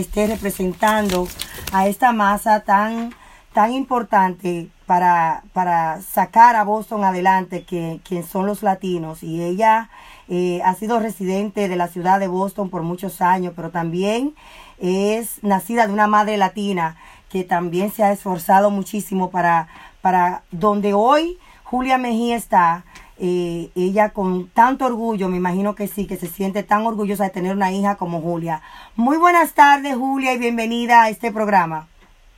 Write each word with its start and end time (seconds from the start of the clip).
esté 0.00 0.26
representando 0.26 1.28
a 1.72 1.88
esta 1.88 2.12
masa 2.12 2.60
tan, 2.60 3.14
tan 3.52 3.72
importante 3.72 4.68
para, 4.86 5.42
para 5.52 6.00
sacar 6.00 6.56
a 6.56 6.64
Boston 6.64 7.04
adelante, 7.04 7.64
que, 7.64 8.22
son 8.22 8.46
los 8.46 8.62
latinos. 8.62 9.22
Y 9.22 9.42
ella 9.42 9.90
eh, 10.28 10.60
ha 10.64 10.74
sido 10.74 11.00
residente 11.00 11.68
de 11.68 11.76
la 11.76 11.88
ciudad 11.88 12.20
de 12.20 12.28
Boston 12.28 12.70
por 12.70 12.82
muchos 12.82 13.20
años, 13.20 13.52
pero 13.56 13.70
también 13.70 14.34
es 14.78 15.42
nacida 15.42 15.86
de 15.86 15.92
una 15.92 16.06
madre 16.06 16.36
latina 16.36 16.96
que 17.28 17.42
también 17.44 17.90
se 17.90 18.04
ha 18.04 18.12
esforzado 18.12 18.70
muchísimo 18.70 19.30
para, 19.30 19.68
para 20.00 20.42
donde 20.52 20.94
hoy 20.94 21.38
Julia 21.64 21.98
Mejía 21.98 22.36
está. 22.36 22.84
Eh, 23.18 23.70
ella 23.74 24.10
con 24.10 24.50
tanto 24.50 24.84
orgullo, 24.84 25.28
me 25.28 25.38
imagino 25.38 25.74
que 25.74 25.88
sí, 25.88 26.06
que 26.06 26.16
se 26.16 26.26
siente 26.26 26.62
tan 26.62 26.84
orgullosa 26.86 27.24
de 27.24 27.30
tener 27.30 27.54
una 27.54 27.72
hija 27.72 27.96
como 27.96 28.20
Julia. 28.20 28.60
Muy 28.94 29.16
buenas 29.16 29.54
tardes, 29.54 29.96
Julia, 29.96 30.34
y 30.34 30.38
bienvenida 30.38 31.04
a 31.04 31.08
este 31.08 31.32
programa. 31.32 31.88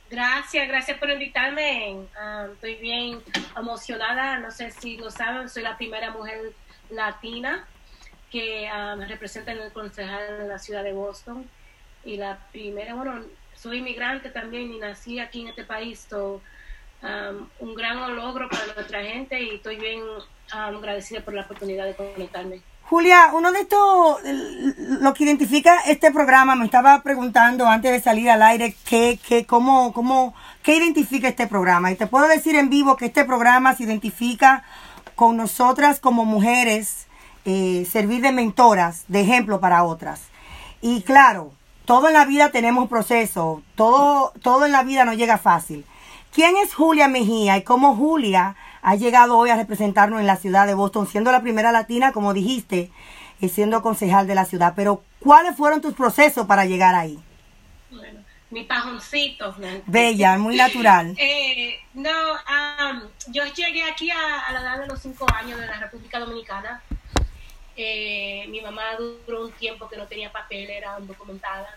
Gracias, 0.09 0.67
gracias 0.67 0.97
por 0.97 1.09
invitarme. 1.09 1.97
Ah, 2.19 2.47
estoy 2.51 2.75
bien 2.75 3.19
emocionada. 3.57 4.39
No 4.39 4.49
sé 4.51 4.71
si 4.71 4.97
lo 4.97 5.11
saben, 5.11 5.49
soy 5.49 5.63
la 5.63 5.77
primera 5.77 6.11
mujer 6.11 6.53
latina 6.89 7.67
que 8.31 8.67
ah, 8.67 8.95
representa 9.07 9.51
en 9.51 9.59
el 9.59 9.71
concejal 9.71 10.39
de 10.39 10.47
la 10.47 10.59
ciudad 10.59 10.83
de 10.83 10.93
Boston. 10.93 11.47
Y 12.05 12.17
la 12.17 12.39
primera, 12.51 12.95
bueno, 12.95 13.21
soy 13.53 13.79
inmigrante 13.79 14.29
también 14.29 14.71
y 14.73 14.79
nací 14.79 15.19
aquí 15.19 15.41
en 15.41 15.49
este 15.49 15.65
país. 15.65 16.07
So, 16.09 16.41
un 17.59 17.75
gran 17.75 18.15
logro 18.15 18.49
para 18.49 18.73
nuestra 18.73 19.03
gente 19.03 19.41
y 19.41 19.55
estoy 19.55 19.77
bien 19.77 20.01
agradecida 20.51 21.21
por 21.21 21.33
la 21.33 21.43
oportunidad 21.43 21.85
de 21.85 21.95
conectarme. 21.95 22.61
Julia, 22.89 23.29
uno 23.33 23.51
de 23.51 23.59
estos, 23.59 24.17
lo 24.99 25.13
que 25.13 25.23
identifica 25.23 25.81
este 25.85 26.11
programa, 26.11 26.55
me 26.55 26.65
estaba 26.65 27.03
preguntando 27.03 27.67
antes 27.67 27.91
de 27.91 27.99
salir 27.99 28.31
al 28.31 28.41
aire, 28.41 28.75
¿qué, 28.83 29.19
qué, 29.27 29.45
cómo, 29.45 29.93
cómo, 29.93 30.33
¿qué 30.63 30.75
identifica 30.75 31.27
este 31.27 31.45
programa? 31.45 31.91
Y 31.91 31.95
te 31.95 32.07
puedo 32.07 32.27
decir 32.27 32.55
en 32.55 32.71
vivo 32.71 32.97
que 32.97 33.05
este 33.05 33.25
programa 33.25 33.75
se 33.75 33.83
identifica 33.83 34.63
con 35.13 35.37
nosotras 35.37 35.99
como 35.99 36.25
mujeres, 36.25 37.05
eh, 37.45 37.85
servir 37.87 38.21
de 38.21 38.31
mentoras, 38.31 39.05
de 39.07 39.21
ejemplo 39.21 39.59
para 39.59 39.83
otras. 39.83 40.23
Y 40.81 41.03
claro, 41.03 41.51
todo 41.85 42.07
en 42.07 42.13
la 42.13 42.25
vida 42.25 42.49
tenemos 42.49 42.89
proceso, 42.89 43.61
todo, 43.75 44.33
todo 44.41 44.65
en 44.65 44.71
la 44.71 44.81
vida 44.81 45.05
no 45.05 45.13
llega 45.13 45.37
fácil. 45.37 45.85
¿Quién 46.31 46.57
es 46.57 46.75
Julia 46.75 47.07
Mejía 47.07 47.57
y 47.57 47.63
cómo 47.63 47.95
Julia 47.95 48.55
ha 48.81 48.95
llegado 48.95 49.37
hoy 49.37 49.49
a 49.49 49.55
representarnos 49.55 50.19
en 50.19 50.27
la 50.27 50.35
ciudad 50.35 50.67
de 50.67 50.75
Boston, 50.75 51.07
siendo 51.07 51.31
la 51.31 51.41
primera 51.41 51.71
latina, 51.71 52.11
como 52.11 52.33
dijiste, 52.33 52.91
y 53.41 53.49
siendo 53.49 53.81
concejal 53.81 54.27
de 54.27 54.35
la 54.35 54.45
ciudad? 54.45 54.73
Pero, 54.75 55.03
¿cuáles 55.19 55.55
fueron 55.57 55.81
tus 55.81 55.95
procesos 55.95 56.45
para 56.45 56.65
llegar 56.65 56.93
ahí? 56.93 57.19
Bueno, 57.89 58.19
mi 58.51 58.63
pajoncito. 58.63 59.55
Bella, 59.87 60.37
muy 60.37 60.55
natural. 60.55 61.15
Eh, 61.19 61.79
no, 61.93 62.11
yo 63.27 63.43
llegué 63.45 63.83
aquí 63.83 64.09
a, 64.11 64.51
la 64.53 64.61
edad 64.61 64.79
de 64.79 64.87
los 64.87 64.99
cinco 64.99 65.25
años 65.33 65.59
de 65.59 65.65
la 65.65 65.79
República 65.79 66.19
Dominicana. 66.19 66.81
Eh, 67.75 68.45
mi 68.49 68.61
mamá 68.61 68.83
duró 68.97 69.45
un 69.45 69.51
tiempo 69.53 69.89
que 69.89 69.97
no 69.97 70.05
tenía 70.05 70.31
papel, 70.31 70.69
era 70.69 70.97
undocumentada 70.97 71.67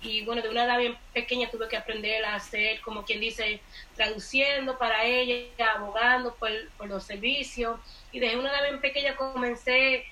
y 0.00 0.24
bueno, 0.24 0.42
de 0.42 0.48
una 0.48 0.64
edad 0.64 0.78
bien 0.78 0.96
pequeña 1.12 1.50
tuve 1.50 1.68
que 1.68 1.76
aprender 1.76 2.24
a 2.24 2.36
hacer, 2.36 2.80
como 2.80 3.04
quien 3.04 3.20
dice, 3.20 3.60
traduciendo 3.96 4.78
para 4.78 5.04
ella, 5.04 5.72
abogando 5.74 6.34
por, 6.36 6.50
por 6.76 6.88
los 6.88 7.04
servicios. 7.04 7.80
Y 8.12 8.20
desde 8.20 8.38
una 8.38 8.50
edad 8.50 8.62
bien 8.62 8.80
pequeña 8.80 9.16
comencé 9.16 10.04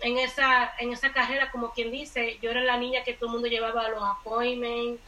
en 0.00 0.18
esa, 0.18 0.72
en 0.78 0.92
esa 0.92 1.12
carrera, 1.12 1.50
como 1.50 1.72
quien 1.72 1.90
dice, 1.90 2.38
yo 2.42 2.50
era 2.50 2.62
la 2.62 2.76
niña 2.76 3.02
que 3.02 3.14
todo 3.14 3.26
el 3.26 3.32
mundo 3.32 3.48
llevaba 3.48 3.86
a 3.86 3.88
los 3.88 4.02
appointments, 4.02 5.00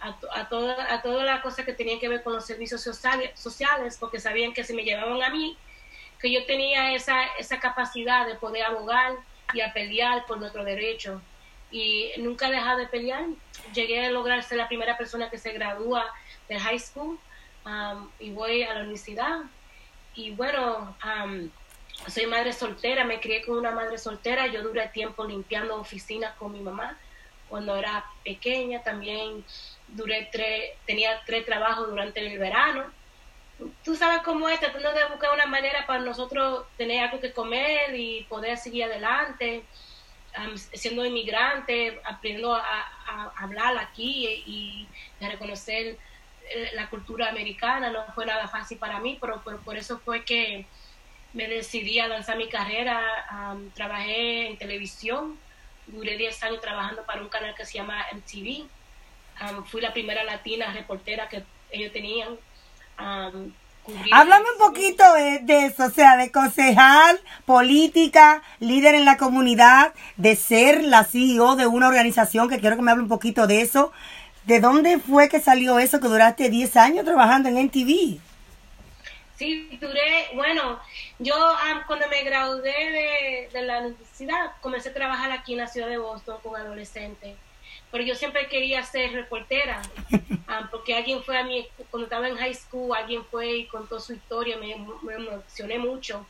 a, 0.00 0.16
a, 0.34 0.48
toda, 0.48 0.92
a 0.92 1.02
todas 1.02 1.24
las 1.24 1.40
cosas 1.40 1.64
que 1.64 1.72
tenían 1.72 1.98
que 1.98 2.08
ver 2.08 2.22
con 2.22 2.32
los 2.32 2.44
servicios 2.44 2.80
sociales, 2.80 3.30
sociales, 3.38 3.96
porque 3.98 4.20
sabían 4.20 4.52
que 4.52 4.64
si 4.64 4.72
me 4.72 4.84
llevaban 4.84 5.22
a 5.22 5.30
mí, 5.30 5.56
que 6.20 6.32
yo 6.32 6.44
tenía 6.46 6.94
esa, 6.94 7.24
esa 7.38 7.58
capacidad 7.58 8.26
de 8.26 8.36
poder 8.36 8.64
abogar 8.64 9.14
y 9.52 9.60
a 9.60 9.72
pelear 9.72 10.26
por 10.26 10.38
nuestro 10.38 10.64
derecho 10.64 11.20
y 11.74 12.12
nunca 12.18 12.46
he 12.46 12.52
dejado 12.52 12.78
de 12.78 12.86
pelear. 12.86 13.24
Llegué 13.74 14.06
a 14.06 14.10
lograr 14.12 14.44
ser 14.44 14.58
la 14.58 14.68
primera 14.68 14.96
persona 14.96 15.28
que 15.28 15.38
se 15.38 15.50
gradúa 15.50 16.06
de 16.48 16.60
high 16.60 16.78
school 16.78 17.18
um, 17.66 18.08
y 18.20 18.30
voy 18.30 18.62
a 18.62 18.74
la 18.74 18.80
universidad. 18.82 19.40
Y 20.14 20.30
bueno, 20.30 20.96
um, 21.04 21.50
soy 22.06 22.26
madre 22.26 22.52
soltera, 22.52 23.02
me 23.02 23.18
crié 23.18 23.42
con 23.42 23.58
una 23.58 23.72
madre 23.72 23.98
soltera. 23.98 24.46
Yo 24.46 24.62
duré 24.62 24.86
tiempo 24.90 25.24
limpiando 25.24 25.74
oficinas 25.74 26.36
con 26.36 26.52
mi 26.52 26.60
mamá 26.60 26.96
cuando 27.48 27.74
era 27.74 28.04
pequeña. 28.22 28.80
También 28.84 29.44
duré 29.88 30.28
tres, 30.30 30.78
tenía 30.86 31.22
tres 31.26 31.44
trabajos 31.44 31.88
durante 31.88 32.24
el 32.24 32.38
verano. 32.38 32.84
Tú 33.82 33.96
sabes 33.96 34.22
cómo 34.22 34.48
es, 34.48 34.60
tratando 34.60 34.92
de 34.92 35.06
buscar 35.06 35.34
una 35.34 35.46
manera 35.46 35.84
para 35.88 35.98
nosotros 35.98 36.66
tener 36.76 37.02
algo 37.02 37.18
que 37.18 37.32
comer 37.32 37.96
y 37.96 38.22
poder 38.28 38.58
seguir 38.58 38.84
adelante 38.84 39.64
siendo 40.72 41.04
inmigrante, 41.04 42.00
aprendiendo 42.04 42.54
a, 42.54 42.90
hablar 43.36 43.78
aquí 43.78 44.26
y, 44.46 44.88
a 45.24 45.28
reconocer 45.28 45.96
eh, 46.50 46.70
la 46.74 46.90
cultura 46.90 47.28
americana, 47.28 47.90
no 47.90 48.04
fue 48.14 48.26
nada 48.26 48.48
fácil 48.48 48.78
para 48.78 48.98
mí, 48.98 49.18
pero, 49.20 49.40
por 49.42 49.76
eso 49.76 49.98
fue 50.00 50.24
que 50.24 50.66
me 51.32 51.48
decidí 51.48 51.98
a 51.98 52.08
lanzar 52.08 52.36
mi 52.36 52.48
carrera. 52.48 53.00
trabajé 53.74 54.48
en 54.48 54.56
televisión, 54.56 55.38
duré 55.86 56.16
10 56.16 56.42
años 56.44 56.60
trabajando 56.60 57.04
para 57.04 57.22
un 57.22 57.28
canal 57.28 57.54
que 57.54 57.64
se 57.66 57.74
llama 57.74 58.06
MTV. 58.12 58.68
fui 59.66 59.80
la 59.80 59.92
primera 59.92 60.24
latina 60.24 60.72
reportera 60.72 61.28
que 61.28 61.44
ellos 61.70 61.92
tenían. 61.92 62.38
Háblame 64.12 64.46
un 64.52 64.58
poquito 64.58 65.04
de, 65.14 65.66
eso, 65.66 65.84
o 65.84 65.90
sea, 65.90 66.16
de 66.16 66.30
concejal, 66.30 67.20
política, 67.44 68.42
líder 68.58 68.94
en 68.94 69.04
la 69.04 69.18
comunidad, 69.18 69.92
de 70.16 70.36
ser 70.36 70.82
la 70.84 71.04
CEO 71.04 71.56
de 71.56 71.66
una 71.66 71.88
organización, 71.88 72.48
que 72.48 72.60
quiero 72.60 72.76
que 72.76 72.82
me 72.82 72.92
hable 72.92 73.02
un 73.02 73.08
poquito 73.08 73.46
de 73.46 73.60
eso. 73.60 73.92
¿De 74.44 74.60
dónde 74.60 74.98
fue 74.98 75.28
que 75.28 75.40
salió 75.40 75.78
eso 75.78 76.00
que 76.00 76.08
duraste 76.08 76.48
10 76.48 76.76
años 76.76 77.04
trabajando 77.04 77.48
en 77.48 77.58
NTV? 77.58 78.18
Sí, 79.36 79.78
duré, 79.80 80.28
bueno, 80.34 80.80
yo 81.18 81.34
cuando 81.86 82.08
me 82.08 82.22
gradué 82.22 82.62
de, 82.62 83.48
de 83.52 83.62
la 83.62 83.80
universidad 83.80 84.52
comencé 84.60 84.90
a 84.90 84.94
trabajar 84.94 85.32
aquí 85.32 85.52
en 85.52 85.58
la 85.58 85.66
ciudad 85.66 85.88
de 85.88 85.98
Boston 85.98 86.38
con 86.42 86.56
adolescentes 86.56 87.36
pero 87.94 88.02
yo 88.02 88.16
siempre 88.16 88.48
quería 88.48 88.82
ser 88.82 89.12
reportera, 89.12 89.80
ah, 90.48 90.66
porque 90.68 90.96
alguien 90.96 91.22
fue 91.22 91.38
a 91.38 91.44
mí, 91.44 91.64
cuando 91.92 92.06
estaba 92.06 92.26
en 92.26 92.34
high 92.34 92.52
school, 92.52 92.92
alguien 92.92 93.24
fue 93.24 93.58
y 93.58 93.66
contó 93.66 94.00
su 94.00 94.14
historia, 94.14 94.56
me, 94.56 94.72
emocioné 94.72 95.78
mucho 95.78 96.26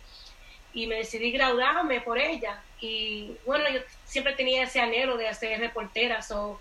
y 0.75 0.86
me 0.86 0.97
decidí 0.97 1.32
graduarme 1.32 2.02
por 2.02 2.19
ella. 2.19 2.62
Y 2.82 3.38
bueno, 3.47 3.64
yo 3.70 3.80
siempre 4.04 4.34
tenía 4.34 4.64
ese 4.64 4.78
anhelo 4.78 5.16
de 5.16 5.32
ser 5.32 5.58
reportera, 5.58 6.20
so, 6.20 6.60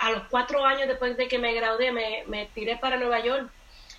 a 0.00 0.10
los 0.10 0.24
cuatro 0.24 0.64
años 0.64 0.88
después 0.88 1.16
de 1.16 1.28
que 1.28 1.38
me 1.38 1.54
gradué, 1.54 1.92
me, 1.92 2.24
me 2.26 2.46
tiré 2.46 2.78
para 2.78 2.96
Nueva 2.96 3.20
York 3.20 3.48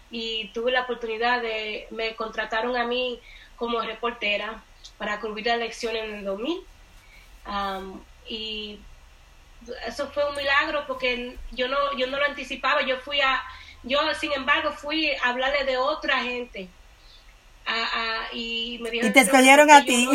y 0.10 0.50
tuve 0.50 0.74
la 0.74 0.82
oportunidad 0.82 1.42
de, 1.42 1.88
me 1.90 2.16
contrataron 2.18 2.76
a 2.76 2.84
mí 2.84 3.22
como 3.56 3.80
reportera 3.80 4.62
para 4.98 5.22
cubrir 5.22 5.46
la 5.46 5.54
elección 5.54 5.96
en 5.96 6.16
el 6.16 6.26
2000. 6.26 6.62
y 8.28 8.78
eso 9.86 10.10
fue 10.12 10.28
un 10.30 10.36
milagro 10.36 10.86
porque 10.88 11.38
yo 11.52 11.68
no, 11.68 11.78
yo 11.98 12.08
no 12.08 12.18
lo 12.18 12.26
anticipaba, 12.26 12.82
yo 12.82 12.98
fui 13.00 13.22
a, 13.22 13.42
yo 13.84 14.00
sin 14.20 14.32
embargo 14.34 14.72
fui 14.72 15.12
a 15.12 15.30
hablarle 15.30 15.64
de 15.66 15.78
otra 15.78 16.20
gente. 16.24 16.70
y 18.34 18.80
me 18.82 18.90
te 18.90 19.20
escogieron 19.20 19.70
a 19.70 19.84
ti. 19.84 20.08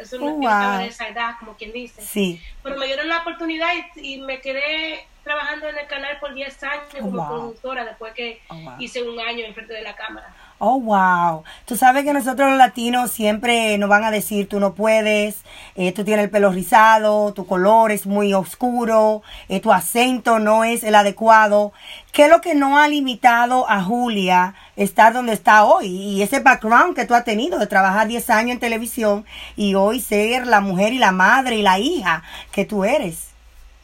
eso 0.00 0.18
no, 0.18 0.40
estaba 0.42 0.78
de 0.78 0.86
esa 0.86 1.08
edad, 1.08 1.34
como 1.38 1.56
quien 1.56 1.72
dice. 1.72 2.02
Sí. 2.02 2.40
Pero 2.62 2.76
me 2.76 2.86
dieron 2.86 3.08
la 3.08 3.18
oportunidad 3.18 3.70
y, 3.96 4.18
me 4.18 4.40
quedé 4.40 5.06
trabajando 5.24 5.68
en 5.68 5.78
el 5.78 5.86
canal 5.86 6.18
por 6.18 6.34
10 6.34 6.62
años 6.64 6.84
como 7.00 7.28
productora 7.28 7.84
después 7.84 8.12
que 8.12 8.42
oh, 8.48 8.74
hice 8.78 9.02
un 9.02 9.20
año 9.20 9.44
en 9.44 9.54
frente 9.54 9.72
de 9.72 9.82
la 9.82 9.94
cámara. 9.94 10.34
Oh, 10.64 10.78
wow. 10.78 11.42
Tú 11.66 11.76
sabes 11.76 12.04
que 12.04 12.12
nosotros 12.12 12.48
los 12.50 12.56
latinos 12.56 13.10
siempre 13.10 13.76
nos 13.78 13.88
van 13.88 14.04
a 14.04 14.12
decir, 14.12 14.48
tú 14.48 14.60
no 14.60 14.74
puedes, 14.74 15.42
eh, 15.74 15.90
tú 15.90 16.04
tienes 16.04 16.22
el 16.26 16.30
pelo 16.30 16.52
rizado, 16.52 17.34
tu 17.34 17.48
color 17.48 17.90
es 17.90 18.06
muy 18.06 18.32
oscuro, 18.32 19.24
eh, 19.48 19.58
tu 19.58 19.72
acento 19.72 20.38
no 20.38 20.62
es 20.62 20.84
el 20.84 20.94
adecuado. 20.94 21.72
¿Qué 22.12 22.26
es 22.26 22.30
lo 22.30 22.40
que 22.40 22.54
no 22.54 22.78
ha 22.78 22.86
limitado 22.86 23.68
a 23.68 23.82
Julia 23.82 24.54
estar 24.76 25.12
donde 25.12 25.32
está 25.32 25.64
hoy? 25.64 25.88
Y 25.88 26.22
ese 26.22 26.38
background 26.38 26.94
que 26.94 27.06
tú 27.06 27.14
has 27.14 27.24
tenido 27.24 27.58
de 27.58 27.66
trabajar 27.66 28.06
10 28.06 28.30
años 28.30 28.52
en 28.52 28.60
televisión 28.60 29.26
y 29.56 29.74
hoy 29.74 30.00
ser 30.00 30.46
la 30.46 30.60
mujer 30.60 30.92
y 30.92 30.98
la 30.98 31.10
madre 31.10 31.56
y 31.56 31.62
la 31.62 31.80
hija 31.80 32.22
que 32.52 32.64
tú 32.64 32.84
eres. 32.84 33.30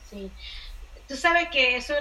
Sí. 0.09 0.31
Tú 1.09 1.17
sabes 1.17 1.49
que 1.49 1.77
eso 1.77 1.95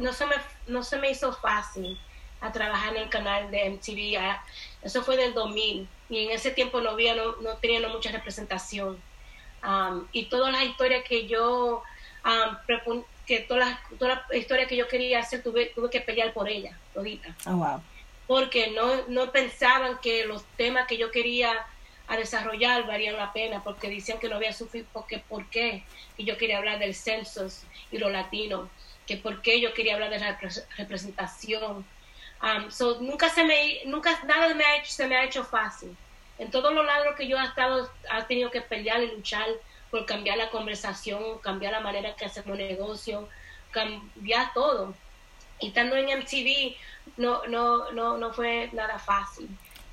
no, 0.00 0.12
se 0.12 0.26
me, 0.26 0.34
no 0.66 0.82
se 0.82 0.98
me 0.98 1.08
hizo 1.08 1.32
fácil 1.32 1.96
a 2.40 2.52
trabajar 2.52 2.96
en 2.96 3.02
el 3.02 3.08
canal 3.08 3.50
de 3.50 3.70
MTV. 3.70 4.18
eso 4.82 5.02
fue 5.02 5.16
del 5.16 5.34
2000 5.34 5.88
y 6.08 6.24
en 6.24 6.30
ese 6.30 6.50
tiempo 6.50 6.80
no 6.80 6.90
había, 6.90 7.14
no, 7.14 7.36
no 7.36 7.56
tenía 7.56 7.86
mucha 7.88 8.10
representación. 8.10 9.00
Um, 9.66 10.06
y 10.12 10.26
todas 10.26 10.52
las 10.52 10.64
historias 10.64 11.02
que 11.04 11.26
yo 11.26 11.82
um, 12.24 13.02
que 13.26 13.40
toda 13.40 13.60
la, 13.60 13.80
toda 13.98 14.24
la 14.28 14.36
historia 14.36 14.66
que 14.66 14.76
yo 14.76 14.86
quería 14.86 15.18
hacer 15.18 15.42
tuve, 15.42 15.66
tuve 15.74 15.90
que 15.90 16.00
pelear 16.00 16.32
por 16.32 16.48
ella, 16.48 16.78
todita. 16.94 17.34
Oh, 17.46 17.56
wow. 17.56 17.82
Porque 18.26 18.70
no, 18.70 19.08
no 19.08 19.32
pensaban 19.32 19.98
que 19.98 20.24
los 20.26 20.44
temas 20.56 20.86
que 20.86 20.96
yo 20.96 21.10
quería 21.10 21.66
a 22.08 22.16
desarrollar 22.16 22.86
valían 22.86 23.16
la 23.16 23.32
pena, 23.32 23.62
porque 23.64 23.90
decían 23.90 24.18
que 24.18 24.28
no 24.28 24.36
había 24.36 24.52
suficiente, 24.52 24.88
porque 24.92 25.18
por 25.18 25.48
qué, 25.50 25.82
y 26.16 26.24
yo 26.24 26.36
quería 26.36 26.58
hablar 26.58 26.78
del 26.78 26.94
census 26.94 27.62
y 27.90 27.98
lo 27.98 28.10
latino, 28.10 28.68
que 29.06 29.16
por 29.16 29.42
qué 29.42 29.60
yo 29.60 29.74
quería 29.74 29.94
hablar 29.94 30.10
de 30.10 30.20
la 30.20 30.38
representación. 30.76 31.84
Um, 32.42 32.70
so, 32.70 33.00
nunca 33.00 33.28
se 33.30 33.44
me, 33.44 33.80
nunca, 33.86 34.18
nada 34.24 34.54
me 34.54 34.64
ha 34.64 34.76
hecho, 34.76 34.90
se 34.90 35.06
me 35.06 35.16
ha 35.16 35.24
hecho 35.24 35.44
fácil. 35.44 35.96
En 36.38 36.50
todos 36.50 36.72
los 36.72 36.84
lados 36.84 37.14
que 37.16 37.26
yo 37.26 37.38
he 37.38 37.44
estado, 37.44 37.90
he 38.12 38.22
tenido 38.24 38.50
que 38.50 38.60
pelear 38.60 39.02
y 39.02 39.10
luchar 39.10 39.46
por 39.90 40.04
cambiar 40.04 40.36
la 40.36 40.50
conversación, 40.50 41.38
cambiar 41.38 41.72
la 41.72 41.80
manera 41.80 42.14
que 42.14 42.26
hacemos 42.26 42.58
negocio, 42.58 43.28
cambiar 43.70 44.52
todo. 44.52 44.94
Y 45.60 45.68
estando 45.68 45.96
en 45.96 46.18
MTV 46.18 46.76
no, 47.16 47.46
no, 47.46 47.90
no, 47.92 48.18
no 48.18 48.32
fue 48.32 48.68
nada 48.72 48.98
fácil. 48.98 49.48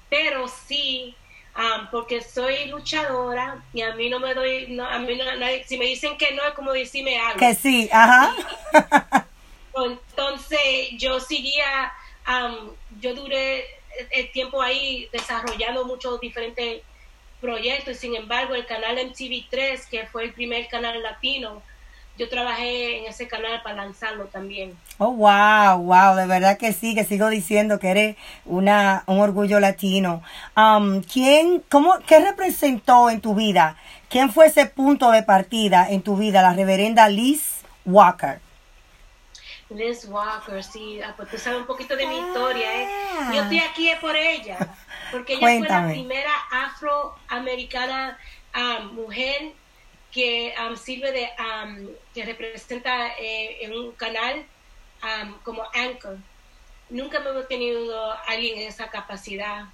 Pero 0.10 0.48
sí, 0.48 1.16
um, 1.56 1.88
porque 1.90 2.22
soy 2.22 2.66
luchadora 2.66 3.64
y 3.74 3.82
a 3.82 3.96
mí 3.96 4.10
no 4.10 4.20
me 4.20 4.34
doy, 4.34 4.68
no, 4.70 4.86
a 4.86 5.00
mí 5.00 5.16
no, 5.16 5.24
si 5.66 5.78
me 5.78 5.86
dicen 5.86 6.18
que 6.18 6.34
no 6.34 6.44
es 6.44 6.54
como 6.54 6.72
decirme 6.72 7.20
algo. 7.20 7.40
Que 7.40 7.56
sí, 7.56 7.90
ajá. 7.92 8.36
Entonces 9.76 10.90
yo 10.98 11.20
seguía, 11.20 11.92
um, 12.28 12.72
yo 13.00 13.14
duré 13.14 13.66
el 14.12 14.32
tiempo 14.32 14.62
ahí 14.62 15.08
desarrollando 15.12 15.86
muchos 15.86 16.20
diferentes 16.20 16.82
proyectos 17.42 17.98
y 17.98 18.00
sin 18.00 18.16
embargo 18.16 18.56
el 18.56 18.66
canal 18.66 18.98
MTV3, 18.98 19.88
que 19.90 20.08
fue 20.08 20.24
el 20.24 20.34
primer 20.34 20.68
canal 20.68 21.02
latino, 21.04 21.62
yo 22.18 22.30
trabajé 22.30 23.00
en 23.00 23.06
ese 23.06 23.28
canal 23.28 23.62
para 23.64 23.76
lanzarlo 23.76 24.26
también. 24.26 24.78
Oh, 25.00 25.12
wow, 25.12 25.80
wow, 25.80 26.16
de 26.16 26.28
verdad 26.28 26.58
que 26.58 26.72
sí, 26.72 26.94
que 26.94 27.04
sigo 27.04 27.28
diciendo 27.30 27.80
que 27.80 27.90
eres 27.90 28.16
una, 28.46 29.04
un 29.08 29.20
orgullo 29.20 29.60
latino. 29.60 30.22
Um, 30.56 31.02
¿quién, 31.02 31.64
cómo, 31.70 31.96
¿Qué 32.06 32.20
representó 32.20 33.10
en 33.10 33.20
tu 33.20 33.34
vida? 33.34 33.78
¿Quién 34.10 34.32
fue 34.32 34.46
ese 34.46 34.68
punto 34.68 35.10
de 35.10 35.24
partida 35.24 35.90
en 35.90 36.04
tu 36.04 36.16
vida? 36.16 36.44
La 36.44 36.54
reverenda 36.54 37.10
Liz 37.10 37.64
Walker. 37.84 38.40
Liz 39.76 40.06
Walker, 40.06 40.64
sí, 40.64 41.02
ah, 41.02 41.14
pues 41.16 41.30
tú 41.30 41.38
sabes 41.38 41.60
un 41.60 41.66
poquito 41.66 41.96
de 41.96 42.06
mi 42.06 42.18
historia, 42.18 42.82
¿eh? 42.82 42.88
Yo 43.34 43.42
estoy 43.42 43.60
aquí 43.60 43.90
por 44.00 44.16
ella, 44.16 44.58
porque 45.12 45.34
ella 45.34 45.58
fue 45.60 45.68
la 45.68 45.88
primera 45.88 46.32
afroamericana 46.52 48.18
um, 48.56 48.94
mujer 48.96 49.52
que 50.12 50.54
um, 50.60 50.76
sirve 50.76 51.12
de, 51.12 51.30
um, 51.40 51.88
que 52.14 52.24
representa 52.26 53.10
eh, 53.20 53.58
en 53.62 53.74
un 53.74 53.92
canal 53.94 54.46
como 55.44 55.64
anchor. 55.74 56.18
Nunca 56.90 57.20
me 57.20 57.38
he 57.38 57.44
tenido 57.44 58.14
alguien 58.26 58.60
en 58.60 58.68
esa 58.68 58.90
capacidad 58.90 59.66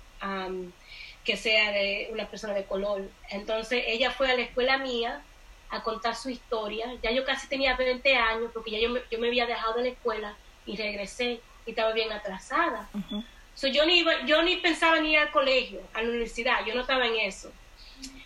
que 1.23 1.37
sea 1.37 1.71
de 1.71 2.09
una 2.11 2.27
persona 2.27 2.53
de 2.53 2.63
color. 2.63 3.07
Entonces 3.29 3.83
ella 3.85 4.09
fue 4.09 4.31
a 4.31 4.35
la 4.35 4.41
escuela 4.41 4.79
mía 4.79 5.21
a 5.69 5.83
contar 5.83 6.15
su 6.15 6.29
historia. 6.29 6.95
Ya 7.01 7.11
yo 7.11 7.23
casi 7.25 7.47
tenía 7.47 7.75
20 7.75 8.15
años 8.15 8.51
porque 8.53 8.71
ya 8.71 8.79
yo 8.79 8.89
me, 8.89 9.01
yo 9.11 9.19
me 9.19 9.27
había 9.27 9.45
dejado 9.45 9.75
de 9.75 9.83
la 9.83 9.89
escuela 9.89 10.35
y 10.65 10.75
regresé 10.75 11.41
y 11.65 11.71
estaba 11.71 11.91
bien 11.93 12.11
atrasada. 12.11 12.89
yo, 12.93 13.85
ni 13.85 14.05
yo 14.25 14.41
ni 14.41 14.57
pensaba 14.57 14.99
ni 14.99 15.13
ir 15.13 15.19
al 15.19 15.31
colegio, 15.31 15.81
a 15.93 16.01
la 16.01 16.09
universidad, 16.09 16.65
yo 16.65 16.75
no 16.75 16.81
estaba 16.81 17.05
en 17.05 17.15
eso. 17.17 17.51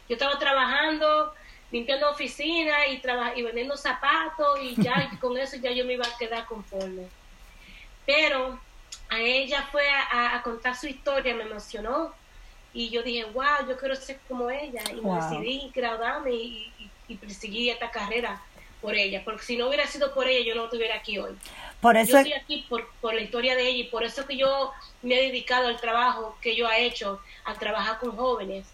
Yo 0.07 0.15
estaba 0.15 0.37
trabajando, 0.37 1.33
limpiando 1.71 2.09
oficina 2.09 2.87
y, 2.87 3.01
y 3.35 3.41
vendiendo 3.41 3.75
zapatos 3.75 4.59
y 4.61 4.81
ya 4.81 5.09
con 5.19 5.37
eso 5.37 5.57
ya 5.57 5.71
yo 5.71 5.85
me 5.85 5.93
iba 5.93 6.05
a 6.05 6.17
quedar 6.17 6.45
conforme. 6.45 7.07
Pero 8.05 8.59
a 9.09 9.19
ella 9.19 9.67
fue 9.71 9.87
a, 9.89 10.41
contar 10.43 10.75
su 10.75 10.87
historia, 10.87 11.35
me 11.35 11.43
emocionó 11.43 12.13
y 12.73 12.89
yo 12.89 13.03
dije, 13.03 13.25
wow, 13.25 13.67
yo 13.67 13.77
quiero 13.77 13.95
ser 13.95 14.19
como 14.27 14.49
ella 14.49 14.81
y 14.91 15.01
me 15.01 15.15
decidí 15.15 15.71
graduarme 15.73 16.31
y, 16.31 16.73
y 17.07 17.15
perseguí 17.15 17.69
esta 17.69 17.91
carrera 17.91 18.41
por 18.81 18.95
ella, 18.95 19.21
porque 19.23 19.43
si 19.43 19.55
no 19.55 19.67
hubiera 19.67 19.87
sido 19.87 20.13
por 20.13 20.27
ella, 20.27 20.45
yo 20.45 20.55
no 20.55 20.65
estuviera 20.65 20.95
aquí 20.95 21.17
hoy. 21.17 21.37
Por 21.79 21.95
eso 21.95 22.11
yo 22.11 22.17
estoy 22.17 22.33
aquí 22.33 22.65
por, 22.67 22.85
por 22.99 23.13
la 23.13 23.21
historia 23.21 23.55
de 23.55 23.65
ella 23.65 23.79
y 23.79 23.83
por 23.85 24.03
eso 24.03 24.25
que 24.25 24.35
yo 24.35 24.73
me 25.01 25.15
he 25.15 25.27
dedicado 25.27 25.69
al 25.69 25.79
trabajo 25.79 26.37
que 26.41 26.53
yo 26.53 26.69
he 26.69 26.85
hecho, 26.85 27.21
a 27.45 27.53
trabajar 27.53 27.99
con 27.99 28.15
jóvenes 28.17 28.67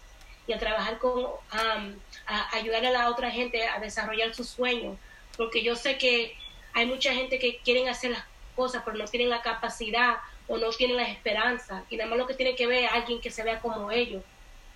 y 0.48 0.52
a 0.52 0.58
trabajar 0.58 0.98
con, 0.98 1.26
a 1.52 2.56
ayudar 2.56 2.84
a 2.86 2.90
la 2.90 3.08
otra 3.08 3.30
gente 3.30 3.64
a 3.68 3.78
desarrollar 3.78 4.34
sus 4.34 4.48
sueños, 4.48 4.96
porque 5.36 5.62
yo 5.62 5.76
sé 5.76 5.96
que 5.96 6.36
hay 6.72 6.86
mucha 6.86 7.14
gente 7.14 7.38
que 7.38 7.58
quieren 7.58 7.88
hacer 7.88 8.10
las 8.10 8.24
cosas, 8.56 8.82
pero 8.84 8.96
no 8.96 9.04
tienen 9.04 9.30
la 9.30 9.42
capacidad 9.42 10.16
o 10.50 10.58
no 10.58 10.70
tienen 10.70 10.96
la 10.96 11.04
esperanza, 11.04 11.84
y 11.88 11.96
nada 11.96 12.10
más 12.10 12.18
lo 12.18 12.26
que 12.26 12.34
tiene 12.34 12.56
que 12.56 12.66
ver 12.66 12.84
es 12.84 12.92
alguien 12.92 13.20
que 13.20 13.30
se 13.30 13.44
vea 13.44 13.60
como 13.60 13.92
ellos 13.92 14.22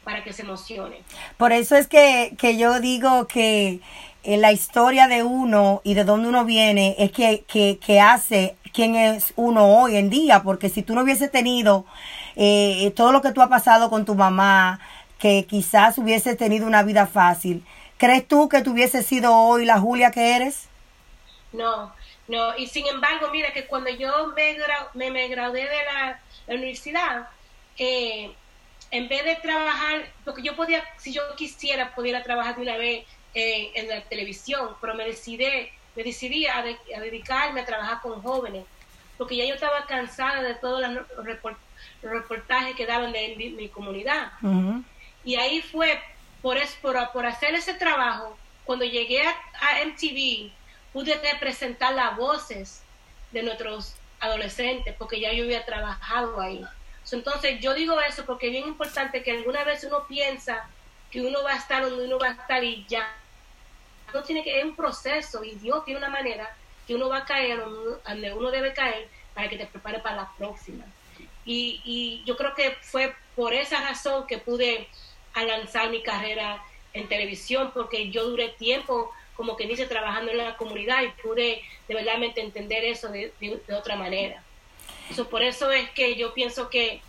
para 0.04 0.22
que 0.22 0.32
se 0.32 0.42
emocione. 0.42 1.02
Por 1.36 1.50
eso 1.50 1.74
es 1.74 1.88
que, 1.88 2.34
que 2.38 2.56
yo 2.56 2.78
digo 2.78 3.26
que 3.26 3.80
en 4.22 4.40
la 4.40 4.52
historia 4.52 5.08
de 5.08 5.24
uno 5.24 5.80
y 5.82 5.94
de 5.94 6.04
dónde 6.04 6.28
uno 6.28 6.44
viene 6.44 6.94
es 6.98 7.10
que, 7.10 7.44
que, 7.48 7.80
que 7.84 8.00
hace 8.00 8.54
quién 8.72 8.94
es 8.94 9.32
uno 9.34 9.66
hoy 9.66 9.96
en 9.96 10.10
día, 10.10 10.44
porque 10.44 10.68
si 10.68 10.82
tú 10.82 10.94
no 10.94 11.02
hubiese 11.02 11.28
tenido 11.28 11.84
eh, 12.36 12.92
todo 12.94 13.10
lo 13.10 13.20
que 13.20 13.32
tú 13.32 13.42
has 13.42 13.48
pasado 13.48 13.90
con 13.90 14.04
tu 14.04 14.14
mamá, 14.14 14.78
que 15.18 15.44
quizás 15.44 15.98
hubiese 15.98 16.36
tenido 16.36 16.68
una 16.68 16.84
vida 16.84 17.08
fácil, 17.08 17.64
¿crees 17.96 18.28
tú 18.28 18.48
que 18.48 18.62
tú 18.62 18.72
hubieses 18.72 19.06
sido 19.06 19.36
hoy 19.36 19.64
la 19.64 19.80
Julia 19.80 20.12
que 20.12 20.36
eres? 20.36 20.68
No, 21.52 21.92
no, 22.26 22.56
y 22.56 22.66
sin 22.66 22.86
embargo, 22.86 23.28
mira 23.30 23.52
que 23.52 23.66
cuando 23.66 23.90
yo 23.90 24.28
me, 24.28 24.56
me, 24.94 25.10
me 25.10 25.28
gradué 25.28 25.68
de 25.68 25.84
la, 25.84 26.20
la 26.46 26.54
universidad, 26.54 27.28
eh, 27.78 28.32
en 28.90 29.08
vez 29.08 29.24
de 29.24 29.36
trabajar, 29.36 30.06
porque 30.24 30.42
yo 30.42 30.56
podía, 30.56 30.82
si 30.98 31.12
yo 31.12 31.22
quisiera, 31.36 31.94
pudiera 31.94 32.22
trabajar 32.22 32.56
de 32.56 32.62
una 32.62 32.76
vez 32.76 33.04
en, 33.34 33.88
la 33.88 34.00
televisión, 34.02 34.70
pero 34.80 34.94
me 34.94 35.04
decidí, 35.04 35.46
me 35.96 36.02
decidí 36.04 36.46
a, 36.46 36.62
dedicarme 36.62 37.60
a 37.60 37.64
trabajar 37.64 38.00
con 38.00 38.22
jóvenes, 38.22 38.64
porque 39.18 39.36
ya 39.36 39.44
yo 39.44 39.54
estaba 39.54 39.84
cansada 39.86 40.42
de 40.42 40.54
todos 40.54 40.80
los, 40.88 41.06
reportajes 42.02 42.76
que 42.76 42.86
daban 42.86 43.12
de, 43.12 43.34
mi 43.36 43.68
comunidad. 43.68 44.32
Y 45.24 45.36
ahí 45.36 45.60
fue, 45.60 46.00
por, 46.40 46.58
por, 46.80 47.12
por, 47.12 47.26
hacer 47.26 47.54
ese 47.54 47.74
trabajo, 47.74 48.38
cuando 48.64 48.84
llegué 48.84 49.22
a, 49.22 49.30
a 49.30 49.84
MTV, 49.84 50.52
pude 50.94 51.20
presentar 51.40 51.92
las 51.92 52.16
voces 52.16 52.82
de 53.32 53.42
nuestros 53.42 53.96
adolescentes, 54.20 54.94
porque 54.96 55.20
ya 55.20 55.32
yo 55.32 55.44
había 55.44 55.66
trabajado 55.66 56.40
ahí. 56.40 56.64
Entonces 57.10 57.60
yo 57.60 57.74
digo 57.74 58.00
eso 58.00 58.24
porque 58.24 58.46
es 58.46 58.52
bien 58.52 58.68
importante 58.68 59.22
que 59.22 59.32
alguna 59.32 59.64
vez 59.64 59.84
uno 59.84 60.06
piensa 60.06 60.70
que 61.10 61.20
uno 61.20 61.42
va 61.42 61.52
a 61.52 61.56
estar 61.56 61.82
donde 61.82 62.06
uno 62.06 62.18
va 62.18 62.28
a 62.28 62.32
estar 62.32 62.62
y 62.64 62.86
ya. 62.88 63.12
No 64.14 64.22
tiene 64.22 64.42
que, 64.44 64.58
es 64.58 64.64
un 64.64 64.76
proceso 64.76 65.42
y 65.44 65.56
Dios 65.56 65.84
tiene 65.84 65.98
una 65.98 66.08
manera 66.08 66.56
que 66.86 66.94
uno 66.94 67.08
va 67.08 67.18
a 67.18 67.24
caer 67.24 67.60
donde 67.60 68.32
uno 68.32 68.50
debe 68.52 68.72
caer 68.72 69.08
para 69.34 69.48
que 69.48 69.58
te 69.58 69.66
prepare 69.66 69.98
para 69.98 70.16
la 70.16 70.32
próxima. 70.38 70.84
Y, 71.44 71.82
y 71.84 72.22
yo 72.24 72.36
creo 72.36 72.54
que 72.54 72.76
fue 72.80 73.14
por 73.34 73.52
esa 73.52 73.80
razón 73.80 74.26
que 74.28 74.38
pude 74.38 74.88
lanzar 75.34 75.90
mi 75.90 76.02
carrera 76.02 76.62
en 76.92 77.08
televisión, 77.08 77.72
porque 77.74 78.10
yo 78.10 78.24
duré 78.28 78.50
tiempo 78.50 79.12
como 79.36 79.56
que 79.56 79.66
dice 79.66 79.86
trabajando 79.86 80.30
en 80.30 80.38
la 80.38 80.56
comunidad 80.56 81.02
y 81.02 81.22
pude 81.22 81.62
de 81.88 81.94
verdad 81.94 82.22
entender 82.36 82.84
eso 82.84 83.08
de 83.10 83.32
otra 83.72 83.96
manera 83.96 84.42
por 85.30 85.42
eso 85.42 85.70
es 85.70 85.90
que 85.90 86.16
yo 86.16 86.34
pienso 86.34 86.70
que 86.70 87.00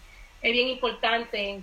es 0.41 0.51
bien 0.51 0.67
importante 0.67 1.62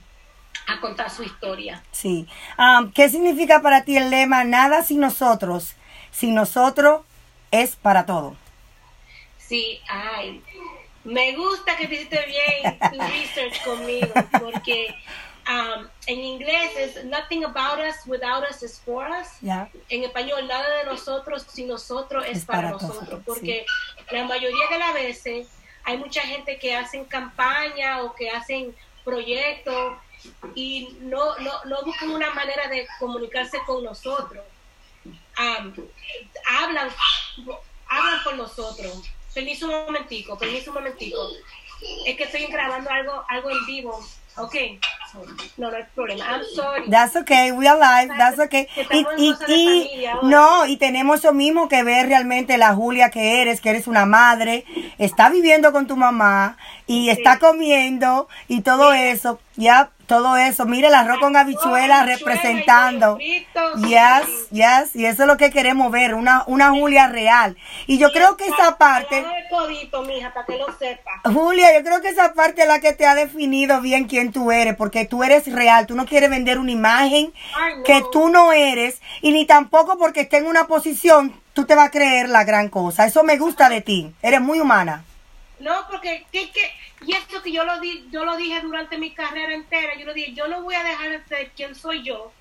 a 0.66 0.80
contar 0.80 1.10
su 1.10 1.22
historia. 1.22 1.82
Sí. 1.92 2.26
Um, 2.58 2.92
¿Qué 2.92 3.08
significa 3.08 3.62
para 3.62 3.84
ti 3.84 3.96
el 3.96 4.10
lema 4.10 4.44
nada 4.44 4.82
sin 4.82 5.00
nosotros? 5.00 5.74
Sin 6.10 6.34
nosotros 6.34 7.02
es 7.50 7.76
para 7.76 8.06
todo. 8.06 8.36
Sí, 9.38 9.80
ay, 9.88 10.42
me 11.04 11.36
gusta 11.36 11.76
que 11.76 11.84
hiciste 11.84 12.18
bien 12.26 12.78
tu 12.78 12.98
research 12.98 13.62
conmigo, 13.64 14.12
porque 14.40 14.94
um, 15.48 15.88
en 16.06 16.20
inglés 16.20 16.70
es 16.76 17.04
nothing 17.04 17.44
about 17.44 17.78
us 17.78 18.06
without 18.06 18.44
us 18.48 18.62
is 18.62 18.80
for 18.80 19.06
us. 19.08 19.28
En 19.88 20.04
español, 20.04 20.46
nada 20.46 20.68
de 20.78 20.84
nosotros 20.84 21.46
sin 21.48 21.68
nosotros 21.68 22.24
es, 22.26 22.44
para, 22.44 22.70
nosotros, 22.70 23.20
porque 23.24 23.66
la 24.10 24.24
mayoría 24.24 24.68
de 24.70 24.78
las 24.78 24.94
veces 24.94 25.48
hay 25.84 25.98
mucha 25.98 26.22
gente 26.22 26.58
que 26.58 26.74
hacen 26.74 27.04
campaña 27.04 28.02
o 28.02 28.14
que 28.14 28.30
hacen 28.30 28.74
proyectos 29.04 29.98
y 30.54 30.96
no, 31.00 31.36
no, 31.38 31.52
no 31.64 31.82
buscan 31.84 32.10
una 32.10 32.30
manera 32.30 32.68
de 32.68 32.86
comunicarse 32.98 33.58
con 33.66 33.82
nosotros. 33.84 34.44
hablan, 35.36 36.88
hablan 37.88 38.24
por 38.24 38.36
nosotros. 38.36 39.02
Permiso 39.34 39.66
un 39.66 39.86
momentico, 39.86 40.38
permiso 40.38 40.70
un 40.70 40.74
momentico. 40.74 41.18
Es 42.06 42.16
que 42.16 42.24
estoy 42.24 42.46
grabando 42.46 42.90
algo, 42.90 43.24
algo 43.28 43.50
en 43.50 43.66
vivo. 43.66 44.06
Ok. 44.36 44.54
No, 45.58 45.70
no 45.70 45.76
hay 45.76 45.84
problema. 45.94 46.24
I'm 46.24 46.42
sorry. 46.54 46.88
That's 46.88 47.16
okay, 47.16 47.52
we 47.52 47.66
are 47.68 47.78
live, 47.78 48.12
that's 48.16 48.38
okay. 48.38 48.66
Y, 48.92 49.06
y, 49.18 49.34
y- 49.48 50.06
no, 50.22 50.66
y 50.66 50.76
tenemos 50.78 51.20
eso 51.20 51.32
mismo 51.32 51.68
que 51.68 51.82
ver 51.82 52.06
realmente 52.08 52.56
la 52.58 52.74
Julia 52.74 53.10
que 53.10 53.42
eres, 53.42 53.60
que 53.60 53.70
eres 53.70 53.86
una 53.86 54.06
madre, 54.06 54.64
está 54.98 55.28
viviendo 55.28 55.72
con 55.72 55.86
tu 55.86 55.96
mamá 55.96 56.56
y 56.86 57.10
está 57.10 57.38
comiendo 57.38 58.28
y 58.48 58.62
todo 58.62 58.92
eso, 58.92 59.38
ya, 59.56 59.90
todo 60.12 60.36
eso. 60.36 60.66
Mire 60.66 60.88
el 60.88 60.94
arroz 60.94 61.20
con 61.20 61.34
habichuelas 61.36 62.02
habichuela 62.02 62.04
representando. 62.04 63.16
Yes, 63.16 64.50
yes, 64.50 64.94
y 64.94 65.06
eso 65.06 65.22
es 65.22 65.26
lo 65.26 65.38
que 65.38 65.50
queremos 65.50 65.90
ver, 65.90 66.12
una, 66.12 66.44
una 66.46 66.68
Julia 66.68 67.06
real. 67.06 67.56
Y 67.86 67.96
yo 67.96 68.12
creo 68.12 68.36
que 68.36 68.46
esa 68.46 68.76
parte... 68.76 69.24
Julia, 71.24 71.78
yo 71.78 71.82
creo 71.82 72.02
que 72.02 72.08
esa 72.08 72.34
parte 72.34 72.62
es 72.62 72.68
la 72.68 72.80
que 72.80 72.92
te 72.92 73.06
ha 73.06 73.14
definido 73.14 73.80
bien 73.80 74.04
quién 74.04 74.32
tú 74.32 74.52
eres, 74.52 74.76
porque 74.76 75.06
tú 75.06 75.24
eres 75.24 75.50
real, 75.50 75.86
tú 75.86 75.94
no 75.94 76.04
quieres 76.04 76.28
vender 76.28 76.58
una 76.58 76.72
imagen 76.72 77.32
que 77.86 78.02
tú 78.12 78.28
no 78.28 78.52
eres, 78.52 79.00
y 79.22 79.32
ni 79.32 79.46
tampoco 79.46 79.96
porque 79.96 80.20
esté 80.22 80.36
en 80.36 80.46
una 80.46 80.66
posición, 80.66 81.40
tú 81.54 81.64
te 81.64 81.74
vas 81.74 81.86
a 81.86 81.90
creer 81.90 82.28
la 82.28 82.44
gran 82.44 82.68
cosa. 82.68 83.06
Eso 83.06 83.24
me 83.24 83.38
gusta 83.38 83.70
de 83.70 83.80
ti, 83.80 84.12
eres 84.20 84.42
muy 84.42 84.60
humana. 84.60 85.04
No, 85.62 85.86
porque 85.88 86.26
¿qué, 86.32 86.50
qué? 86.50 86.72
y 87.06 87.12
esto 87.12 87.40
que 87.40 87.52
yo 87.52 87.64
lo 87.64 87.78
di, 87.78 88.08
yo 88.10 88.24
lo 88.24 88.36
dije 88.36 88.60
durante 88.60 88.98
mi 88.98 89.12
carrera 89.12 89.54
entera, 89.54 89.94
yo 89.96 90.04
lo 90.06 90.12
dije, 90.12 90.32
yo 90.32 90.48
no 90.48 90.62
voy 90.62 90.74
a 90.74 90.82
dejar 90.82 91.10
de 91.10 91.24
ser 91.26 91.50
quien 91.52 91.74
soy 91.76 92.02
yo 92.02 92.32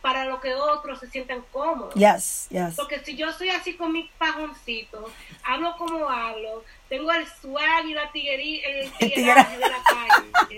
para 0.00 0.24
lo 0.26 0.40
que 0.40 0.54
otros 0.54 1.00
se 1.00 1.08
sientan 1.10 1.42
cómodos. 1.50 1.92
Yes, 1.94 2.46
yes. 2.50 2.76
Porque 2.76 3.00
si 3.00 3.16
yo 3.16 3.32
soy 3.32 3.48
así 3.50 3.74
con 3.74 3.90
mis 3.92 4.08
pajoncitos, 4.12 5.10
hablo 5.42 5.76
como 5.76 6.08
hablo, 6.08 6.64
tengo 6.88 7.10
el 7.12 7.26
swag 7.26 7.84
y 7.86 7.94
la 7.94 8.12
tiguería, 8.12 8.64
el 8.68 8.92
tigueraje 8.98 9.58
de 9.58 9.68
la 9.68 9.82
calle. 9.82 10.56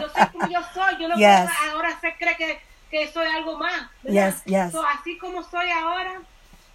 Yo 0.00 0.08
soy 0.08 0.26
como 0.32 0.48
yo 0.48 0.60
soy, 0.72 0.94
yo 0.98 1.08
no 1.08 1.16
Yes. 1.16 1.40
puedo 1.58 1.72
ahora 1.74 2.00
se 2.00 2.14
cree 2.16 2.36
que, 2.36 2.60
que 2.90 3.12
soy 3.12 3.26
algo 3.26 3.58
más. 3.58 3.90
¿verdad? 4.02 4.32
Yes, 4.32 4.44
yes. 4.46 4.72
So, 4.72 4.82
así 4.82 5.18
como 5.18 5.42
soy 5.42 5.70
ahora, 5.70 6.22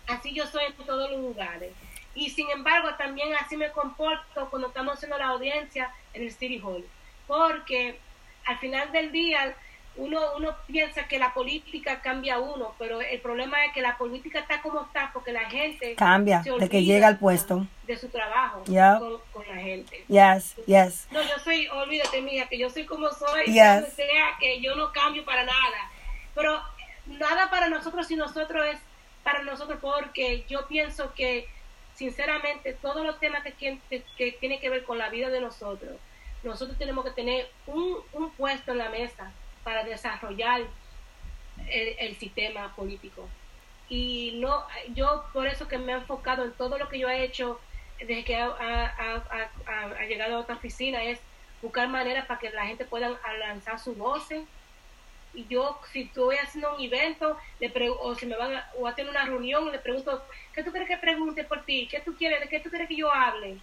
así 0.07 0.31
yo 0.31 0.45
soy 0.45 0.65
en 0.65 0.73
todos 0.85 1.09
los 1.09 1.19
lugares. 1.19 1.71
Y 2.15 2.29
sin 2.29 2.49
embargo, 2.49 2.89
también 2.97 3.33
así 3.35 3.57
me 3.57 3.71
comporto 3.71 4.49
cuando 4.49 4.69
estamos 4.69 4.93
haciendo 4.95 5.17
la 5.17 5.27
audiencia 5.27 5.91
en 6.13 6.23
el 6.23 6.31
City 6.31 6.59
Hall. 6.63 6.85
Porque 7.27 7.99
al 8.45 8.57
final 8.59 8.91
del 8.91 9.11
día, 9.11 9.53
uno, 9.97 10.19
uno 10.37 10.55
piensa 10.67 11.07
que 11.07 11.17
la 11.19 11.33
política 11.33 12.01
cambia 12.01 12.35
a 12.35 12.39
uno, 12.39 12.73
pero 12.77 13.01
el 13.01 13.19
problema 13.21 13.63
es 13.65 13.73
que 13.73 13.81
la 13.81 13.97
política 13.97 14.39
está 14.39 14.61
como 14.61 14.81
está 14.83 15.09
porque 15.13 15.31
la 15.31 15.49
gente 15.49 15.95
Cambia 15.95 16.41
de 16.41 16.69
que 16.69 16.83
llega 16.83 17.07
al 17.07 17.17
puesto. 17.17 17.65
de 17.87 17.97
su 17.97 18.09
trabajo 18.09 18.63
con, 18.99 19.19
con 19.33 19.47
la 19.47 19.61
gente. 19.61 20.03
Yes, 20.07 20.55
yes. 20.67 21.07
No, 21.11 21.21
yo 21.21 21.39
soy, 21.43 21.67
olvídate, 21.67 22.21
mija, 22.21 22.47
que 22.47 22.57
yo 22.57 22.69
soy 22.69 22.85
como 22.85 23.09
soy, 23.11 23.45
Yes. 23.45 23.93
sea 23.95 24.35
que 24.39 24.59
yo 24.61 24.75
no 24.75 24.91
cambio 24.91 25.23
para 25.25 25.43
nada. 25.45 25.91
Pero 26.33 26.61
nada 27.07 27.49
para 27.49 27.69
nosotros 27.69 28.05
si 28.07 28.15
nosotros 28.15 28.65
es 28.67 28.79
para 29.23 29.43
nosotros, 29.43 29.79
porque 29.81 30.45
yo 30.49 30.67
pienso 30.67 31.13
que, 31.13 31.47
sinceramente, 31.95 32.73
todos 32.73 33.05
los 33.05 33.19
temas 33.19 33.43
que, 33.43 33.53
que, 33.53 34.03
que 34.17 34.31
tienen 34.33 34.59
que 34.59 34.69
ver 34.69 34.83
con 34.83 34.97
la 34.97 35.09
vida 35.09 35.29
de 35.29 35.41
nosotros, 35.41 35.97
nosotros 36.43 36.77
tenemos 36.77 37.03
que 37.03 37.11
tener 37.11 37.49
un, 37.65 37.97
un 38.13 38.29
puesto 38.31 38.71
en 38.71 38.77
la 38.77 38.89
mesa 38.89 39.31
para 39.63 39.83
desarrollar 39.83 40.61
el, 41.67 42.15
sistema 42.15 42.73
político. 42.75 43.27
Y 43.89 44.37
no, 44.39 44.65
yo 44.93 45.25
por 45.33 45.47
eso 45.47 45.67
que 45.67 45.77
me 45.77 45.91
he 45.91 45.95
enfocado 45.95 46.45
en 46.45 46.51
todo 46.53 46.77
lo 46.77 46.89
que 46.89 46.99
yo 46.99 47.09
he 47.09 47.23
hecho 47.23 47.59
desde 47.99 48.23
que 48.23 48.35
ha, 48.35 50.05
llegado 50.07 50.35
a 50.35 50.39
otra 50.39 50.55
oficina 50.55 51.03
es 51.03 51.19
buscar 51.61 51.87
maneras 51.87 52.25
para 52.25 52.39
que 52.39 52.49
la 52.51 52.65
gente 52.65 52.85
pueda 52.85 53.19
lanzar 53.39 53.79
su 53.79 53.95
voz. 53.95 54.27
Y 55.35 55.45
yo, 55.47 55.79
si 55.91 56.03
estoy 56.03 56.37
haciendo 56.37 56.75
un 56.75 56.81
evento, 56.81 57.37
le 57.59 57.71
o 57.89 58.15
si 58.15 58.25
me 58.25 58.37
van 58.37 58.53
a, 58.55 58.69
o 58.77 58.87
a 58.87 58.95
tener 58.95 59.11
una 59.11 59.25
reunión, 59.25 59.71
le 59.71 59.79
pregunto, 59.79 60.23
¿qué 60.53 60.63
tú 60.63 60.71
quieres 60.71 60.87
que 60.87 60.97
pregunte 60.97 61.43
por 61.43 61.63
ti? 61.63 61.87
¿Qué 61.89 61.99
tú 61.99 62.15
quieres? 62.15 62.39
¿De 62.39 62.47
qué 62.47 62.59
tú 62.59 62.69
quieres 62.69 62.87
que 62.87 62.95
yo 62.95 63.11
hable? 63.13 63.57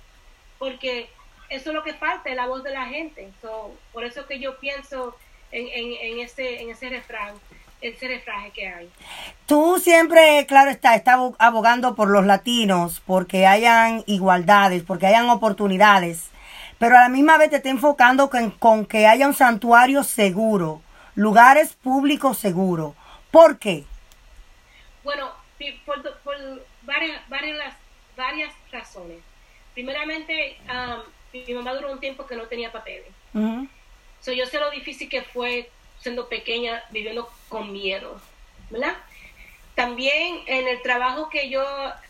Porque 0.58 1.08
eso 1.48 1.70
es 1.70 1.74
lo 1.74 1.82
que 1.82 1.94
falta, 1.94 2.30
es 2.30 2.36
la 2.36 2.46
voz 2.46 2.62
de 2.62 2.70
la 2.70 2.86
gente. 2.86 3.30
So, 3.40 3.74
por 3.92 4.04
eso 4.04 4.26
que 4.26 4.38
yo 4.38 4.58
pienso 4.58 5.16
en, 5.50 5.66
en, 5.68 5.92
en 6.12 6.20
ese, 6.20 6.60
en 6.62 6.70
ese 6.70 6.88
refrán, 6.88 7.34
ese 7.80 8.08
refraje 8.08 8.50
que 8.50 8.68
hay. 8.68 8.90
Tú 9.46 9.78
siempre, 9.78 10.46
claro 10.46 10.70
está, 10.70 10.94
está 10.94 11.14
abo- 11.14 11.36
abogando 11.38 11.94
por 11.94 12.08
los 12.08 12.24
latinos, 12.26 13.02
porque 13.06 13.46
hayan 13.46 14.04
igualdades, 14.06 14.82
porque 14.82 15.06
hayan 15.06 15.28
oportunidades, 15.28 16.30
pero 16.78 16.96
a 16.96 17.02
la 17.02 17.08
misma 17.08 17.38
vez 17.38 17.50
te 17.50 17.56
está 17.56 17.68
enfocando 17.70 18.30
con, 18.30 18.50
con 18.52 18.86
que 18.86 19.06
haya 19.06 19.26
un 19.26 19.34
santuario 19.34 20.04
seguro, 20.04 20.80
lugares 21.14 21.74
públicos 21.74 22.38
seguros. 22.38 22.94
¿Por 23.30 23.58
qué? 23.58 23.84
Bueno, 25.04 25.30
por, 25.84 26.02
varias, 26.82 27.28
varias, 27.28 27.74
varias 28.16 28.54
razones. 28.70 29.18
Primeramente, 29.74 30.58
um, 30.68 31.02
mi 31.32 31.54
mamá 31.54 31.74
duró 31.74 31.92
un 31.92 32.00
tiempo 32.00 32.26
que 32.26 32.36
no 32.36 32.44
tenía 32.44 32.70
papeles. 32.70 33.08
So, 34.20 34.32
yo 34.32 34.46
sé 34.46 34.60
lo 34.60 34.70
difícil 34.70 35.08
que 35.08 35.22
fue 35.22 35.70
siendo 36.00 36.28
pequeña, 36.28 36.82
viviendo 36.90 37.30
con 37.48 37.72
miedo, 37.72 38.20
¿verdad? 38.70 38.96
También 39.74 40.40
en 40.46 40.68
el 40.68 40.82
trabajo 40.82 41.30
que 41.30 41.48
yo 41.48 41.64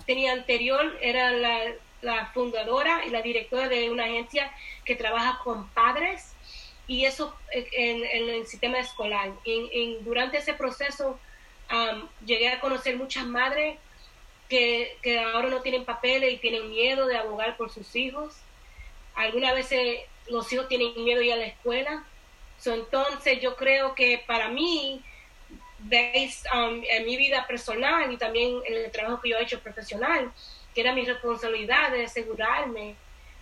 tenía 0.07 0.33
anterior, 0.33 0.99
era 1.01 1.31
la, 1.31 1.59
la 2.01 2.27
fundadora 2.27 3.05
y 3.07 3.11
la 3.11 3.23
directora 3.23 3.69
de 3.69 3.91
una 3.91 4.05
agencia 4.05 4.53
que 4.85 4.97
trabaja 4.97 5.39
con 5.45 5.69
padres 5.69 6.32
y 6.93 7.07
eso 7.07 7.35
eh, 7.53 7.67
en, 7.73 8.29
el 8.29 8.47
sistema 8.47 8.79
escolar. 8.79 9.33
En- 9.45 9.69
en- 9.73 10.05
durante 10.05 10.37
ese 10.37 10.53
proceso 10.53 11.19
llegué 12.27 12.51
a 12.51 12.61
conocer 12.61 12.97
muchas 12.99 13.25
madres 13.25 13.79
que, 14.51 14.99
que 15.01 15.19
ahora 15.19 15.49
no 15.49 15.63
tienen 15.63 15.87
papeles 15.87 16.35
y 16.35 16.37
tienen 16.37 16.69
miedo 16.69 17.07
de 17.07 17.17
abogar 17.17 17.57
por 17.57 17.71
sus 17.71 17.97
hijos. 17.97 18.35
Algunas 19.15 19.55
veces 19.55 20.01
los 20.29 20.53
hijos 20.53 20.69
tienen 20.69 20.93
miedo 21.03 21.21
de 21.21 21.27
ir 21.29 21.33
a 21.33 21.37
la 21.37 21.47
escuela. 21.47 22.05
So, 22.59 22.75
entonces 22.75 23.41
yo 23.41 23.57
creo 23.57 23.95
que 23.95 24.23
para 24.27 24.49
mí, 24.49 25.01
based 25.79 26.45
um, 26.55 26.83
en 26.91 27.07
mi 27.07 27.17
vida 27.17 27.47
personal 27.47 28.13
y 28.13 28.19
también 28.19 28.61
en 28.67 28.75
el 28.75 28.91
trabajo 28.91 29.23
que 29.23 29.31
yo 29.31 29.39
he 29.39 29.43
hecho 29.43 29.61
profesional, 29.61 30.31
que 30.75 30.83
era 30.83 30.93
mi 30.93 31.07
responsabilidad 31.07 31.91
de 31.91 32.05
asegurarme 32.05 32.97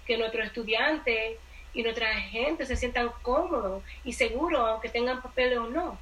que 0.06 0.16
nuestros 0.16 0.46
estudiantes 0.46 1.36
y 1.72 1.82
nuestra 1.82 2.12
gente 2.14 2.66
se 2.66 2.76
sientan 2.76 3.10
cómodos 3.22 3.82
y 4.04 4.12
seguros, 4.12 4.60
aunque 4.60 4.88
tengan 4.88 5.22
papeles 5.22 5.58
o 5.58 5.66
no. 5.66 5.98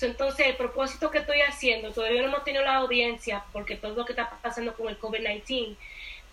Entonces, 0.00 0.46
el 0.46 0.56
propósito 0.56 1.10
que 1.10 1.18
estoy 1.18 1.40
haciendo, 1.40 1.92
todavía 1.92 2.22
no 2.22 2.28
hemos 2.28 2.44
tenido 2.44 2.64
la 2.64 2.76
audiencia 2.76 3.44
porque 3.52 3.76
todo 3.76 3.94
lo 3.94 4.04
que 4.04 4.12
está 4.12 4.30
pasando 4.42 4.74
con 4.74 4.88
el 4.88 4.98
COVID-19, 4.98 5.76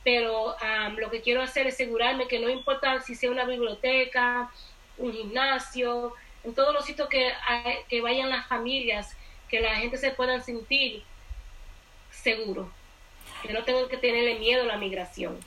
pero 0.03 0.55
um, 0.55 0.95
lo 0.97 1.09
que 1.09 1.21
quiero 1.21 1.41
hacer 1.41 1.65
es 1.65 1.73
asegurarme 1.73 2.27
que 2.27 2.39
no 2.39 2.47
importa 2.49 3.01
si 3.01 3.15
sea 3.15 3.31
una 3.31 3.45
biblioteca, 3.45 4.51
un 4.97 5.11
gimnasio, 5.11 6.13
en 6.43 6.53
todos 6.53 6.73
los 6.73 6.85
sitios 6.85 7.09
que, 7.09 7.33
que 7.89 8.01
vayan 8.01 8.29
las 8.29 8.47
familias, 8.47 9.17
que 9.49 9.59
la 9.59 9.75
gente 9.77 9.97
se 9.97 10.11
puedan 10.11 10.43
sentir 10.43 11.03
seguro, 12.11 12.69
que 13.41 13.51
no 13.51 13.63
tengan 13.63 13.89
que 13.89 13.97
tenerle 13.97 14.37
miedo 14.37 14.63
a 14.63 14.67
la 14.67 14.77
migración. 14.77 15.39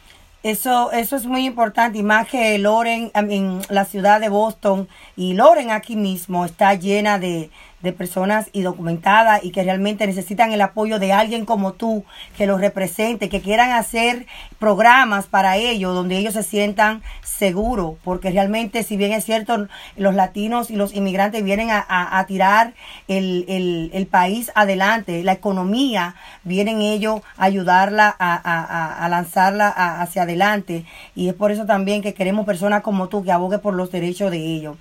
Eso, 0.45 0.93
eso 0.93 1.17
es 1.17 1.27
muy 1.27 1.47
importante, 1.47 1.99
y 1.99 2.03
más 2.05 2.29
que 2.29 2.57
Loren, 2.59 3.11
en 3.15 3.61
la 3.71 3.85
ciudad 3.85 4.21
de 4.21 4.29
Boston, 4.29 4.89
y 5.17 5.35
Loren 5.35 5.73
aquí 5.73 5.97
mismo 5.97 6.45
está 6.45 6.75
llena 6.75 7.19
de, 7.19 7.51
de 7.81 7.93
personas 7.93 8.49
y 8.53 8.63
documentadas 8.63 9.45
y 9.45 9.51
que 9.51 9.63
realmente 9.63 10.07
necesitan 10.07 10.53
el 10.53 10.61
apoyo 10.61 10.99
de 10.99 11.13
alguien 11.13 11.45
como 11.45 11.73
tú, 11.75 12.05
que 12.37 12.47
los 12.47 12.61
represente, 12.61 13.29
que 13.29 13.41
quieran 13.41 13.71
hacer 13.71 14.27
programas 14.59 15.27
para 15.27 15.57
ellos, 15.57 15.95
donde 15.95 16.19
ellos 16.19 16.35
se 16.35 16.43
sientan 16.43 17.03
seguros, 17.23 17.95
porque 18.03 18.31
realmente, 18.31 18.83
si 18.83 18.97
bien 18.97 19.13
es 19.13 19.25
cierto, 19.25 19.69
los 19.97 20.15
latinos 20.15 20.71
y 20.71 20.77
los 20.77 20.93
inmigrantes 20.95 21.45
vienen 21.45 21.71
a, 21.71 21.79
a- 21.89 22.19
a 22.19 22.27
tirar 22.27 22.75
el, 23.07 23.45
el- 23.49 23.91
el 23.95 24.07
país 24.07 24.51
adelante, 24.55 25.23
la 25.23 25.33
economía, 25.33 26.17
vienen 26.45 26.81
ellos 26.81 27.21
a 27.37 27.45
ayudarla 27.45 28.15
a, 28.19 28.35
a- 28.35 29.05
a- 29.05 29.09
lanzarla 29.09 29.69
hacia 29.69 30.23
adelante, 30.23 30.85
y 31.15 31.29
es 31.29 31.35
por 31.35 31.53
eso 31.53 31.65
también 31.65 32.03
que 32.03 32.15
queremos 32.15 32.45
personas 32.45 32.83
como 32.83 33.09
tú 33.09 33.23
que 33.23 33.31
abogue 33.33 33.59
por 33.59 33.75
los 33.75 33.91
derechos 33.93 34.31
de 34.33 34.39
ellos. 34.39 34.77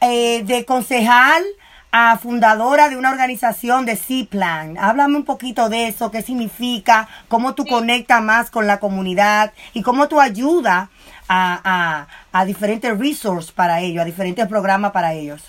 Eh, 0.00 0.44
de 0.44 0.64
concejal 0.64 1.42
a 1.90 2.18
fundadora 2.18 2.88
de 2.88 2.96
una 2.96 3.10
organización 3.10 3.86
de 3.86 3.96
C-Plan. 3.96 4.76
Háblame 4.78 5.16
un 5.16 5.24
poquito 5.24 5.68
de 5.68 5.88
eso, 5.88 6.10
qué 6.10 6.22
significa, 6.22 7.08
cómo 7.28 7.54
tú 7.54 7.62
Sí. 7.64 7.70
conectas 7.70 8.22
más 8.22 8.50
con 8.50 8.66
la 8.66 8.78
comunidad 8.78 9.52
y 9.72 9.82
cómo 9.82 10.08
tú 10.08 10.20
ayudas 10.20 10.88
a, 11.28 11.60
a, 11.64 12.08
a 12.32 12.44
diferentes 12.44 12.96
resources 12.98 13.52
para 13.52 13.80
ellos, 13.80 14.02
a 14.02 14.04
diferentes 14.04 14.46
programas 14.46 14.92
para 14.92 15.14
ellos. 15.14 15.42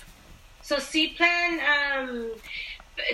So 0.62 0.76
CPLAN 0.76 1.58
um, 2.08 2.26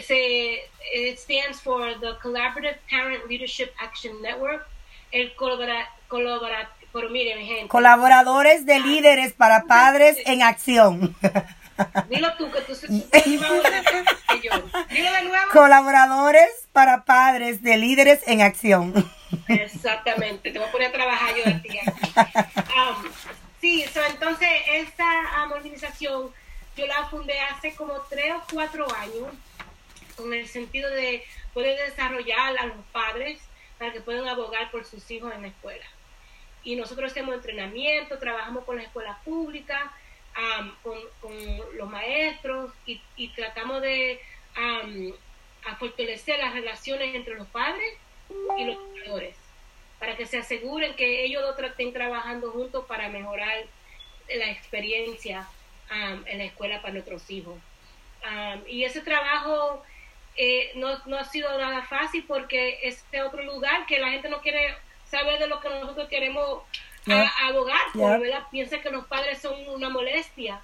se, 0.07 0.61
it 0.95 1.19
stands 1.19 1.61
for 1.61 1.99
the 2.01 2.17
Collaborative 2.23 2.79
Parent 2.91 3.25
Leadership 3.29 3.71
Action 3.81 4.21
Network. 4.23 4.67
El 5.13 5.35
colabora, 5.37 5.89
colabora, 6.09 6.71
pero 6.93 7.09
miren, 7.11 7.39
gente. 7.47 7.69
Colaboradores 7.69 8.67
de 8.67 8.81
líderes 8.81 9.33
para 9.33 9.65
padres 9.65 10.17
en 10.27 10.43
acción. 10.43 11.17
Dilo 12.09 12.35
tú, 12.37 12.51
que 12.51 12.61
tú 12.63 12.73
que 13.13 14.41
yo. 14.41 14.51
Dilo 14.91 15.13
de 15.13 15.23
nuevo. 15.23 15.51
Colaboradores 15.53 16.69
para 16.73 17.05
padres 17.05 17.63
de 17.63 17.77
líderes 17.77 18.27
en 18.27 18.43
acción. 18.43 18.95
Exactamente, 19.49 20.51
te 20.51 20.59
voy 20.59 20.69
a 20.69 20.73
poner 20.73 20.89
a 20.89 20.93
trabajar 20.93 21.35
yo 21.35 21.43
a 21.45 21.63
ti. 21.63 21.79
Um, 22.77 23.11
sí, 23.61 23.85
entonces 24.11 24.49
esta 24.73 25.05
um, 25.45 25.53
organización 25.53 26.31
yo 26.77 26.87
la 26.87 27.07
fundé 27.09 27.41
hace 27.41 27.75
como 27.75 27.95
tres 28.03 28.35
o 28.35 28.43
cuatro 28.53 28.87
años 28.97 29.29
con 30.17 30.33
el 30.33 30.47
sentido 30.47 30.91
de 30.91 31.25
poder 31.55 31.79
desarrollar 31.89 32.57
a 32.59 32.67
los 32.67 32.85
padres 32.93 33.39
para 33.79 33.93
que 33.93 34.01
puedan 34.01 34.29
abogar 34.29 34.71
por 34.71 34.85
sus 34.85 35.11
hijos 35.11 35.33
en 35.35 35.43
la 35.43 35.49
escuela. 35.49 35.85
Y 36.65 36.77
nosotros 36.77 37.11
hacemos 37.11 37.35
entrenamiento, 37.35 38.19
trabajamos 38.19 38.65
con 38.65 38.77
la 38.77 38.83
escuela 38.83 39.19
pública, 40.83 41.09
con, 41.21 41.77
los 41.77 41.89
maestros 41.89 42.73
y, 42.85 43.29
tratamos 43.29 43.83
de 43.83 44.21
fortalecer 45.79 46.39
las 46.39 46.55
relaciones 46.55 47.15
entre 47.15 47.35
los 47.35 47.47
padres 47.49 47.95
y 48.59 48.65
los 48.65 48.77
educadores 48.77 49.37
para 49.99 50.17
que 50.17 50.27
se 50.27 50.39
aseguren 50.39 50.95
que 50.95 51.25
ellos 51.25 51.43
estén 51.59 51.93
trabajando 51.93 52.51
juntos 52.51 52.85
para 52.87 53.09
mejorar 53.09 53.65
la 54.29 54.51
experiencia 54.51 55.49
en 55.91 56.39
la 56.39 56.45
escuela 56.45 56.83
para 56.83 56.95
nuestros 56.95 57.31
hijos. 57.31 57.59
y 58.67 58.85
ese 58.85 59.01
trabajo 59.01 59.83
eh, 60.37 60.73
no, 60.75 60.99
no, 61.07 61.17
ha 61.17 61.25
sido 61.25 61.57
nada 61.59 61.83
fácil 61.83 62.25
porque 62.29 62.81
es 62.83 63.03
otro 63.27 63.43
lugar 63.43 63.87
que 63.87 63.99
la 63.99 64.11
gente 64.11 64.29
no 64.29 64.43
quiere 64.43 64.75
saber 65.09 65.39
de 65.39 65.47
lo 65.47 65.61
que 65.61 65.71
nosotros 65.71 66.09
queremos 66.09 66.63
abogar, 67.15 67.81
porque 67.93 68.33
piensa 68.51 68.81
que 68.81 68.91
los 68.91 69.07
padres 69.07 69.41
son 69.41 69.55
una 69.69 69.89
molestia, 69.89 70.61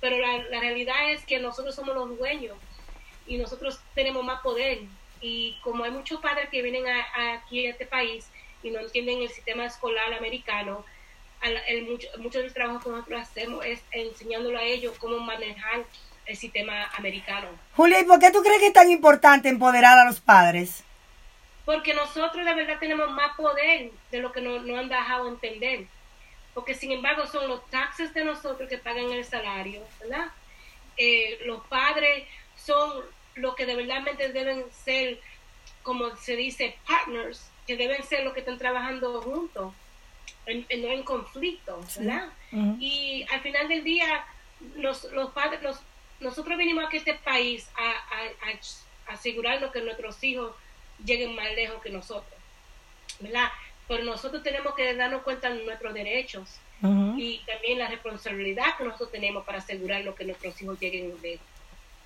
pero 0.00 0.18
la, 0.18 0.38
la, 0.44 0.60
realidad 0.60 1.10
es 1.10 1.24
que 1.24 1.38
nosotros 1.38 1.74
somos 1.74 1.94
los 1.94 2.18
dueños 2.18 2.56
y 3.26 3.38
nosotros 3.38 3.80
tenemos 3.94 4.24
más 4.24 4.40
poder. 4.42 4.80
Y 5.20 5.58
como 5.62 5.84
hay 5.84 5.90
muchos 5.90 6.20
padres 6.20 6.48
que 6.50 6.62
vienen 6.62 6.84
aquí 7.38 7.66
a 7.66 7.70
este 7.70 7.86
país 7.86 8.26
y 8.62 8.70
no 8.70 8.80
entienden 8.80 9.22
el 9.22 9.28
sistema 9.28 9.64
escolar 9.64 10.12
americano, 10.12 10.84
el, 11.68 11.84
mucho, 11.84 12.08
mucho 12.18 12.38
del 12.38 12.52
trabajo 12.52 12.80
que 12.80 12.90
nosotros 12.90 13.20
hacemos 13.20 13.64
es 13.64 13.80
enseñándolo 13.92 14.58
a 14.58 14.62
ellos 14.62 14.94
cómo 14.98 15.18
manejar 15.18 15.84
el 16.26 16.36
sistema 16.36 16.84
americano. 16.96 17.48
Julia, 17.76 18.00
¿y 18.00 18.04
por 18.04 18.18
qué 18.18 18.30
tú 18.30 18.42
crees 18.42 18.60
que 18.60 18.68
es 18.68 18.72
tan 18.72 18.90
importante 18.90 19.48
empoderar 19.48 19.98
a 19.98 20.04
los 20.06 20.20
padres? 20.20 20.84
Porque 21.64 21.94
nosotros 21.94 22.44
de 22.44 22.54
verdad 22.54 22.78
tenemos 22.78 23.10
más 23.10 23.36
poder 23.36 23.90
de 24.10 24.18
lo 24.20 24.32
que 24.32 24.40
nos, 24.40 24.58
han 24.78 24.88
dejado 24.88 25.28
entender. 25.28 25.86
Porque 26.52 26.74
sin 26.74 26.92
embargo 26.92 27.26
son 27.26 27.48
los 27.48 27.68
taxes 27.70 28.12
de 28.14 28.24
nosotros 28.24 28.68
que 28.68 28.78
pagan 28.78 29.10
el 29.10 29.24
salario, 29.24 29.82
¿verdad? 30.00 30.28
Eh, 30.96 31.40
los 31.46 31.64
padres 31.66 32.28
son 32.56 33.04
los 33.34 33.54
que 33.54 33.66
de 33.66 33.76
verdad 33.76 34.02
deben 34.32 34.64
ser, 34.70 35.18
como 35.82 36.14
se 36.16 36.36
dice, 36.36 36.76
partners, 36.86 37.50
que 37.66 37.76
deben 37.76 38.02
ser 38.04 38.24
los 38.24 38.34
que 38.34 38.40
están 38.40 38.58
trabajando 38.58 39.22
juntos, 39.22 39.72
no 40.46 40.88
en 40.88 41.02
conflicto, 41.02 41.80
¿verdad? 41.96 42.28
Y 42.78 43.26
al 43.32 43.40
final 43.40 43.68
del 43.68 43.82
día, 43.82 44.24
los, 44.76 45.04
los 45.12 45.30
padres, 45.30 45.62
los, 45.62 45.80
nosotros 46.20 46.56
venimos 46.56 46.84
a 46.84 46.96
este 46.96 47.14
país 47.14 47.68
a, 47.76 47.90
a, 47.90 49.12
asegurarnos 49.12 49.72
que 49.72 49.80
nuestros 49.80 50.22
hijos 50.22 50.54
lleguen 51.04 51.34
más 51.34 51.52
lejos 51.54 51.82
que 51.82 51.90
nosotros, 51.90 52.38
¿verdad? 53.20 53.48
Pero 53.86 54.04
nosotros 54.04 54.42
tenemos 54.42 54.74
que 54.74 54.94
darnos 54.94 55.22
cuenta 55.22 55.50
de 55.50 55.62
nuestros 55.64 55.92
derechos 55.94 56.48
y 57.16 57.40
también 57.46 57.78
la 57.78 57.88
responsabilidad 57.88 58.76
que 58.76 58.84
nosotros 58.84 59.10
tenemos 59.10 59.44
para 59.44 59.58
asegurarnos 59.58 60.14
que 60.14 60.24
nuestros 60.24 60.60
hijos 60.60 60.78
lleguen 60.78 61.14
lejos. 61.22 61.46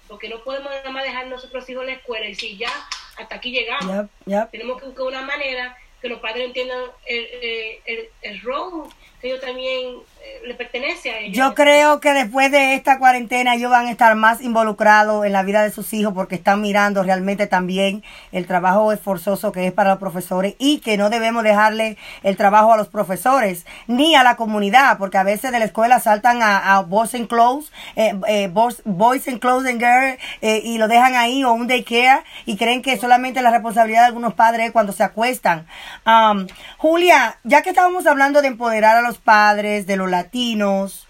Porque 0.06 0.28
no 0.28 0.42
podemos 0.44 0.70
nada 0.70 0.90
más 0.90 1.02
dejar 1.02 1.24
a 1.24 1.28
nuestros 1.28 1.68
hijos 1.68 1.82
en 1.82 1.88
la 1.88 1.94
escuela 1.94 2.26
y 2.28 2.34
si 2.34 2.56
ya 2.56 2.70
hasta 3.16 3.34
aquí 3.34 3.50
llegamos. 3.50 4.06
Tenemos 4.50 4.78
que 4.80 4.86
buscar 4.86 5.06
una 5.06 5.22
manera 5.22 5.76
que 6.00 6.08
los 6.08 6.20
padres 6.20 6.46
entiendan 6.46 6.80
el, 7.06 7.24
el, 7.26 7.78
el, 7.86 8.08
el 8.22 8.40
rol 8.42 8.88
que 9.20 9.28
ellos 9.28 9.40
también 9.40 9.96
eh, 10.20 10.40
le 10.46 10.54
pertenece 10.54 11.10
a 11.10 11.18
ellos. 11.18 11.36
Yo 11.36 11.54
creo 11.54 12.00
que 12.00 12.12
después 12.12 12.50
de 12.50 12.74
esta 12.74 12.98
cuarentena 12.98 13.54
ellos 13.54 13.70
van 13.70 13.86
a 13.86 13.90
estar 13.90 14.14
más 14.14 14.40
involucrados 14.40 15.24
en 15.26 15.32
la 15.32 15.42
vida 15.42 15.62
de 15.62 15.70
sus 15.70 15.92
hijos 15.92 16.12
porque 16.14 16.36
están 16.36 16.60
mirando 16.60 17.02
realmente 17.02 17.46
también 17.46 18.02
el 18.32 18.46
trabajo 18.46 18.92
esforzoso 18.92 19.52
que 19.52 19.66
es 19.66 19.72
para 19.72 19.90
los 19.90 19.98
profesores 19.98 20.54
y 20.58 20.78
que 20.80 20.96
no 20.96 21.10
debemos 21.10 21.42
dejarle 21.42 21.96
el 22.22 22.36
trabajo 22.36 22.72
a 22.72 22.76
los 22.76 22.88
profesores 22.88 23.66
ni 23.86 24.14
a 24.14 24.22
la 24.22 24.36
comunidad 24.36 24.98
porque 24.98 25.18
a 25.18 25.24
veces 25.24 25.52
de 25.52 25.58
la 25.58 25.64
escuela 25.64 26.00
saltan 26.00 26.38
a, 26.42 26.80
Boys 26.82 27.14
and 27.14 27.28
Clothes, 27.28 27.72
eh, 27.96 28.14
eh, 28.28 28.48
Boys, 28.48 29.28
and 29.28 29.40
Clothes 29.40 29.68
and 29.68 29.80
Girls 29.80 30.18
y 30.40 30.78
lo 30.78 30.88
dejan 30.88 31.14
ahí 31.14 31.42
o 31.44 31.52
un 31.52 31.66
daycare 31.66 32.22
y 32.46 32.56
creen 32.56 32.82
que 32.82 32.96
solamente 32.96 33.42
la 33.42 33.50
responsabilidad 33.50 34.02
de 34.02 34.06
algunos 34.06 34.34
padres 34.34 34.66
es 34.66 34.72
cuando 34.72 34.92
se 34.92 35.02
acuestan. 35.02 35.66
Um, 36.06 36.46
Julia, 36.76 37.38
ya 37.44 37.62
que 37.62 37.70
estábamos 37.70 38.06
hablando 38.06 38.42
de 38.42 38.48
empoderar 38.48 38.96
a 38.96 39.02
los 39.02 39.07
padres, 39.16 39.86
de 39.86 39.96
los 39.96 40.10
latinos. 40.10 41.08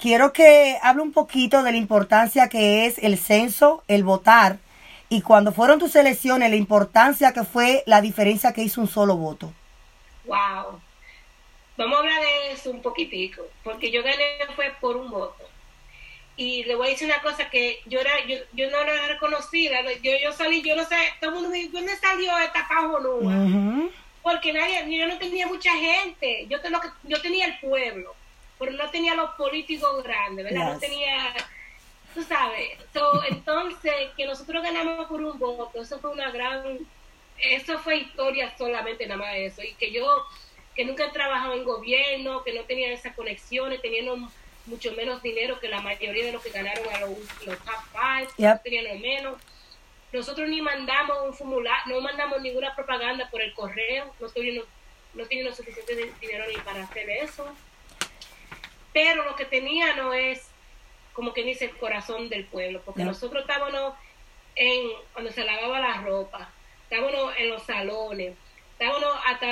Quiero 0.00 0.32
que 0.32 0.76
hable 0.82 1.02
un 1.02 1.12
poquito 1.12 1.62
de 1.62 1.70
la 1.70 1.78
importancia 1.78 2.48
que 2.48 2.86
es 2.86 2.98
el 2.98 3.16
censo, 3.16 3.84
el 3.86 4.02
votar, 4.02 4.58
y 5.12 5.22
cuando 5.22 5.52
fueron 5.52 5.78
tus 5.78 5.96
elecciones, 5.96 6.50
la 6.50 6.56
importancia 6.56 7.32
que 7.32 7.44
fue 7.44 7.82
la 7.86 8.00
diferencia 8.00 8.52
que 8.52 8.62
hizo 8.62 8.80
un 8.80 8.88
solo 8.88 9.16
voto. 9.16 9.52
Wow. 10.24 10.80
Vamos 11.76 11.96
a 11.96 12.00
hablar 12.00 12.20
de 12.20 12.52
eso 12.52 12.70
un 12.70 12.80
poquitico, 12.80 13.42
porque 13.64 13.90
yo 13.90 14.02
gané 14.02 14.38
fue 14.54 14.72
por 14.80 14.96
un 14.96 15.10
voto. 15.10 15.44
Y 16.36 16.64
le 16.64 16.76
voy 16.76 16.86
a 16.86 16.90
decir 16.90 17.08
una 17.08 17.20
cosa 17.20 17.50
que 17.50 17.80
yo 17.86 18.00
era, 18.00 18.10
yo, 18.26 18.36
yo 18.52 18.70
no 18.70 18.78
era 18.78 19.08
reconocida, 19.08 19.78
yo, 20.00 20.12
yo 20.22 20.32
salí, 20.32 20.62
yo 20.62 20.76
no 20.76 20.84
sé, 20.84 20.96
todo 21.20 21.30
el 21.30 21.34
mundo 21.34 21.50
me 21.50 21.56
dice, 21.56 21.72
¿dónde 21.72 21.96
salió 21.96 22.38
esta 22.38 22.66
pajonúa? 22.68 23.90
Porque 24.22 24.52
nadie, 24.52 24.98
yo 24.98 25.06
no 25.06 25.18
tenía 25.18 25.46
mucha 25.46 25.72
gente, 25.72 26.46
yo, 26.48 26.60
que, 26.60 26.68
yo 27.04 27.20
tenía 27.22 27.46
el 27.46 27.58
pueblo, 27.58 28.14
pero 28.58 28.72
no 28.72 28.90
tenía 28.90 29.14
los 29.14 29.30
políticos 29.30 30.02
grandes, 30.04 30.44
¿verdad? 30.44 30.74
No 30.74 30.78
tenía, 30.78 31.34
tú 32.14 32.22
sabes, 32.22 32.78
entonces 33.30 33.92
que 34.16 34.26
nosotros 34.26 34.62
ganamos 34.62 35.06
por 35.06 35.22
un 35.22 35.38
voto, 35.38 35.80
eso 35.80 35.98
fue 35.98 36.10
una 36.10 36.30
gran, 36.30 36.78
eso 37.38 37.78
fue 37.78 37.98
historia 37.98 38.54
solamente 38.58 39.06
nada 39.06 39.20
más 39.20 39.34
eso, 39.36 39.62
y 39.62 39.72
que 39.74 39.90
yo, 39.90 40.24
que 40.74 40.84
nunca 40.84 41.06
he 41.06 41.10
trabajado 41.10 41.54
en 41.54 41.64
gobierno, 41.64 42.44
que 42.44 42.52
no 42.52 42.62
tenía 42.64 42.92
esas 42.92 43.14
conexiones, 43.14 43.80
teniendo 43.80 44.16
mucho 44.66 44.92
menos 44.92 45.22
dinero 45.22 45.58
que 45.58 45.68
la 45.68 45.80
mayoría 45.80 46.26
de 46.26 46.32
los 46.32 46.42
que 46.42 46.50
ganaron 46.50 46.86
a 46.94 47.00
los, 47.00 47.16
top 47.44 47.58
five, 47.92 48.28
yep. 48.36 48.62
tenían 48.62 49.00
menos 49.00 49.36
nosotros 50.12 50.48
ni 50.48 50.60
mandamos 50.60 51.18
un 51.24 51.34
formulario, 51.34 51.94
no 51.94 52.00
mandamos 52.00 52.40
ninguna 52.40 52.74
propaganda 52.74 53.28
por 53.30 53.40
el 53.42 53.54
correo, 53.54 54.12
no, 54.18 54.26
estoy, 54.26 54.56
no, 54.56 54.64
no 55.14 55.54
suficiente 55.54 56.12
dinero 56.20 56.44
ni 56.48 56.56
para 56.58 56.82
hacer 56.82 57.08
eso. 57.10 57.46
Pero 58.92 59.24
lo 59.24 59.36
que 59.36 59.44
tenía 59.44 59.94
no 59.94 60.12
es, 60.12 60.48
como 61.12 61.32
que 61.32 61.44
dice, 61.44 61.66
el 61.66 61.76
corazón 61.76 62.28
del 62.28 62.44
pueblo, 62.44 62.82
porque 62.84 63.04
nosotros 63.04 63.42
estábamos 63.42 63.94
en, 64.56 64.90
cuando 65.12 65.30
se 65.30 65.44
lavaba 65.44 65.78
la 65.78 66.00
ropa, 66.02 66.50
estábamos 66.82 67.34
en 67.38 67.50
los 67.50 67.62
salones, 67.62 68.34
estábamos 68.72 69.16
hasta, 69.26 69.46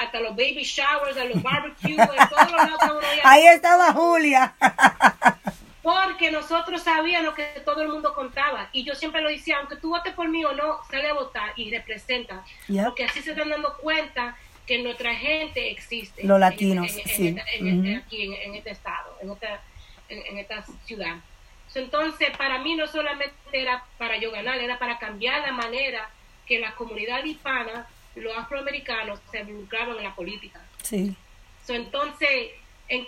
hasta 0.00 0.20
los 0.20 0.34
baby 0.34 0.64
showers, 0.64 1.16
a 1.16 1.24
los 1.26 1.40
barbecues, 1.42 1.96
en 1.96 2.28
todos 2.28 2.50
los 2.50 2.80
lados. 2.80 3.04
Ahí 3.22 3.46
estaba 3.46 3.92
Julia. 3.92 4.56
porque 5.82 6.30
nosotros 6.30 6.82
sabíamos 6.82 7.34
que 7.34 7.44
todo 7.64 7.82
el 7.82 7.88
mundo 7.88 8.14
contaba. 8.14 8.68
Y 8.72 8.84
yo 8.84 8.94
siempre 8.94 9.20
lo 9.20 9.28
decía, 9.28 9.58
aunque 9.58 9.76
tú 9.76 9.90
votes 9.90 10.14
por 10.14 10.28
mí 10.28 10.44
o 10.44 10.52
no, 10.52 10.78
sale 10.88 11.08
a 11.08 11.14
votar 11.14 11.52
y 11.56 11.70
representa. 11.70 12.44
Porque 12.84 13.04
así 13.04 13.20
se 13.20 13.32
están 13.32 13.48
dando 13.48 13.76
cuenta 13.78 14.36
que 14.66 14.80
nuestra 14.82 15.14
gente 15.14 15.70
existe. 15.70 16.22
Los 16.24 16.38
latinos, 16.38 16.90
sí. 16.90 17.36
aquí 17.38 18.22
en, 18.22 18.54
este 18.54 18.70
estado, 18.70 19.18
en 19.20 19.32
esta, 19.32 19.60
en, 20.08 20.38
esta 20.38 20.64
ciudad. 20.84 21.16
Entonces, 21.74 22.30
para 22.36 22.58
mí 22.58 22.76
no 22.76 22.86
solamente 22.86 23.34
era 23.52 23.84
para 23.98 24.18
yo 24.18 24.30
ganar, 24.30 24.58
era 24.58 24.78
para 24.78 24.98
cambiar 24.98 25.40
la 25.40 25.52
manera 25.52 26.10
que 26.46 26.60
la 26.60 26.74
comunidad 26.74 27.24
hispana, 27.24 27.88
los 28.14 28.36
afroamericanos, 28.36 29.18
se 29.32 29.40
involucraban 29.40 29.96
en 29.96 30.04
la 30.04 30.14
política. 30.14 30.60
Sí. 30.82 31.16
entonces, 31.68 32.52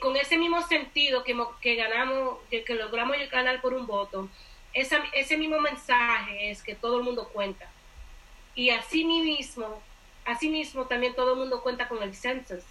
con 0.00 0.16
ese 0.16 0.38
mismo 0.38 0.62
sentido 0.62 1.24
que, 1.24 1.36
que 1.60 1.74
ganamos, 1.74 2.38
que, 2.50 2.64
logramos 2.74 3.16
ganar 3.30 3.60
por 3.60 3.74
un 3.74 3.86
voto, 3.86 4.28
ese 4.72 5.36
mismo 5.36 5.60
mensaje 5.60 6.50
es 6.50 6.62
que 6.62 6.74
todo 6.74 6.98
el 6.98 7.04
mundo 7.04 7.28
cuenta. 7.32 7.68
Y 8.54 8.70
así 8.70 9.04
mismo, 9.04 9.82
así 10.24 10.48
mismo 10.48 10.86
también 10.86 11.14
todo 11.14 11.34
el 11.34 11.38
mundo 11.38 11.62
cuenta 11.62 11.88
con 11.88 12.02
el 12.02 12.14
census. 12.14 12.64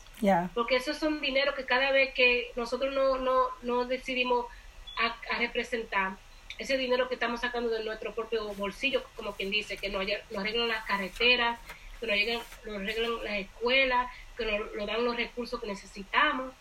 Porque 0.54 0.78
eso 0.78 0.92
es 0.92 1.04
un 1.04 1.22
dinero 1.22 1.54
que 1.54 1.66
cada 1.66 1.92
vez 1.92 2.14
que 2.14 2.52
nosotros 2.56 2.94
no, 2.94 3.18
no, 3.18 3.48
no 3.62 3.86
decidimos 3.86 4.46
a, 4.98 5.38
representar, 5.38 6.18
ese 6.58 6.78
dinero 6.78 7.08
que 7.10 7.16
estamos 7.16 7.42
sacando 7.42 7.70
de 7.70 7.84
nuestro 7.84 8.14
propio 8.14 8.54
bolsillo, 8.54 9.04
como 9.16 9.36
quien 9.36 9.50
dice, 9.50 9.78
que 9.78 9.90
nos, 9.90 10.06
nos 10.06 10.40
arreglan 10.40 10.68
las 10.68 10.86
carreteras, 10.86 11.60
que 12.00 12.34
nos, 12.34 12.44
nos 12.66 12.76
arreglan 12.76 13.24
las 13.24 13.34
escuelas, 13.34 14.12
que 14.38 14.46
nos, 14.46 14.74
nos 14.74 14.88
dan 14.88 15.04
los 15.06 15.16
recursos 15.16 15.60
que 15.60 15.68
necesitamos 15.68 16.54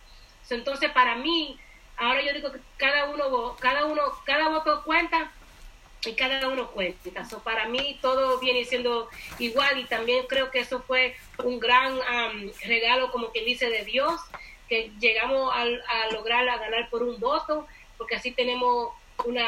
entonces, 0.49 0.91
para 0.91 1.15
mí, 1.15 1.59
Ahora 1.97 2.21
yo 2.21 2.33
digo 2.33 2.51
que 2.51 2.59
cada 2.77 3.09
uno, 3.09 3.55
cada 3.59 3.85
uno, 3.85 4.01
cada 4.25 4.49
voto 4.49 4.83
cuenta 4.83 5.31
y 6.05 6.13
cada 6.13 6.47
uno 6.49 6.71
cuenta. 6.71 7.25
So, 7.25 7.39
para 7.39 7.67
mí 7.67 7.97
todo 8.01 8.39
viene 8.39 8.65
siendo 8.65 9.07
igual 9.39 9.79
y 9.79 9.85
también 9.85 10.25
creo 10.27 10.51
que 10.51 10.59
eso 10.59 10.81
fue 10.81 11.15
un 11.43 11.59
gran 11.59 11.97
regalo, 12.65 13.11
como 13.11 13.31
quien 13.31 13.45
dice, 13.45 13.69
de 13.69 13.85
Dios, 13.85 14.19
que 14.67 14.91
llegamos 14.99 15.53
a, 15.53 15.61
a 15.61 16.11
lograr 16.11 16.47
a 16.49 16.57
ganar 16.57 16.89
por 16.89 17.03
un 17.03 17.19
voto, 17.19 17.67
porque 17.97 18.15
así 18.15 18.31
tenemos 18.31 18.89
una, 19.25 19.45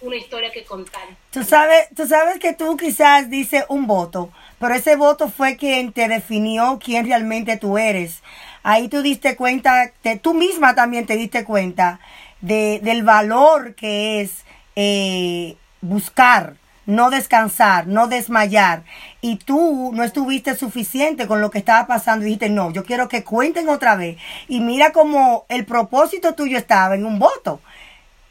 una 0.00 0.16
historia 0.16 0.52
que 0.52 0.64
contar. 0.64 1.08
Tú 1.30 1.42
sabes, 1.42 1.88
tú 1.96 2.06
sabes 2.06 2.38
que 2.38 2.52
tú 2.52 2.76
quizás 2.76 3.30
dices 3.30 3.64
un 3.68 3.86
voto, 3.86 4.30
pero 4.60 4.74
ese 4.74 4.94
voto 4.94 5.28
fue 5.28 5.56
quien 5.56 5.92
te 5.92 6.06
definió 6.06 6.78
quién 6.82 7.06
realmente 7.06 7.56
tú 7.56 7.78
eres. 7.78 8.22
Ahí 8.62 8.88
tú 8.88 9.02
diste 9.02 9.36
cuenta, 9.36 9.92
te, 10.02 10.16
tú 10.16 10.34
misma 10.34 10.74
también 10.74 11.06
te 11.06 11.16
diste 11.16 11.44
cuenta 11.44 12.00
de, 12.40 12.80
del 12.82 13.02
valor 13.02 13.74
que 13.74 14.20
es 14.20 14.44
eh, 14.76 15.56
buscar, 15.80 16.54
no 16.86 17.10
descansar, 17.10 17.86
no 17.86 18.06
desmayar. 18.06 18.84
Y 19.20 19.36
tú 19.36 19.90
no 19.92 20.04
estuviste 20.04 20.54
suficiente 20.54 21.26
con 21.26 21.40
lo 21.40 21.50
que 21.50 21.58
estaba 21.58 21.86
pasando 21.86 22.24
y 22.24 22.28
dijiste, 22.28 22.48
no, 22.48 22.72
yo 22.72 22.84
quiero 22.84 23.08
que 23.08 23.24
cuenten 23.24 23.68
otra 23.68 23.96
vez. 23.96 24.18
Y 24.48 24.60
mira 24.60 24.92
cómo 24.92 25.44
el 25.48 25.64
propósito 25.64 26.34
tuyo 26.34 26.56
estaba 26.56 26.94
en 26.94 27.04
un 27.04 27.18
voto. 27.18 27.60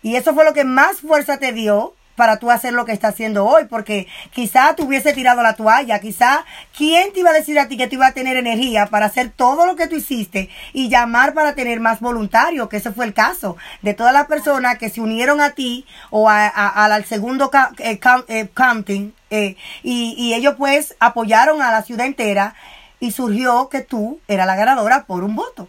Y 0.01 0.15
eso 0.15 0.33
fue 0.33 0.45
lo 0.45 0.53
que 0.53 0.63
más 0.63 1.01
fuerza 1.01 1.37
te 1.37 1.51
dio 1.51 1.93
para 2.17 2.39
tú 2.39 2.49
hacer 2.49 2.73
lo 2.73 2.83
que 2.83 2.93
estás 2.93 3.13
haciendo 3.13 3.45
hoy, 3.45 3.65
porque 3.65 4.07
quizá 4.31 4.75
te 4.75 4.81
hubiese 4.81 5.13
tirado 5.13 5.43
la 5.43 5.53
toalla, 5.53 5.99
quizá 5.99 6.43
quién 6.75 7.13
te 7.13 7.19
iba 7.19 7.29
a 7.29 7.33
decir 7.33 7.59
a 7.59 7.67
ti 7.67 7.77
que 7.77 7.87
tú 7.87 7.95
ibas 7.95 8.09
a 8.09 8.13
tener 8.13 8.37
energía 8.37 8.87
para 8.87 9.05
hacer 9.05 9.29
todo 9.29 9.67
lo 9.67 9.75
que 9.75 9.87
tú 9.87 9.97
hiciste 9.97 10.49
y 10.73 10.89
llamar 10.89 11.35
para 11.35 11.53
tener 11.53 11.79
más 11.79 11.99
voluntarios, 11.99 12.67
que 12.69 12.77
ese 12.77 12.91
fue 12.91 13.05
el 13.05 13.13
caso 13.13 13.55
de 13.83 13.93
todas 13.93 14.13
las 14.13 14.25
personas 14.25 14.79
que 14.79 14.89
se 14.89 14.99
unieron 14.99 15.39
a 15.41 15.51
ti 15.51 15.85
o 16.09 16.27
al 16.27 17.05
segundo 17.05 17.51
eh, 17.77 17.99
eh, 18.27 18.47
counting 18.51 19.13
eh, 19.29 19.55
y, 19.83 20.15
y 20.17 20.33
ellos 20.33 20.55
pues 20.57 20.95
apoyaron 20.99 21.61
a 21.61 21.71
la 21.71 21.83
ciudad 21.83 22.07
entera 22.07 22.55
y 22.99 23.11
surgió 23.11 23.69
que 23.69 23.81
tú 23.81 24.19
eras 24.27 24.47
la 24.47 24.55
ganadora 24.55 25.05
por 25.05 25.23
un 25.23 25.35
voto. 25.35 25.67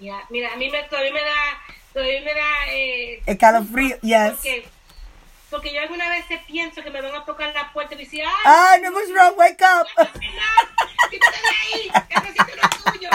Ya, 0.00 0.16
mira, 0.30 0.52
a 0.52 0.56
mí 0.56 0.68
me, 0.68 0.78
a 0.78 0.82
mí 0.82 1.12
me 1.12 1.20
da 1.20 1.72
todavía 1.92 2.20
me 2.22 2.34
da... 2.34 2.72
Eh, 2.72 3.22
Escalofrío, 3.26 3.96
yes. 4.00 4.32
Porque, 4.32 4.68
porque 5.52 5.72
yo 5.72 5.82
alguna 5.82 6.08
vez 6.08 6.24
pienso 6.46 6.82
que 6.82 6.90
me 6.90 7.02
van 7.02 7.14
a 7.14 7.26
tocar 7.26 7.52
la 7.52 7.70
puerta 7.74 7.94
y 7.94 7.98
me 7.98 8.04
dicen, 8.04 8.20
¡ay! 8.26 8.32
¡Ay, 8.46 8.80
no 8.80 8.90
was 8.90 9.10
wrong, 9.10 9.36
wake 9.36 9.62
up! 9.62 9.86
¡Quítate 11.10 11.38
de 11.38 11.48
ahí! 11.60 11.92
¡Necesito 12.08 12.56
lo 12.56 12.90
tuyo! 12.90 13.10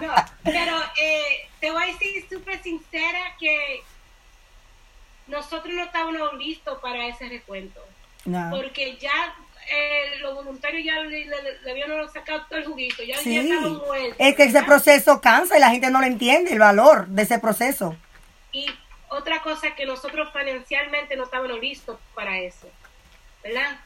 No, 0.00 0.14
pero 0.44 0.80
eh, 1.02 1.48
te 1.60 1.72
voy 1.72 1.82
a 1.82 1.86
decir 1.86 2.24
súper 2.30 2.62
sincera 2.62 3.34
que 3.38 3.82
nosotros 5.26 5.74
no 5.74 5.82
estábamos 5.82 6.34
listos 6.34 6.78
para 6.80 7.08
ese 7.08 7.28
recuento. 7.28 7.80
No. 8.26 8.50
Porque 8.50 8.96
ya 8.98 9.34
eh, 9.72 10.18
los 10.20 10.36
voluntarios 10.36 10.84
ya 10.84 11.00
le, 11.00 11.26
le, 11.26 11.70
habían 11.70 11.90
sacado 12.12 12.46
todo 12.48 12.60
el 12.60 12.64
juguito, 12.64 13.02
ya, 13.02 13.18
sí. 13.18 13.34
ya 13.34 13.58
muertos. 13.58 14.16
Es 14.18 14.36
que 14.36 14.44
ese 14.44 14.62
proceso 14.62 15.20
cansa 15.20 15.56
y 15.56 15.60
la 15.60 15.70
gente 15.70 15.90
no 15.90 16.00
le 16.00 16.06
entiende 16.06 16.52
el 16.52 16.60
valor 16.60 17.08
de 17.08 17.22
ese 17.22 17.40
proceso. 17.40 17.96
Y 18.52 18.66
otra 19.12 19.42
cosa 19.42 19.74
que 19.74 19.86
nosotros 19.86 20.30
financialmente 20.32 21.16
no 21.16 21.24
estábamos 21.24 21.60
listos 21.60 21.98
para 22.14 22.38
eso, 22.38 22.68
¿verdad? 23.42 23.78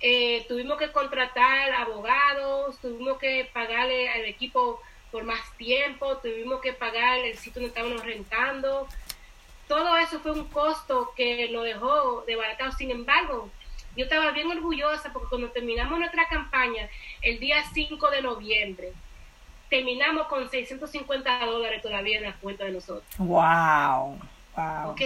Eh, 0.00 0.44
tuvimos 0.46 0.78
que 0.78 0.92
contratar 0.92 1.72
abogados, 1.72 2.78
tuvimos 2.78 3.18
que 3.18 3.48
pagarle 3.52 4.10
al 4.10 4.24
equipo 4.26 4.80
por 5.10 5.24
más 5.24 5.40
tiempo, 5.56 6.18
tuvimos 6.18 6.60
que 6.60 6.72
pagar 6.72 7.18
el 7.18 7.36
sitio 7.36 7.62
donde 7.62 7.68
estábamos 7.68 8.04
rentando. 8.04 8.86
Todo 9.66 9.96
eso 9.96 10.20
fue 10.20 10.32
un 10.32 10.44
costo 10.48 11.12
que 11.16 11.48
nos 11.50 11.64
dejó 11.64 12.22
desbaratado. 12.26 12.72
Sin 12.72 12.90
embargo, 12.90 13.50
yo 13.96 14.04
estaba 14.04 14.30
bien 14.30 14.50
orgullosa 14.50 15.12
porque 15.12 15.28
cuando 15.28 15.50
terminamos 15.50 15.98
nuestra 15.98 16.28
campaña, 16.28 16.88
el 17.22 17.40
día 17.40 17.64
5 17.72 18.10
de 18.10 18.22
noviembre, 18.22 18.92
terminamos 19.68 20.28
con 20.28 20.48
650 20.48 21.46
dólares 21.46 21.82
todavía 21.82 22.18
en 22.18 22.24
la 22.24 22.34
cuenta 22.34 22.64
de 22.64 22.72
nosotros. 22.72 23.04
¡Wow! 23.18 24.18
Wow. 24.58 24.90
Ok. 24.90 25.00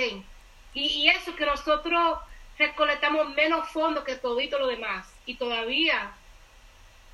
Y, 0.75 0.87
y 0.87 1.09
eso 1.09 1.35
que 1.37 1.47
nosotros 1.47 2.19
recolectamos 2.59 3.29
menos 3.35 3.69
fondos 3.71 4.05
que 4.05 4.17
todito 4.17 4.59
lo 4.59 4.67
demás. 4.67 5.07
Y 5.27 5.35
todavía 5.35 6.13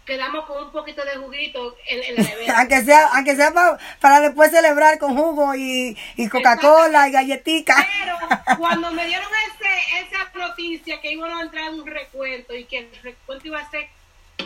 quedamos 0.08 0.46
con 0.46 0.64
un 0.64 0.72
poquito 0.72 1.04
de 1.04 1.16
juguito 1.16 1.76
en, 1.86 2.16
la 2.16 2.22
nevera. 2.28 2.58
aunque 2.58 2.82
sea, 2.82 3.08
aunque 3.08 3.36
sea 3.36 3.52
para, 4.00 4.20
después 4.20 4.50
celebrar 4.50 4.98
con 4.98 5.16
jugo 5.16 5.54
y, 5.54 5.96
y 6.16 6.28
Coca-Cola 6.28 7.08
y 7.08 7.12
galletica. 7.12 7.76
Pero 8.02 8.16
cuando 8.58 8.90
me 8.92 9.06
dieron 9.06 9.28
ese, 9.46 10.06
esa 10.06 10.30
noticia 10.38 11.00
que 11.00 11.12
iban 11.12 11.30
a 11.30 11.42
entrar 11.42 11.68
en 11.68 11.80
un 11.80 11.86
recuento 11.86 12.54
y 12.54 12.64
que 12.64 12.78
el 12.78 13.02
recuento 13.02 13.48
iba 13.48 13.60
a 13.60 13.70
ser 13.70 13.88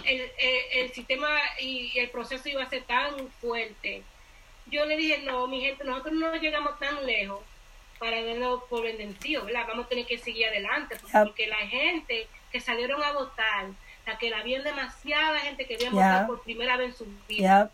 el, 0.05 0.33
el, 0.73 0.93
sistema 0.93 1.29
y 1.61 1.97
el 1.97 2.11
proceso 2.11 2.49
iba 2.49 2.63
a 2.63 2.69
ser 2.69 2.83
tan 2.85 3.29
fuerte, 3.41 4.03
yo 4.67 4.85
le 4.87 4.97
dije, 4.97 5.19
no, 5.19 5.47
mi 5.47 5.61
gente, 5.61 5.85
nosotros 5.85 6.15
no 6.15 6.35
llegamos 6.37 6.79
tan 6.79 7.07
lejos 7.07 7.41
para 8.03 8.21
verlo 8.21 8.67
por 8.69 8.83
bendecido, 8.83 9.45
¿verdad? 9.45 9.65
Vamos 9.69 9.87
a 9.87 9.89
tener 9.89 10.05
que 10.07 10.19
seguir 10.19 10.47
adelante, 10.47 10.97
porque 11.13 11.47
la 11.47 11.59
gente 11.69 12.27
que 12.51 12.59
salieron 12.61 13.01
a 13.01 13.13
votar, 13.13 13.67
la 14.05 14.19
que 14.19 14.35
había 14.35 14.61
demasiada 14.61 15.39
gente 15.39 15.67
que 15.67 15.77
había 15.77 15.91
votado 15.91 16.27
por 16.27 16.43
primera 16.43 16.77
vez 16.77 16.89
en 16.89 16.97
su 16.97 17.07
vida. 17.29 17.71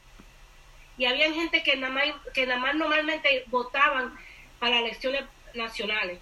Y 0.98 1.06
había 1.06 1.32
gente 1.32 1.62
que 1.62 1.76
nada 1.76 1.94
más, 1.94 2.04
que 2.34 2.44
nada 2.44 2.60
más 2.60 2.74
normalmente 2.74 3.44
votaban 3.46 4.18
para 4.58 4.80
elecciones 4.80 5.24
nacionales. 5.54 6.18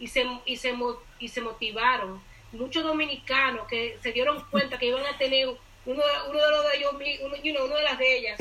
Y, 0.00 0.08
se, 0.08 0.26
y, 0.44 0.56
se, 0.56 0.74
y 1.20 1.28
se 1.28 1.40
motivaron 1.40 2.20
muchos 2.50 2.82
dominicanos 2.82 3.68
que 3.68 4.00
se 4.02 4.10
dieron 4.10 4.44
cuenta 4.50 4.78
que 4.78 4.86
iban 4.86 5.06
a 5.06 5.16
tener 5.16 5.46
uno, 5.46 6.02
uno 6.28 6.44
de 6.44 6.50
los 6.50 6.64
de 6.72 6.76
ellos, 6.76 6.92
uno, 7.22 7.64
uno 7.66 7.76
de 7.76 7.82
las 7.84 7.98
de 7.98 8.16
ellas, 8.16 8.40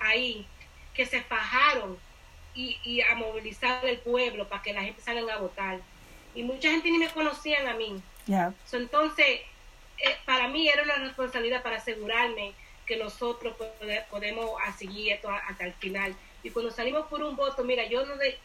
ahí, 0.00 0.44
que 0.94 1.06
se 1.06 1.22
fajaron 1.22 1.96
y, 2.54 2.78
y, 2.84 3.00
a 3.00 3.14
movilizar 3.16 3.84
el 3.84 3.98
pueblo 3.98 4.48
para 4.48 4.62
que 4.62 4.72
la 4.72 4.82
gente 4.82 5.02
salga 5.02 5.34
a 5.34 5.38
votar. 5.38 5.80
Y 6.34 6.42
mucha 6.42 6.70
gente 6.70 6.90
ni 6.90 6.98
me 6.98 7.08
conocían 7.08 7.66
a 7.66 7.74
mí. 7.74 8.00
entonces, 8.72 9.26
eh, 9.26 10.16
para 10.24 10.48
mí 10.48 10.68
era 10.68 10.82
una 10.82 10.96
responsabilidad 10.96 11.62
para 11.62 11.76
asegurarme 11.76 12.52
que 12.86 12.96
nosotros 12.96 13.54
podemos 14.10 14.50
seguir 14.76 15.12
esto 15.12 15.28
hasta 15.30 15.64
el 15.64 15.72
final. 15.74 16.14
Y 16.42 16.50
cuando 16.50 16.70
salimos 16.70 17.06
por 17.06 17.22
un 17.22 17.36
voto, 17.36 17.64
mira, 17.64 17.86
yo 17.88 18.04
no 18.04 18.16
de, 18.16 18.38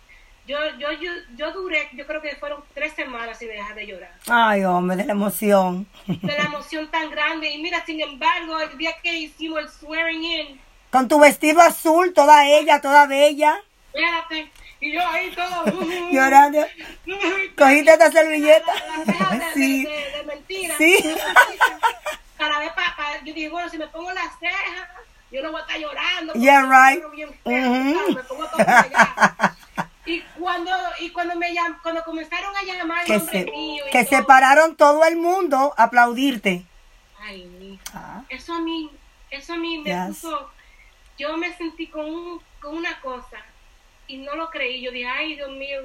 yo, 0.49 0.57
yo, 0.79 0.91
yo, 0.93 1.11
yo 1.35 1.51
duré, 1.51 1.89
yo 1.93 2.07
creo 2.07 2.21
que 2.21 2.35
fueron 2.37 2.63
tres 2.73 2.93
semanas 2.93 3.37
sin 3.37 3.49
dejar 3.49 3.75
de 3.75 3.85
llorar. 3.85 4.11
Ay, 4.27 4.63
hombre, 4.63 4.97
de 4.97 5.05
la 5.05 5.11
emoción. 5.11 5.85
De 6.07 6.33
la 6.33 6.45
emoción 6.45 6.89
tan 6.89 7.11
grande. 7.11 7.49
Y 7.51 7.61
mira, 7.61 7.85
sin 7.85 8.01
embargo, 8.01 8.59
el 8.59 8.75
día 8.77 8.95
que 9.03 9.13
hicimos 9.13 9.59
el 9.59 9.69
swearing 9.69 10.23
in. 10.23 10.61
Con 10.89 11.07
tu 11.07 11.19
vestido 11.19 11.61
azul, 11.61 12.13
toda 12.13 12.47
ella, 12.47 12.81
toda 12.81 13.05
bella. 13.05 13.61
Espérate. 13.93 14.51
Y 14.81 14.93
yo 14.93 15.01
ahí 15.07 15.31
todo. 15.31 15.65
Llorando. 16.11 16.65
Cogiste 17.57 17.91
esta 17.91 18.11
servilleta. 18.11 18.73
sí. 19.53 19.83
De, 19.83 20.23
mentira. 20.25 20.75
Sí. 20.77 21.15
Para 22.37 22.59
ver, 22.59 22.71
para, 22.73 23.17
yo 23.23 23.33
dije, 23.33 23.49
bueno, 23.49 23.69
si 23.69 23.77
me 23.77 23.87
pongo 23.87 24.11
las 24.13 24.39
cejas, 24.39 24.87
yo 25.31 25.43
no 25.43 25.51
voy 25.51 25.59
a 25.59 25.63
estar 25.65 25.79
llorando. 25.79 26.33
Yeah, 26.33 26.61
right. 26.61 27.03
Me 27.45 28.23
pongo 28.23 28.47
todo 28.47 28.59
allá. 28.65 29.55
Y 30.05 30.21
cuando, 30.39 30.71
y 31.01 31.11
cuando 31.11 31.35
me 31.35 31.53
llam, 31.53 31.77
cuando 31.83 32.03
comenzaron 32.03 32.55
a 32.55 32.63
llamar 32.63 33.05
que 33.05 33.19
se, 33.19 33.45
mío 33.45 33.83
que 33.91 34.05
se 34.05 34.23
pararon 34.23 34.75
todo 34.75 35.05
el 35.05 35.17
mundo 35.17 35.75
a 35.77 35.83
aplaudirte. 35.83 36.65
Ay, 37.19 37.79
ah. 37.93 38.23
eso 38.27 38.55
a 38.55 38.59
mí, 38.59 38.89
eso 39.29 39.53
a 39.53 39.57
mí 39.57 39.77
me 39.77 40.07
puso, 40.07 40.49
yo 41.15 41.37
me 41.37 41.55
sentí 41.55 41.85
con, 41.87 42.05
un, 42.05 42.41
con 42.59 42.75
una 42.75 42.99
cosa 43.01 43.37
y 44.09 44.17
no 44.17 44.35
lo 44.35 44.49
creí. 44.49 44.81
Yo 44.81 44.91
dije, 44.91 45.07
ay, 45.07 45.35
Dios 45.35 45.51
mío, 45.51 45.79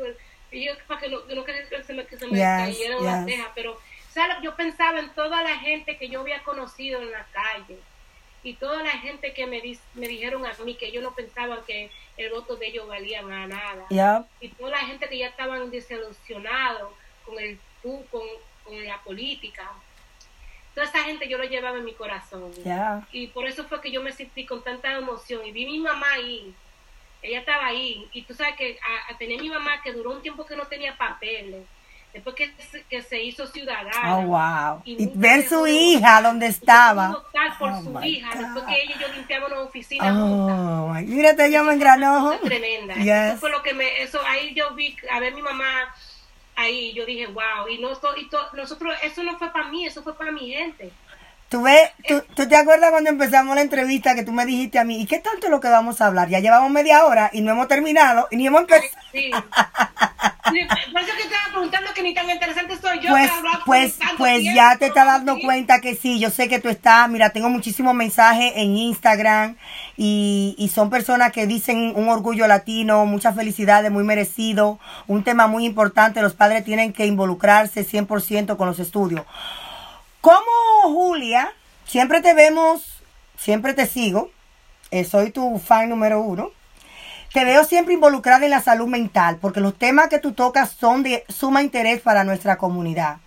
y 0.50 0.64
yo 0.64 0.72
para 0.88 1.00
que 1.00 1.08
no, 1.08 1.20
no 1.20 1.44
que 1.44 1.52
se 1.84 1.92
me, 1.92 2.06
que 2.06 2.16
se 2.16 2.26
me 2.26 2.38
cayeran 2.38 3.04
las 3.04 3.24
cejas, 3.26 3.48
pero 3.54 3.78
¿sabes? 4.10 4.38
yo 4.42 4.56
pensaba 4.56 4.98
en 4.98 5.10
toda 5.10 5.42
la 5.42 5.58
gente 5.58 5.96
que 5.96 6.08
yo 6.08 6.20
había 6.20 6.42
conocido 6.42 7.00
en 7.00 7.12
la 7.12 7.26
calle 7.32 7.78
y 8.42 8.54
toda 8.54 8.82
la 8.82 8.92
gente 8.92 9.32
que 9.32 9.46
me, 9.46 9.62
me 9.94 10.08
dijeron 10.08 10.44
a 10.46 10.52
mí 10.64 10.74
que 10.74 10.86
ellos 10.86 11.02
no 11.02 11.14
pensaban 11.14 11.60
que 11.66 11.90
el 12.16 12.30
voto 12.30 12.56
de 12.56 12.66
ellos 12.68 12.86
valía 12.86 13.22
nada. 13.22 13.86
Y 14.40 14.48
toda 14.48 14.70
la 14.70 14.78
gente 14.86 15.08
que 15.08 15.18
ya 15.18 15.28
estaban 15.28 15.70
desilusionados 15.70 16.92
con, 17.24 17.38
el, 17.38 17.58
con, 17.82 18.02
con 18.10 18.84
la 18.86 19.02
política. 19.02 19.70
Toda 20.74 20.86
esa 20.86 21.04
gente 21.04 21.26
yo 21.28 21.38
lo 21.38 21.44
llevaba 21.44 21.78
en 21.78 21.84
mi 21.84 21.94
corazón. 21.94 22.52
Y 23.12 23.28
por 23.28 23.46
eso 23.46 23.64
fue 23.64 23.80
que 23.80 23.90
yo 23.90 24.02
me 24.02 24.12
sentí 24.12 24.44
con 24.44 24.62
tanta 24.62 24.92
emoción. 24.92 25.44
Y 25.46 25.52
vi 25.52 25.64
mi 25.66 25.78
mamá 25.78 26.12
ahí. 26.12 26.54
Ella 27.24 27.38
estaba 27.40 27.66
ahí. 27.66 28.06
Y 28.12 28.22
tú 28.22 28.34
sabes 28.34 28.54
que 28.56 28.78
a, 29.10 29.16
tener 29.16 29.40
mi 29.40 29.48
mamá 29.48 29.80
que 29.82 29.92
duró 29.92 30.10
un 30.10 30.22
tiempo 30.22 30.44
que 30.44 30.54
no 30.54 30.66
tenía 30.66 30.96
papeles. 30.96 31.64
después 32.12 32.36
que, 32.36 32.52
que 32.88 33.02
se 33.02 33.22
hizo 33.22 33.46
ciudadana. 33.46 34.18
Oh, 34.18 34.22
wow. 34.26 34.82
Y, 34.84 35.10
ver 35.14 35.48
su 35.48 35.66
hija 35.66 36.20
donde 36.20 36.46
estaba. 36.46 37.24
por 37.58 37.70
oh, 37.70 37.82
su 37.82 38.04
hija, 38.04 38.30
después 38.36 38.64
que 38.66 38.82
ella 38.82 38.94
y 38.96 39.00
yo 39.00 39.08
limpiamos 39.08 39.50
una 39.50 39.60
oficina 39.62 40.12
oh, 40.12 40.88
juntas. 40.88 41.04
Mírate, 41.04 41.50
yo 41.50 41.64
me 41.64 41.72
engranojo. 41.72 42.38
Tremenda. 42.40 42.94
Eso 42.94 43.38
fue 43.38 43.50
lo 43.50 43.62
que 43.62 43.72
me, 43.72 44.02
eso 44.02 44.20
ahí 44.26 44.52
yo 44.54 44.74
vi, 44.74 44.94
a 45.10 45.18
ver 45.18 45.34
mi 45.34 45.40
mamá 45.40 45.94
ahí, 46.56 46.92
yo 46.92 47.04
dije, 47.04 47.26
wow, 47.26 47.68
y, 47.68 47.78
no, 47.78 47.90
y 48.16 48.56
nosotros, 48.56 48.94
eso 49.02 49.22
no 49.22 49.38
fue 49.38 49.50
para 49.50 49.68
mí, 49.68 49.86
eso 49.86 50.02
fue 50.02 50.16
para 50.16 50.30
mi 50.30 50.52
gente. 50.52 50.92
Tú, 51.48 51.62
ves, 51.62 51.90
tú, 52.08 52.22
tú, 52.34 52.48
te 52.48 52.56
acuerdas 52.56 52.90
cuando 52.90 53.10
empezamos 53.10 53.54
la 53.54 53.62
entrevista 53.62 54.14
que 54.14 54.24
tú 54.24 54.32
me 54.32 54.44
dijiste 54.44 54.78
a 54.78 54.84
mí, 54.84 55.00
¿y 55.00 55.06
qué 55.06 55.18
tanto 55.18 55.46
es 55.46 55.50
lo 55.50 55.60
que 55.60 55.68
vamos 55.68 56.00
a 56.00 56.06
hablar? 56.06 56.28
Ya 56.28 56.40
llevamos 56.40 56.70
media 56.70 57.04
hora 57.04 57.30
y 57.32 57.42
no 57.42 57.52
hemos 57.52 57.68
terminado 57.68 58.26
y 58.30 58.36
ni 58.36 58.46
hemos 58.46 58.62
empezado. 58.62 58.90
Sí. 59.12 59.30
Por 60.92 61.02
eso 61.02 61.12
que 61.16 61.22
estaba 61.22 61.44
preguntando 61.50 61.92
que 61.94 62.02
ni 62.02 62.12
tan 62.12 62.28
interesante 62.28 62.76
soy 62.76 63.00
yo. 63.00 63.10
Pues, 63.10 63.30
pues, 63.64 63.98
pues 64.18 64.44
ya 64.54 64.76
te 64.78 64.86
estás 64.86 65.06
dando 65.06 65.38
cuenta 65.40 65.80
que 65.80 65.94
sí, 65.94 66.18
yo 66.18 66.30
sé 66.30 66.48
que 66.48 66.58
tú 66.58 66.68
estás, 66.68 67.08
mira, 67.08 67.30
tengo 67.30 67.48
muchísimos 67.48 67.94
mensajes 67.94 68.52
en 68.56 68.76
Instagram 68.76 69.56
y, 69.96 70.54
y 70.58 70.68
son 70.68 70.90
personas 70.90 71.32
que 71.32 71.46
dicen 71.46 71.92
un 71.96 72.08
orgullo 72.08 72.46
latino, 72.46 73.06
muchas 73.06 73.34
felicidades, 73.34 73.90
muy 73.90 74.04
merecido, 74.04 74.78
un 75.06 75.24
tema 75.24 75.46
muy 75.46 75.64
importante, 75.64 76.20
los 76.20 76.34
padres 76.34 76.64
tienen 76.64 76.92
que 76.92 77.06
involucrarse 77.06 77.86
100% 77.86 78.56
con 78.56 78.66
los 78.66 78.78
estudios. 78.78 79.24
Como 80.24 80.40
Julia, 80.84 81.52
siempre 81.84 82.22
te 82.22 82.32
vemos, 82.32 83.02
siempre 83.36 83.74
te 83.74 83.84
sigo, 83.84 84.30
eh, 84.90 85.04
soy 85.04 85.32
tu 85.32 85.58
fan 85.58 85.90
número 85.90 86.22
uno. 86.22 86.50
Te 87.34 87.44
veo 87.44 87.62
siempre 87.64 87.92
involucrada 87.92 88.46
en 88.46 88.52
la 88.52 88.62
salud 88.62 88.86
mental, 88.86 89.36
porque 89.38 89.60
los 89.60 89.76
temas 89.76 90.08
que 90.08 90.18
tú 90.18 90.32
tocas 90.32 90.70
son 90.70 91.02
de 91.02 91.26
suma 91.28 91.60
interés 91.60 92.00
para 92.00 92.24
nuestra 92.24 92.56
comunidad. 92.56 93.18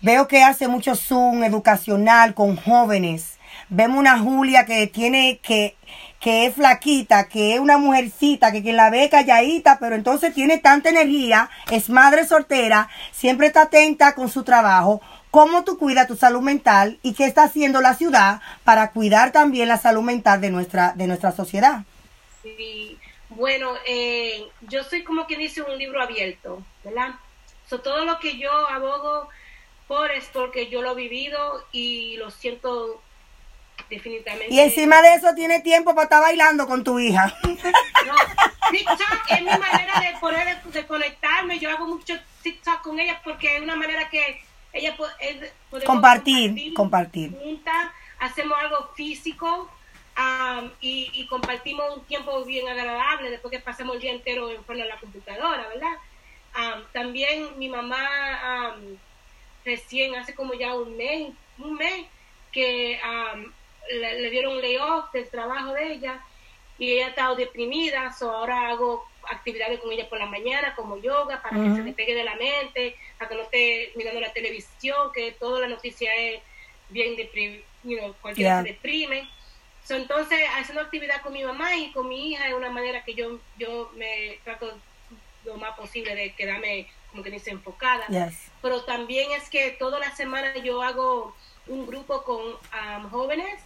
Veo 0.00 0.26
que 0.26 0.42
hace 0.42 0.66
mucho 0.66 0.96
Zoom 0.96 1.44
educacional 1.44 2.34
con 2.34 2.56
jóvenes. 2.56 3.38
Vemos 3.68 3.98
una 3.98 4.18
Julia 4.18 4.66
que 4.66 4.88
tiene 4.88 5.38
que 5.38 5.76
que 6.18 6.46
es 6.46 6.54
flaquita, 6.54 7.28
que 7.28 7.54
es 7.54 7.60
una 7.60 7.76
mujercita, 7.76 8.50
que 8.50 8.62
quien 8.62 8.76
la 8.76 8.88
ve 8.88 9.10
calladita, 9.10 9.78
pero 9.78 9.94
entonces 9.94 10.32
tiene 10.32 10.56
tanta 10.56 10.88
energía, 10.88 11.50
es 11.70 11.90
madre 11.90 12.26
soltera, 12.26 12.88
siempre 13.12 13.48
está 13.48 13.64
atenta 13.64 14.14
con 14.14 14.30
su 14.30 14.42
trabajo 14.42 15.02
cómo 15.34 15.64
tú 15.64 15.78
cuidas 15.78 16.06
tu 16.06 16.14
salud 16.14 16.42
mental 16.42 17.00
y 17.02 17.12
qué 17.12 17.24
está 17.24 17.42
haciendo 17.42 17.80
la 17.80 17.94
ciudad 17.94 18.40
para 18.62 18.92
cuidar 18.92 19.32
también 19.32 19.66
la 19.66 19.78
salud 19.78 20.02
mental 20.02 20.40
de 20.40 20.50
nuestra, 20.50 20.92
de 20.94 21.08
nuestra 21.08 21.32
sociedad. 21.32 21.82
Sí, 22.44 22.96
bueno, 23.30 23.72
eh, 23.84 24.46
yo 24.68 24.84
soy 24.84 25.02
como 25.02 25.26
quien 25.26 25.40
dice 25.40 25.60
un 25.62 25.76
libro 25.76 26.00
abierto, 26.00 26.62
¿verdad? 26.84 27.16
So, 27.68 27.80
todo 27.80 28.04
lo 28.04 28.20
que 28.20 28.38
yo 28.38 28.52
abogo 28.68 29.28
por 29.88 30.12
es 30.12 30.26
porque 30.26 30.68
yo 30.68 30.82
lo 30.82 30.92
he 30.92 30.94
vivido 30.94 31.66
y 31.72 32.16
lo 32.18 32.30
siento 32.30 33.02
definitivamente. 33.90 34.54
Y 34.54 34.60
encima 34.60 35.02
de 35.02 35.14
eso 35.14 35.34
tiene 35.34 35.58
tiempo 35.62 35.96
para 35.96 36.04
estar 36.04 36.22
bailando 36.22 36.68
con 36.68 36.84
tu 36.84 37.00
hija. 37.00 37.36
No, 37.42 38.14
sí, 38.70 38.84
es 39.30 39.40
mi 39.40 39.46
manera 39.46 39.98
de 39.98 40.16
poder 40.20 40.62
de 40.62 40.86
conectarme. 40.86 41.58
Yo 41.58 41.70
hago 41.70 41.88
mucho 41.88 42.14
TikTok 42.42 42.82
con 42.82 43.00
ella 43.00 43.20
porque 43.24 43.56
es 43.56 43.62
una 43.62 43.74
manera 43.74 44.08
que 44.10 44.44
ella 44.74 44.96
puede 44.96 45.84
compartir, 45.86 46.74
compartir, 46.74 47.30
Juntas, 47.40 47.92
hacemos 48.18 48.58
algo 48.58 48.90
físico 48.94 49.70
y, 50.80 51.26
compartimos 51.28 51.96
un 51.96 52.04
tiempo 52.04 52.44
bien 52.44 52.68
agradable 52.68 53.30
después 53.30 53.52
que 53.52 53.60
pasamos 53.60 53.96
el 53.96 54.02
día 54.02 54.12
entero 54.12 54.50
en 54.50 54.64
frente 54.64 54.82
de 54.82 54.88
la 54.88 54.98
computadora, 54.98 55.68
¿verdad? 55.68 55.96
también 56.92 57.58
mi 57.58 57.68
mamá 57.68 58.76
recién, 59.64 60.14
hace 60.16 60.34
como 60.34 60.54
ya 60.54 60.74
un 60.74 60.96
mes, 60.96 61.32
un 61.58 61.74
mes, 61.74 62.06
que 62.52 63.00
le, 63.90 64.30
dieron 64.30 64.54
un 64.54 64.62
layoff 64.62 65.12
del 65.12 65.28
trabajo 65.28 65.72
de 65.72 65.94
ella 65.94 66.20
y 66.78 66.92
ella 66.92 67.06
ha 67.06 67.08
estado 67.10 67.36
deprimida, 67.36 68.12
so 68.12 68.30
ahora 68.30 68.68
hago 68.68 69.06
actividades 69.30 69.80
con 69.80 69.92
ella 69.92 70.08
por 70.08 70.18
la 70.18 70.26
mañana, 70.26 70.74
como 70.74 70.96
yoga, 70.98 71.42
para 71.42 71.62
que 71.62 71.74
se 71.74 71.82
despegue 71.82 72.14
de 72.14 72.24
la 72.24 72.36
mente, 72.36 72.96
para 73.18 73.28
que 73.28 73.36
no 73.36 73.42
esté 73.42 73.92
mirando 73.96 74.20
la 74.20 74.32
televisión, 74.32 75.12
que 75.12 75.32
toda 75.32 75.60
la 75.60 75.68
noticia 75.68 76.14
es 76.14 76.40
bien 76.88 77.16
deprime, 77.16 77.62
you 77.82 77.98
know, 77.98 78.14
cualquiera 78.20 78.62
se 78.62 78.68
deprime. 78.68 79.28
entonces, 79.88 80.38
haciendo 80.56 80.82
actividad 80.82 81.22
con 81.22 81.32
mi 81.32 81.44
mamá 81.44 81.76
y 81.76 81.92
con 81.92 82.08
mi 82.08 82.30
hija 82.30 82.48
es 82.48 82.54
una 82.54 82.70
manera 82.70 83.04
que 83.04 83.14
yo, 83.14 83.40
yo 83.58 83.90
me 83.96 84.38
trato 84.44 84.72
lo 85.44 85.56
más 85.56 85.76
posible 85.76 86.14
de 86.14 86.32
quedarme, 86.34 86.88
como 87.10 87.22
que 87.22 87.30
dice, 87.30 87.50
enfocada. 87.50 88.06
Pero 88.62 88.84
también 88.84 89.32
es 89.32 89.48
que 89.50 89.70
toda 89.72 89.98
la 89.98 90.14
semana 90.14 90.56
yo 90.58 90.82
hago 90.82 91.34
un 91.66 91.86
grupo 91.86 92.22
con 92.24 92.40
um, 92.42 93.10
jóvenes 93.10 93.60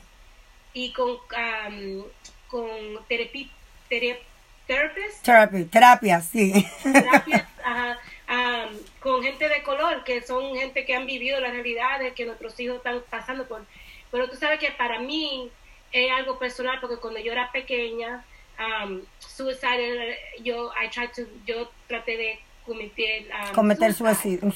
y 0.72 0.92
con, 0.92 1.10
um, 1.10 2.04
con 2.48 2.68
terapia, 3.08 3.48
Terapia, 5.22 5.66
terapia, 5.70 6.20
sí. 6.20 6.68
con 9.00 9.22
gente 9.22 9.48
de 9.48 9.62
color, 9.62 10.04
que 10.04 10.22
son 10.22 10.54
gente 10.54 10.84
que 10.84 10.94
han 10.94 11.06
vivido 11.06 11.40
las 11.40 11.52
realidades 11.52 12.12
que 12.12 12.26
nuestros 12.26 12.58
hijos 12.60 12.76
están 12.76 13.00
pasando 13.10 13.46
por. 13.46 13.64
Pero 14.10 14.28
tú 14.28 14.36
sabes 14.36 14.60
que 14.60 14.70
para 14.72 15.00
mí 15.00 15.50
es 15.92 16.12
algo 16.12 16.38
personal, 16.38 16.78
porque 16.80 16.98
cuando 16.98 17.18
yo 17.20 17.32
era 17.32 17.50
pequeña, 17.50 18.24
um, 18.58 19.00
suicide, 19.18 20.18
yo, 20.42 20.70
I 20.72 20.90
tried 20.90 21.10
to, 21.12 21.22
yo 21.46 21.70
traté 21.86 22.16
de 22.16 22.38
cometer, 22.66 23.26
cometer 23.54 23.94
suicidio, 23.94 24.40
un 24.42 24.52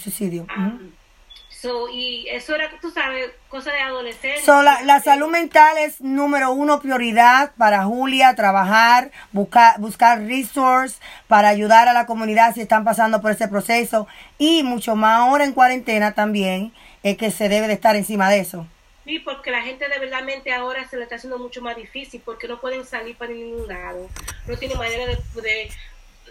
suicidio 1.63 1.89
y 1.89 2.27
eso 2.29 2.55
era, 2.55 2.71
tú 2.81 2.91
sabes, 2.91 3.31
cosa 3.49 3.73
de 3.73 3.81
adolescencia. 3.81 4.63
la, 4.63 5.01
salud 5.01 5.29
mental 5.29 5.79
es 5.79 6.01
número 6.01 6.53
uno 6.53 6.81
prioridad 6.81 7.53
para 7.57 7.85
Julia, 7.85 8.35
trabajar, 8.35 9.11
buscar, 9.33 9.79
buscar 9.81 10.21
resources 10.23 11.01
para 11.29 11.49
ayudar 11.49 11.89
a 11.89 11.93
la 11.93 12.07
comunidad 12.07 12.55
si 12.55 12.61
están 12.61 12.85
pasando 12.85 13.21
por 13.21 13.31
ese 13.31 13.49
proceso 13.49 14.07
y 14.39 14.63
mucho 14.63 14.97
más 14.97 15.21
ahora 15.21 15.45
en 15.45 15.53
cuarentena 15.53 16.13
también 16.13 16.73
es 17.03 17.17
que 17.17 17.31
se 17.31 17.49
debe 17.49 17.67
de 17.67 17.75
estar 17.75 17.97
encima 17.97 18.31
de 18.31 18.41
eso. 18.41 18.67
Sí, 19.05 19.19
porque 19.19 19.51
la 19.51 19.63
gente 19.63 19.89
de 19.89 19.99
verdad 19.99 20.23
ahora 20.57 20.89
se 20.89 20.97
le 20.97 21.03
está 21.03 21.17
haciendo 21.17 21.39
mucho 21.39 21.61
más 21.61 21.77
difícil 21.77 22.23
porque 22.25 22.47
no 22.47 22.61
pueden 22.61 22.85
salir 22.85 23.17
para 23.17 23.33
ningún 23.33 23.67
lado, 23.67 24.09
no 24.47 24.57
tienen 24.57 24.79
manera 24.79 25.07
de, 25.07 25.43
de 25.43 25.71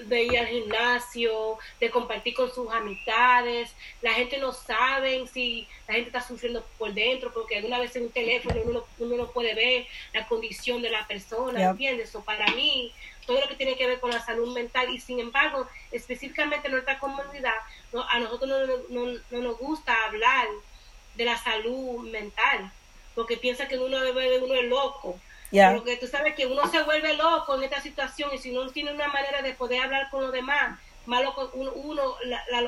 de 0.07 0.23
ir 0.23 0.37
al 0.37 0.47
gimnasio, 0.47 1.57
de 1.79 1.89
compartir 1.89 2.33
con 2.33 2.53
sus 2.53 2.71
amistades. 2.71 3.71
La 4.01 4.13
gente 4.13 4.37
no 4.37 4.53
sabe 4.53 5.25
si 5.27 5.67
la 5.87 5.95
gente 5.95 6.09
está 6.09 6.21
sufriendo 6.21 6.65
por 6.77 6.93
dentro, 6.93 7.31
porque 7.33 7.57
alguna 7.57 7.79
vez 7.79 7.95
en 7.95 8.03
un 8.03 8.11
teléfono 8.11 8.61
uno, 8.65 8.85
uno 8.99 9.17
no 9.17 9.31
puede 9.31 9.53
ver 9.53 9.87
la 10.13 10.27
condición 10.27 10.81
de 10.81 10.89
la 10.89 11.07
persona, 11.07 11.63
¿entiendes? 11.63 12.15
O 12.15 12.23
para 12.23 12.47
mí, 12.53 12.93
todo 13.25 13.39
lo 13.39 13.47
que 13.47 13.55
tiene 13.55 13.75
que 13.75 13.87
ver 13.87 13.99
con 13.99 14.11
la 14.11 14.23
salud 14.23 14.53
mental 14.53 14.89
y 14.89 14.99
sin 14.99 15.19
embargo, 15.19 15.67
específicamente 15.91 16.67
en 16.67 16.73
nuestra 16.73 16.99
comunidad, 16.99 17.53
a 18.09 18.19
nosotros 18.19 18.49
no, 18.49 19.05
no, 19.05 19.19
no, 19.29 19.39
nos 19.39 19.57
gusta 19.57 20.05
hablar 20.05 20.47
de 21.15 21.25
la 21.25 21.37
salud 21.37 22.09
mental, 22.09 22.71
porque 23.15 23.37
piensa 23.37 23.67
que 23.67 23.77
uno, 23.77 23.97
uno 23.97 24.53
es 24.55 24.65
loco 24.65 25.19
porque 25.51 25.97
tú 25.97 26.07
sabes 26.07 26.35
que 26.35 26.45
uno 26.45 26.69
se 26.71 26.81
vuelve 26.83 27.13
loco 27.15 27.55
en 27.55 27.63
esta 27.63 27.81
situación 27.81 28.29
y 28.33 28.37
si 28.37 28.51
no 28.51 28.69
tiene 28.69 28.93
una 28.93 29.07
manera 29.07 29.41
de 29.41 29.53
poder 29.53 29.81
hablar 29.81 30.09
con 30.09 30.23
los 30.23 30.31
demás, 30.31 30.79
malo 31.05 31.33
uno, 31.53 31.71
uno 31.73 32.03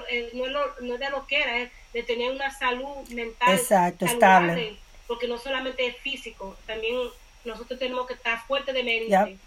eh, 0.10 0.30
no, 0.34 0.46
es 0.46 0.52
lo, 0.52 0.62
no 0.82 0.94
es 0.96 1.00
de 1.00 1.10
lo 1.10 1.26
que 1.26 1.42
era, 1.42 1.58
es 1.60 1.72
de 1.94 2.04
tener 2.04 2.32
una 2.32 2.52
salud 2.52 3.08
mental 3.10 3.54
Exacto, 3.54 4.06
estable. 4.06 4.78
Porque 5.08 5.28
no 5.28 5.38
solamente 5.38 5.86
es 5.86 5.98
físico, 5.98 6.56
también 6.66 6.96
nosotros 7.46 7.80
tenemos 7.80 8.08
que 8.08 8.14
estar 8.14 8.46
fuertes 8.46 8.74
de 8.74 8.84
mente. 8.84 9.38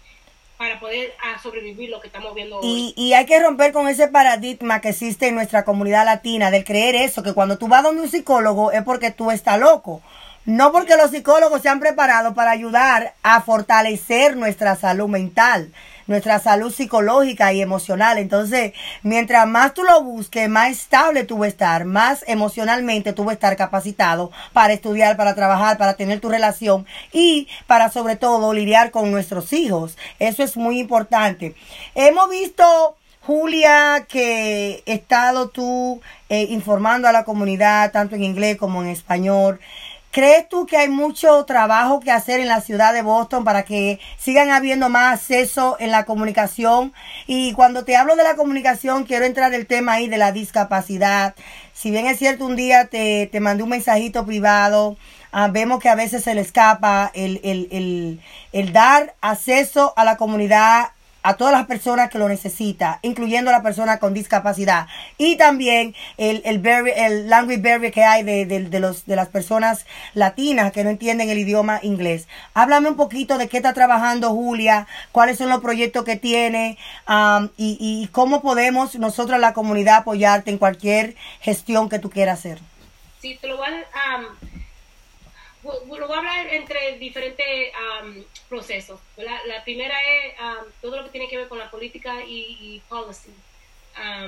para 0.57 0.79
poder 0.79 1.13
ah, 1.23 1.37
sobrevivir 1.41 1.89
lo 1.89 1.99
que 2.01 2.07
estamos 2.07 2.33
viendo 2.33 2.59
hoy. 2.59 2.93
Y, 2.95 3.03
y 3.03 3.13
hay 3.13 3.25
que 3.25 3.39
romper 3.39 3.71
con 3.73 3.87
ese 3.87 4.07
paradigma 4.07 4.81
que 4.81 4.89
existe 4.89 5.27
en 5.27 5.35
nuestra 5.35 5.63
comunidad 5.65 6.05
latina 6.05 6.49
del 6.49 6.63
creer 6.63 6.95
eso, 6.95 7.21
que 7.21 7.33
cuando 7.33 7.57
tú 7.57 7.67
vas 7.67 7.83
donde 7.83 8.01
un 8.01 8.09
psicólogo 8.09 8.71
es 8.71 8.83
porque 8.83 9.11
tú 9.11 9.29
estás 9.29 9.59
loco. 9.59 10.01
No 10.47 10.71
porque 10.71 10.95
los 10.95 11.11
psicólogos 11.11 11.61
se 11.61 11.67
han 11.67 11.81
preparado 11.81 12.33
para 12.33 12.51
ayudar 12.51 13.15
a 13.21 13.41
fortalecer 13.41 14.37
nuestra 14.37 14.77
salud 14.77 15.09
mental, 15.09 15.73
nuestra 16.07 16.39
salud 16.39 16.73
psicológica 16.73 17.51
y 17.51 17.61
emocional. 17.61 18.17
Entonces, 18.17 18.71
mientras 19.03 19.45
más 19.45 19.73
tú 19.73 19.83
lo 19.83 20.01
busques, 20.01 20.47
más 20.47 20.71
estable 20.71 21.25
tú 21.25 21.39
vas 21.39 21.47
a 21.47 21.49
estar, 21.49 21.83
más 21.83 22.23
emocionalmente 22.27 23.11
tú 23.11 23.25
vas 23.25 23.31
a 23.31 23.33
estar 23.33 23.57
capacitado 23.57 24.31
para 24.53 24.71
estudiar, 24.71 25.17
para 25.17 25.35
trabajar, 25.35 25.77
para 25.77 25.95
tener 25.95 26.21
tu 26.21 26.29
relación 26.29 26.85
y 27.11 27.49
para 27.67 27.89
sobre 27.89 28.15
todo 28.15 28.53
lidiar 28.53 28.89
con 28.91 29.11
nuestros 29.11 29.51
hijos. 29.51 29.97
Eso 30.17 30.43
es 30.43 30.55
muy 30.55 30.79
importante. 30.79 31.55
Hemos 31.93 32.29
visto... 32.29 32.95
Julia, 33.19 34.05
que 34.07 34.83
he 34.85 34.93
estado 34.93 35.49
tú 35.49 35.99
eh, 36.29 36.43
informando 36.43 37.09
a 37.09 37.11
la 37.11 37.25
comunidad, 37.25 37.91
tanto 37.91 38.15
en 38.15 38.23
inglés 38.23 38.55
como 38.55 38.81
en 38.81 38.87
español, 38.87 39.59
¿Crees 40.17 40.49
tú 40.49 40.65
que 40.65 40.77
hay 40.77 40.89
mucho 40.89 41.45
trabajo 41.45 41.99
que 41.99 42.09
hacer 42.09 42.39
en 42.39 42.47
la 42.47 42.59
ciudad 42.59 42.91
de 42.91 43.03
Boston 43.03 43.43
para 43.43 43.65
que 43.65 43.99
sigan 44.17 44.49
habiendo 44.49 44.89
más 44.89 45.13
acceso 45.13 45.77
en 45.79 45.91
la 45.91 46.05
comunicación? 46.05 46.91
Y 47.27 47.53
cuando 47.53 47.85
te 47.85 47.95
hablo 47.95 48.15
de 48.15 48.23
la 48.23 48.35
comunicación, 48.35 49.03
quiero 49.03 49.25
entrar 49.25 49.53
el 49.53 49.67
tema 49.67 49.93
ahí 49.93 50.07
de 50.07 50.17
la 50.17 50.31
discapacidad. 50.31 51.35
Si 51.71 51.91
bien 51.91 52.07
es 52.07 52.17
cierto, 52.17 52.47
un 52.47 52.55
día 52.55 52.85
te, 52.85 53.29
te 53.31 53.39
mandé 53.39 53.61
un 53.61 53.69
mensajito 53.69 54.25
privado, 54.25 54.97
ah, 55.31 55.49
vemos 55.49 55.79
que 55.79 55.89
a 55.89 55.93
veces 55.93 56.23
se 56.23 56.33
le 56.33 56.41
escapa 56.41 57.11
el, 57.13 57.39
el, 57.43 57.67
el, 57.69 58.19
el 58.53 58.73
dar 58.73 59.13
acceso 59.21 59.93
a 59.97 60.03
la 60.03 60.17
comunidad 60.17 60.93
a 61.27 61.35
todas 61.35 61.51
las 61.51 61.65
personas 61.65 62.09
que 62.09 62.19
lo 62.19 62.29
necesitan, 62.29 62.99
incluyendo 63.01 63.49
a 63.49 63.57
la 63.57 63.61
persona 63.61 63.99
con 63.99 64.13
discapacidad. 64.13 64.87
Y 65.17 65.35
también 65.35 65.93
el, 66.15 66.41
el, 66.45 66.65
el 66.65 67.29
language 67.29 67.61
barrier 67.61 67.91
que 67.91 68.05
hay 68.05 68.23
de, 68.23 68.45
de, 68.45 68.79
los, 68.79 69.05
de 69.05 69.17
las 69.17 69.27
personas 69.27 69.85
latinas 70.13 70.71
que 70.71 70.85
no 70.85 70.89
entienden 70.89 71.29
el 71.29 71.37
idioma 71.39 71.81
inglés. 71.83 72.29
Háblame 72.53 72.87
un 72.87 72.95
poquito 72.95 73.37
de 73.37 73.49
qué 73.49 73.57
está 73.57 73.73
trabajando 73.73 74.29
Julia, 74.29 74.87
cuáles 75.11 75.37
son 75.37 75.49
los 75.49 75.59
proyectos 75.59 76.05
que 76.05 76.15
tiene 76.15 76.77
um, 77.09 77.49
y, 77.57 77.77
y 77.81 78.07
cómo 78.13 78.41
podemos 78.41 78.95
nosotros, 78.95 79.37
la 79.37 79.51
comunidad, 79.51 79.97
apoyarte 79.97 80.49
en 80.49 80.57
cualquier 80.57 81.17
gestión 81.41 81.89
que 81.89 81.99
tú 81.99 82.09
quieras 82.09 82.39
hacer. 82.39 82.59
Sí, 83.21 83.37
te 83.41 83.47
lo 83.47 83.57
voy 83.57 83.67
a... 83.67 84.17
Um 84.17 84.57
hablar 86.17 86.47
entre 86.51 86.97
diferentes 86.97 87.45
procesos. 88.49 88.99
La, 89.17 89.63
primera 89.63 89.95
es 90.01 90.33
todo 90.81 90.97
lo 90.97 91.03
que 91.05 91.09
tiene 91.09 91.27
que 91.27 91.37
ver 91.37 91.47
con 91.47 91.59
la 91.59 91.69
política 91.69 92.23
y, 92.25 92.81
policy. 92.89 93.31
a 93.95 94.25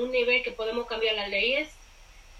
un 0.00 0.10
nivel 0.10 0.42
que 0.42 0.52
podemos 0.52 0.86
cambiar 0.86 1.14
las 1.14 1.28
leyes. 1.28 1.68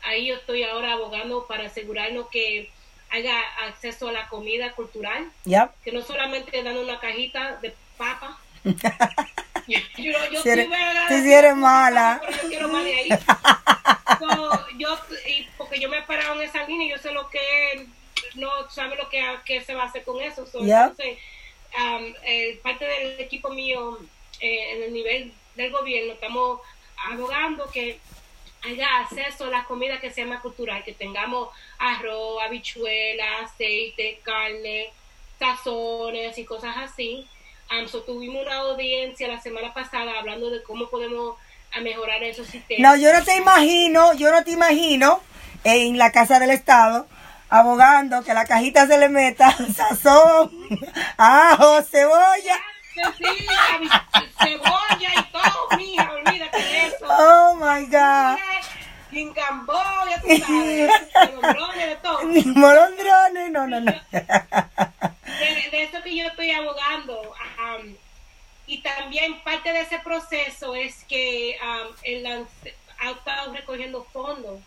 Ahí 0.03 0.27
yo 0.27 0.35
estoy 0.35 0.65
ahora 0.65 0.93
abogando 0.93 1.47
para 1.47 1.67
asegurarnos 1.67 2.29
que 2.29 2.71
haya 3.11 3.39
acceso 3.67 4.09
a 4.09 4.13
la 4.13 4.29
comida 4.29 4.73
cultural. 4.73 5.31
Que 5.85 5.93
no 5.93 6.03
solamente 6.03 6.63
dando 6.63 6.83
una 6.83 6.99
cajita 6.99 7.57
de 7.57 7.75
papa. 7.97 8.39
yo, 8.65 9.79
yo, 9.97 10.13
yo 10.43 10.53
eres 10.53 10.69
mala. 11.57 12.21
yo 12.43 12.49
quiero 12.49 12.69
más 12.69 12.85
de 12.85 12.95
ahí. 12.95 13.09
yo, 14.79 14.99
y 15.27 15.49
porque 15.57 15.79
yo 15.79 15.89
me 15.89 15.99
he 15.99 16.03
parado 16.03 16.41
en 16.41 16.49
esa 16.49 16.67
línea 16.67 16.87
y 16.87 16.91
yo 16.91 16.99
sé 16.99 17.13
lo 17.13 17.29
que 17.29 17.87
no 18.35 18.49
sabe 18.71 18.97
lo 18.97 19.09
que, 19.09 19.61
se 19.61 19.75
va 19.75 19.85
a 19.85 19.87
hacer 19.87 20.05
con 20.05 20.21
eso. 20.21 20.45
Entonces, 20.45 21.19
um, 21.77 22.15
eh, 22.25 22.59
parte 22.63 22.85
del 22.85 23.21
equipo 23.21 23.51
mío 23.51 23.99
eh, 24.41 24.73
en 24.73 24.83
el 24.85 24.93
nivel 24.93 25.33
del 25.55 25.71
gobierno 25.71 26.15
estamos 26.15 26.61
abogando 27.11 27.71
que 27.71 27.99
haya 28.63 29.01
acceso 29.01 29.47
a 29.47 29.51
la 29.51 29.65
comida 29.65 30.01
que 30.01 30.11
sea 30.11 30.25
más 30.25 30.41
cultural, 30.41 30.85
que 30.85 30.93
tengamos 30.93 31.49
arroz, 31.79 32.43
habichuelas, 32.43 33.43
aceite, 33.43 34.21
carne, 34.23 34.91
tazones 35.39 36.39
y 36.39 36.45
cosas 36.45 36.77
así. 36.77 37.27
Um, 37.71 37.87
tuvimos 38.05 38.45
una 38.47 38.57
audiencia 38.57 39.29
la 39.29 39.41
semana 39.41 39.73
pasada 39.73 40.19
hablando 40.19 40.51
de 40.51 40.63
cómo 40.63 40.89
podemos 40.89 41.37
mejorar 41.81 42.23
esos 42.23 42.47
sistemas. 42.47 42.83
No, 42.83 43.03
yo 43.03 43.13
no 43.13 43.25
te 43.25 43.37
imagino, 43.37 44.13
yo 44.15 44.31
no 44.31 44.45
te 44.45 44.51
imagino 44.51 45.23
en 45.65 45.97
la 45.97 46.13
Casa 46.13 46.39
del 46.39 46.51
Estado 46.51 47.07
abogando 47.53 48.25
que 48.25 48.33
la 48.33 48.47
cajita 48.47 48.87
se 48.87 48.97
le 48.97 49.11
meta 49.11 49.55
sazón, 49.77 50.51
ajo, 51.19 51.83
cebolla. 51.83 52.57
Sí, 52.95 53.47
cebolla 54.43 55.11
y 55.19 55.23
todo, 55.31 55.77
mija, 55.77 56.13
olvídate 56.13 56.63
de 56.63 56.87
eso. 56.87 57.07
Oh 57.07 57.55
my 57.57 57.85
God. 57.87 58.39
En 59.13 59.35
Camboya, 59.35 60.23
tú 60.23 60.29
sabes, 60.39 60.91
molondrones, 61.27 61.87
de 61.87 61.97
todo. 61.97 62.23
Molondrones, 62.55 63.51
no, 63.51 63.67
no, 63.67 63.81
no. 63.81 63.93
De, 64.11 65.71
de, 65.71 65.83
eso 65.83 66.03
que 66.03 66.17
yo 66.17 66.27
estoy 66.29 66.53
abogando. 66.53 67.21
Um, 67.21 67.95
y 68.67 68.81
también 68.81 69.43
parte 69.43 69.71
de 69.75 69.83
ese 69.83 69.99
proceso 69.99 70.75
es 70.75 71.05
que 71.05 71.59
um, 71.63 71.95
él 72.05 72.47
ha 73.01 73.11
estado 73.11 73.53
recogiendo 73.53 74.05
fondos 74.05 74.61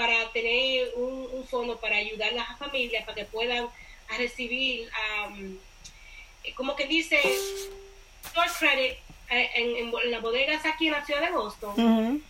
para 0.00 0.32
tener 0.32 0.94
un, 0.96 1.44
fondo 1.46 1.78
para 1.78 1.96
ayudar 1.96 2.30
a 2.30 2.36
las 2.36 2.58
familias 2.58 3.04
para 3.04 3.16
que 3.16 3.26
puedan 3.26 3.68
recibir, 4.16 4.88
eh, 6.42 6.54
como 6.54 6.74
que 6.74 6.86
dice, 6.86 7.20
store 8.24 8.48
credit 8.58 8.96
eh, 9.28 9.50
en, 9.56 9.92
las 10.10 10.22
bodegas 10.22 10.64
aquí 10.64 10.86
en 10.86 10.92
la 10.92 11.04
ciudad 11.04 11.20
de 11.20 11.32
Boston. 11.32 12.22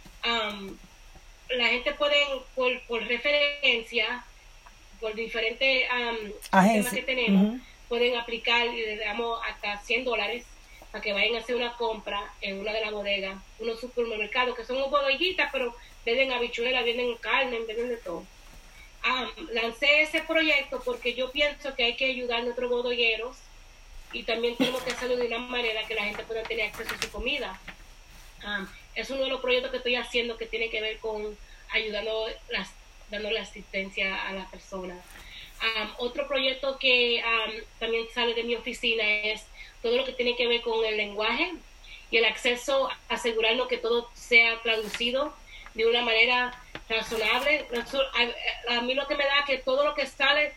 la 1.50 1.66
gente 1.68 1.92
puede, 1.92 2.16
por, 2.56 2.80
por 2.88 3.06
referencia, 3.06 4.24
por 5.00 5.14
diferentes 5.14 5.88
um, 5.92 6.90
que 6.92 7.02
tenemos, 7.02 7.60
pueden 7.88 8.16
aplicar 8.16 8.66
le 8.66 8.96
damos 8.96 9.40
hasta 9.48 9.78
100 9.78 10.04
dólares 10.04 10.44
para 10.90 11.02
que 11.02 11.12
vayan 11.12 11.36
a 11.36 11.38
hacer 11.38 11.54
una 11.54 11.76
compra 11.76 12.32
en 12.40 12.58
una 12.58 12.72
de 12.72 12.80
las 12.80 12.90
bodegas, 12.90 13.38
unos 13.60 13.78
supermercados 13.78 14.56
que 14.56 14.64
son 14.64 14.90
bodeguitas, 14.90 15.50
pero 15.52 15.72
venden 16.04 16.32
habichuelas, 16.32 16.84
venden 16.84 17.16
carne, 17.16 17.58
venden 17.60 17.88
de 17.88 17.96
todo. 17.96 18.24
lancé 19.52 20.02
ese 20.02 20.20
proyecto 20.22 20.82
porque 20.84 21.14
yo 21.14 21.30
pienso 21.30 21.74
que 21.74 21.84
hay 21.84 21.96
que 21.96 22.06
ayudar 22.06 22.40
a 22.40 22.44
nuestros 22.44 22.70
bodegueros 22.70 23.36
y 24.12 24.24
también 24.24 24.56
tenemos 24.56 24.82
que 24.82 24.90
hacerlo 24.90 25.16
de 25.16 25.26
una 25.26 25.38
manera 25.38 25.86
que 25.86 25.94
la 25.94 26.04
gente 26.04 26.24
pueda 26.24 26.42
tener 26.42 26.66
acceso 26.66 26.94
a 26.94 27.02
su 27.02 27.10
comida. 27.10 27.60
es 28.94 29.10
uno 29.10 29.24
de 29.24 29.30
los 29.30 29.40
proyectos 29.40 29.70
que 29.70 29.76
estoy 29.78 29.96
haciendo 29.96 30.36
que 30.36 30.46
tiene 30.46 30.70
que 30.70 30.80
ver 30.80 30.98
con 30.98 31.36
ayudando, 31.70 32.26
las, 32.48 32.70
dando 33.10 33.30
la 33.30 33.42
asistencia 33.42 34.26
a 34.28 34.32
las 34.32 34.50
personas. 34.50 34.98
otro 35.98 36.26
proyecto 36.26 36.78
que 36.78 37.22
también 37.78 38.06
sale 38.14 38.34
de 38.34 38.44
mi 38.44 38.56
oficina 38.56 39.04
es 39.04 39.46
todo 39.82 39.96
lo 39.96 40.04
que 40.04 40.12
tiene 40.12 40.36
que 40.36 40.46
ver 40.46 40.62
con 40.62 40.84
el 40.84 40.96
lenguaje 40.96 41.54
y 42.10 42.16
el 42.16 42.24
acceso, 42.24 42.90
asegurarnos 43.08 43.68
que 43.68 43.78
todo 43.78 44.10
sea 44.14 44.60
traducido 44.62 45.32
de 45.74 45.86
una 45.86 46.02
manera 46.02 46.52
razonable. 46.88 47.66
A, 48.68 48.80
mí 48.80 48.94
lo 48.94 49.06
que 49.06 49.16
me 49.16 49.24
da 49.24 49.44
que 49.46 49.58
todo 49.58 49.84
lo 49.84 49.94
que 49.94 50.06
sale 50.06 50.54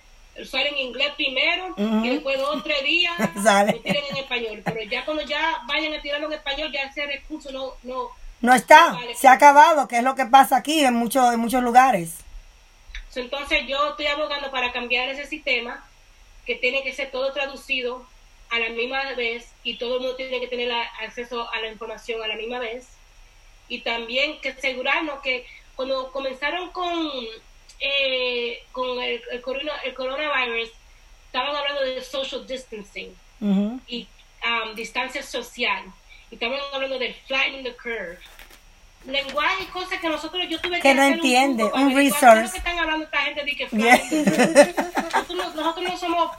sale 0.49 0.69
en 0.69 0.77
inglés 0.77 1.13
primero 1.15 1.75
y 1.77 2.09
después 2.09 2.39
dos 2.39 2.55
o 2.55 2.63
tres 2.63 2.83
días 2.83 3.13
lo 3.35 3.79
tienen 3.81 4.03
en 4.09 4.17
español. 4.17 4.61
Pero 4.65 4.83
ya 4.83 5.05
cuando 5.05 5.23
ya 5.23 5.61
vayan 5.67 5.93
a 5.93 6.01
tirarlo 6.01 6.27
en 6.27 6.33
español, 6.33 6.71
ya 6.71 6.83
ese 6.83 7.05
recurso 7.05 7.51
no... 7.51 7.73
No, 7.83 8.09
no 8.41 8.53
está, 8.53 8.97
se 9.15 9.27
ha 9.27 9.33
acabado, 9.33 9.87
que 9.87 9.97
es 9.97 10.03
lo 10.03 10.15
que 10.15 10.25
pasa 10.25 10.57
aquí 10.57 10.83
en, 10.83 10.95
muchos 10.95 11.33
en 11.33 11.39
muchos 11.39 11.63
lugares. 11.63 12.17
Entonces 13.15 13.67
yo 13.67 13.89
estoy 13.89 14.07
abogando 14.07 14.49
para 14.51 14.71
cambiar 14.71 15.07
ese 15.09 15.27
sistema, 15.27 15.85
que 16.45 16.55
tiene 16.55 16.83
que 16.83 16.93
ser 16.93 17.11
todo 17.11 17.31
traducido 17.31 18.05
a 18.49 18.59
la 18.59 18.69
misma 18.69 19.13
vez 19.13 19.51
y 19.63 19.77
todo 19.77 19.95
el 19.95 20.01
mundo 20.01 20.15
tiene 20.15 20.39
que 20.39 20.47
tener 20.47 20.71
acceso 21.01 21.49
a 21.51 21.59
la 21.61 21.69
información 21.69 22.21
a 22.21 22.27
la 22.27 22.35
misma 22.35 22.59
vez 22.59 22.87
y 23.67 23.81
también 23.81 24.39
que 24.41 24.49
asegurarnos 24.49 25.21
que 25.21 25.45
cuando 25.75 26.11
comenzaron 26.11 26.71
con, 26.71 27.09
eh, 27.79 28.63
con 28.71 29.01
el, 29.01 29.21
el, 29.31 29.41
coronavirus, 29.41 30.69
estaban 31.25 31.55
hablando 31.55 31.81
de 31.81 32.01
social 32.01 32.45
distancing 32.45 33.15
y 33.87 34.07
um, 34.43 34.75
distancia 34.75 35.23
social. 35.23 35.83
Y 36.29 36.35
estaban 36.35 36.59
hablando 36.73 36.99
de 36.99 37.13
flattening 37.27 37.63
the 37.63 37.75
curve. 37.75 38.19
Lenguaje 39.05 39.63
y 39.63 39.65
cosas 39.65 39.99
que 39.99 40.07
nosotros, 40.07 40.43
yo 40.49 40.59
tuve 40.61 40.77
que, 40.77 40.81
que 40.81 40.95
no 40.95 41.03
entiende, 41.03 41.65
un, 41.65 41.87
un 41.87 41.95
resource. 41.95 42.51
que 42.51 42.57
están 42.57 42.79
hablando 42.79 43.05
esta 43.05 43.17
gente 43.17 43.43
de 43.43 43.55
que 43.55 43.67
nosotros, 45.13 45.55
nosotros 45.55 45.89
no 45.89 45.97
somos 45.97 46.31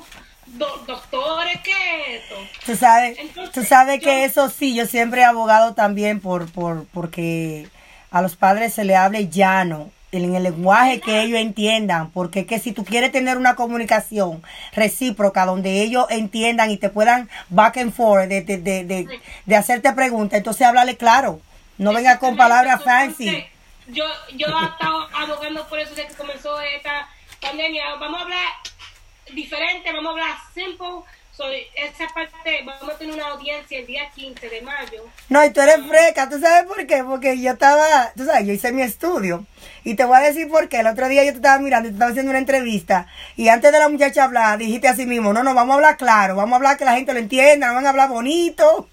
doctores, 0.58 1.60
¿qué 1.62 2.16
esto? 2.16 2.34
Tú 2.66 2.76
sabes, 2.76 3.18
tú 3.52 3.64
sabes 3.64 4.00
que 4.00 4.24
eso 4.24 4.50
sí, 4.50 4.74
yo 4.74 4.86
siempre 4.86 5.22
he 5.22 5.24
abogado 5.24 5.74
también 5.74 6.20
por, 6.20 6.50
por, 6.50 6.86
porque 6.92 7.68
a 8.10 8.22
los 8.22 8.36
padres 8.36 8.74
se 8.74 8.84
le 8.84 8.96
hable 8.96 9.28
llano, 9.28 9.90
en 10.12 10.34
el 10.34 10.44
lenguaje 10.44 11.00
que 11.00 11.22
ellos 11.22 11.40
entiendan, 11.40 12.10
porque 12.10 12.46
que 12.46 12.60
si 12.60 12.72
tú 12.72 12.84
quieres 12.84 13.10
tener 13.10 13.36
una 13.36 13.56
comunicación 13.56 14.42
recíproca 14.72 15.44
donde 15.44 15.82
ellos 15.82 16.06
entiendan 16.08 16.70
y 16.70 16.76
te 16.76 16.88
puedan 16.88 17.28
back 17.48 17.78
and 17.78 17.92
forth 17.92 18.28
de, 18.28 18.42
de, 18.42 18.58
de, 18.58 19.20
de, 19.44 19.56
hacerte 19.56 19.92
preguntas, 19.92 20.38
entonces 20.38 20.66
háblale 20.66 20.96
claro, 20.96 21.40
no 21.78 21.92
venga 21.92 22.18
con 22.18 22.36
palabras 22.36 22.84
fancy. 22.84 23.44
Yo, 23.88 24.04
yo 24.36 24.46
he 24.46 24.64
estado 24.64 25.08
abogando 25.14 25.66
por 25.66 25.78
eso 25.78 25.94
desde 25.94 26.08
que 26.08 26.14
comenzó 26.14 26.58
esta 26.60 27.08
pandemia. 27.40 27.82
Vamos 27.98 28.20
a 28.20 28.22
hablar 28.22 28.48
diferente, 29.34 29.92
vamos 29.92 30.06
a 30.06 30.10
hablar 30.10 30.36
simple. 30.54 30.86
Soy 31.36 31.66
esa 31.74 32.06
parte, 32.14 32.62
vamos 32.64 32.88
a 32.88 32.96
tener 32.96 33.12
una 33.12 33.26
audiencia 33.26 33.80
el 33.80 33.86
día 33.86 34.08
15 34.14 34.48
de 34.48 34.62
mayo. 34.62 35.04
No, 35.28 35.44
y 35.44 35.52
tú 35.52 35.60
eres 35.60 35.84
freca, 35.88 36.28
¿tú 36.28 36.38
sabes 36.38 36.64
por 36.64 36.86
qué? 36.86 37.02
Porque 37.02 37.40
yo 37.40 37.50
estaba, 37.50 38.12
tú 38.16 38.24
sabes, 38.24 38.46
yo 38.46 38.52
hice 38.52 38.70
mi 38.72 38.82
estudio. 38.82 39.44
Y 39.82 39.96
te 39.96 40.04
voy 40.04 40.16
a 40.16 40.20
decir 40.20 40.48
por 40.48 40.68
qué. 40.68 40.78
El 40.78 40.86
otro 40.86 41.08
día 41.08 41.24
yo 41.24 41.32
te 41.32 41.38
estaba 41.38 41.58
mirando 41.58 41.88
y 41.88 41.90
te 41.90 41.96
estaba 41.96 42.12
haciendo 42.12 42.30
una 42.30 42.38
entrevista. 42.38 43.08
Y 43.34 43.48
antes 43.48 43.72
de 43.72 43.80
la 43.80 43.88
muchacha 43.88 44.22
hablar, 44.22 44.58
dijiste 44.58 44.86
así 44.86 45.06
mismo, 45.06 45.32
no, 45.32 45.42
no, 45.42 45.54
vamos 45.54 45.72
a 45.72 45.74
hablar 45.74 45.96
claro, 45.96 46.36
vamos 46.36 46.52
a 46.52 46.56
hablar 46.56 46.76
que 46.76 46.84
la 46.84 46.94
gente 46.94 47.12
lo 47.12 47.18
entienda, 47.18 47.66
no 47.66 47.74
van 47.74 47.86
a 47.86 47.90
hablar 47.90 48.08
bonito. 48.10 48.88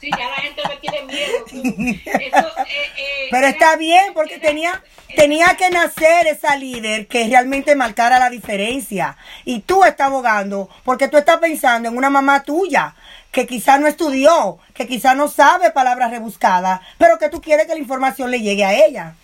Sí, 0.00 0.10
ya 0.10 0.28
me 0.68 1.02
miedo. 1.02 1.44
Eso, 2.04 2.38
eh, 2.38 2.92
eh, 2.96 3.28
Pero 3.30 3.46
está 3.46 3.76
bien 3.76 4.12
porque 4.14 4.34
era- 4.36 4.46
tenía, 4.48 4.82
tenía 5.16 5.54
que 5.56 5.70
nacer 5.70 6.26
esa 6.26 6.56
líder 6.56 7.06
que 7.06 7.26
realmente 7.26 7.74
marcara 7.74 8.18
la 8.18 8.30
diferencia. 8.30 9.16
Y 9.44 9.60
tú 9.60 9.84
estás 9.84 10.08
abogando 10.08 10.68
porque 10.84 11.08
tú 11.08 11.16
estás 11.16 11.38
pensando 11.38 11.88
en 11.88 11.96
una 11.96 12.10
mamá 12.10 12.42
tuya 12.42 12.94
que 13.32 13.46
quizá 13.46 13.78
no 13.78 13.86
estudió, 13.88 14.58
que 14.74 14.86
quizá 14.86 15.14
no 15.14 15.28
sabe 15.28 15.70
palabras 15.72 16.10
rebuscadas, 16.10 16.80
pero 16.98 17.18
que 17.18 17.28
tú 17.28 17.40
quieres 17.40 17.66
que 17.66 17.72
la 17.74 17.80
información 17.80 18.30
le 18.30 18.40
llegue 18.40 18.64
a 18.64 18.72
ella. 18.86 19.14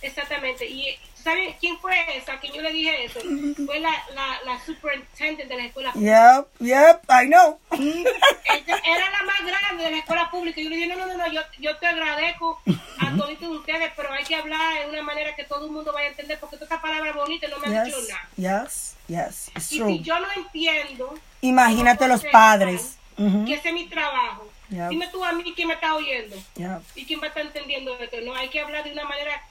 Exactamente. 0.00 0.66
Y 0.66 0.98
¿sabes 1.22 1.54
quién 1.60 1.78
fue 1.78 1.94
esa? 2.16 2.38
Que 2.40 2.48
yo 2.48 2.60
le 2.62 2.72
dije 2.72 3.04
eso. 3.04 3.20
Fue 3.66 3.78
la, 3.80 3.90
la, 4.14 4.40
la 4.44 4.64
superintendente 4.64 5.46
de 5.46 5.56
la 5.56 5.64
escuela 5.66 5.92
pública. 5.92 6.46
Yep, 6.60 6.66
yep, 6.68 7.00
I 7.10 7.26
know. 7.28 7.58
Ella 7.70 8.80
era 8.84 9.10
la 9.10 9.22
más 9.24 9.44
grande 9.46 9.84
de 9.84 9.90
la 9.90 9.98
escuela 9.98 10.30
pública. 10.30 10.60
Yo 10.60 10.68
le 10.70 10.76
dije, 10.76 10.88
no, 10.88 10.96
no, 10.96 11.06
no, 11.06 11.16
no, 11.16 11.32
yo, 11.32 11.40
yo 11.58 11.76
te 11.78 11.86
agradezco 11.86 12.60
a 12.98 13.16
todos 13.16 13.30
ustedes, 13.42 13.92
pero 13.96 14.12
hay 14.12 14.24
que 14.24 14.34
hablar 14.36 14.82
de 14.84 14.88
una 14.90 15.02
manera 15.02 15.34
que 15.34 15.44
todo 15.44 15.66
el 15.66 15.72
mundo 15.72 15.92
vaya 15.92 16.08
a 16.08 16.10
entender, 16.10 16.38
porque 16.40 16.56
toda 16.56 16.66
esta 16.66 16.80
palabra 16.82 17.12
bonita 17.12 17.48
no 17.48 17.58
me 17.58 17.76
ha 17.76 17.84
dicho 17.84 17.98
Yes, 18.00 18.08
nada. 18.36 18.64
yes, 18.64 18.96
yes, 19.08 19.50
it's 19.56 19.72
Y 19.72 19.78
true. 19.78 19.88
si 19.88 20.00
yo 20.02 20.18
no 20.18 20.26
entiendo, 20.36 21.14
Imagínate 21.40 21.98
¿cómo 21.98 22.08
los 22.14 22.24
padres. 22.26 22.96
que 23.16 23.54
ese 23.54 23.68
es 23.68 23.74
mi 23.74 23.86
trabajo. 23.88 24.48
Yep. 24.70 24.88
Dime 24.88 25.08
tú 25.08 25.22
a 25.24 25.32
mí 25.32 25.52
quién 25.54 25.68
me 25.68 25.74
está 25.74 25.94
oyendo 25.94 26.34
yep. 26.56 26.80
y 26.94 27.04
quién 27.04 27.20
va 27.20 27.24
a 27.24 27.28
estar 27.28 27.42
entendiendo 27.44 27.94
esto. 27.98 28.16
No, 28.22 28.34
hay 28.34 28.48
que 28.48 28.60
hablar 28.60 28.84
de 28.84 28.92
una 28.92 29.04
manera, 29.04 29.42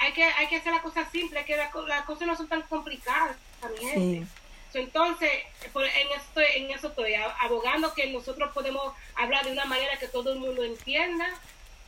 hay 0.00 0.12
que, 0.12 0.24
hay 0.24 0.46
que 0.48 0.56
hacer 0.56 0.72
las 0.72 0.82
cosas 0.82 1.06
simples, 1.10 1.44
que 1.44 1.56
las, 1.56 1.70
co- 1.70 1.86
las 1.86 2.04
cosas 2.04 2.26
no 2.28 2.36
son 2.36 2.48
tan 2.48 2.62
complicadas 2.62 3.36
también. 3.60 3.94
Sí. 3.94 4.78
Entonces, 4.78 5.30
en, 5.62 6.18
esto, 6.18 6.40
en 6.40 6.70
eso 6.70 6.88
estoy 6.88 7.14
abogando 7.40 7.94
que 7.94 8.06
nosotros 8.08 8.50
podemos 8.52 8.92
hablar 9.16 9.44
de 9.44 9.52
una 9.52 9.64
manera 9.64 9.96
que 9.98 10.08
todo 10.08 10.32
el 10.32 10.38
mundo 10.38 10.62
entienda 10.62 11.26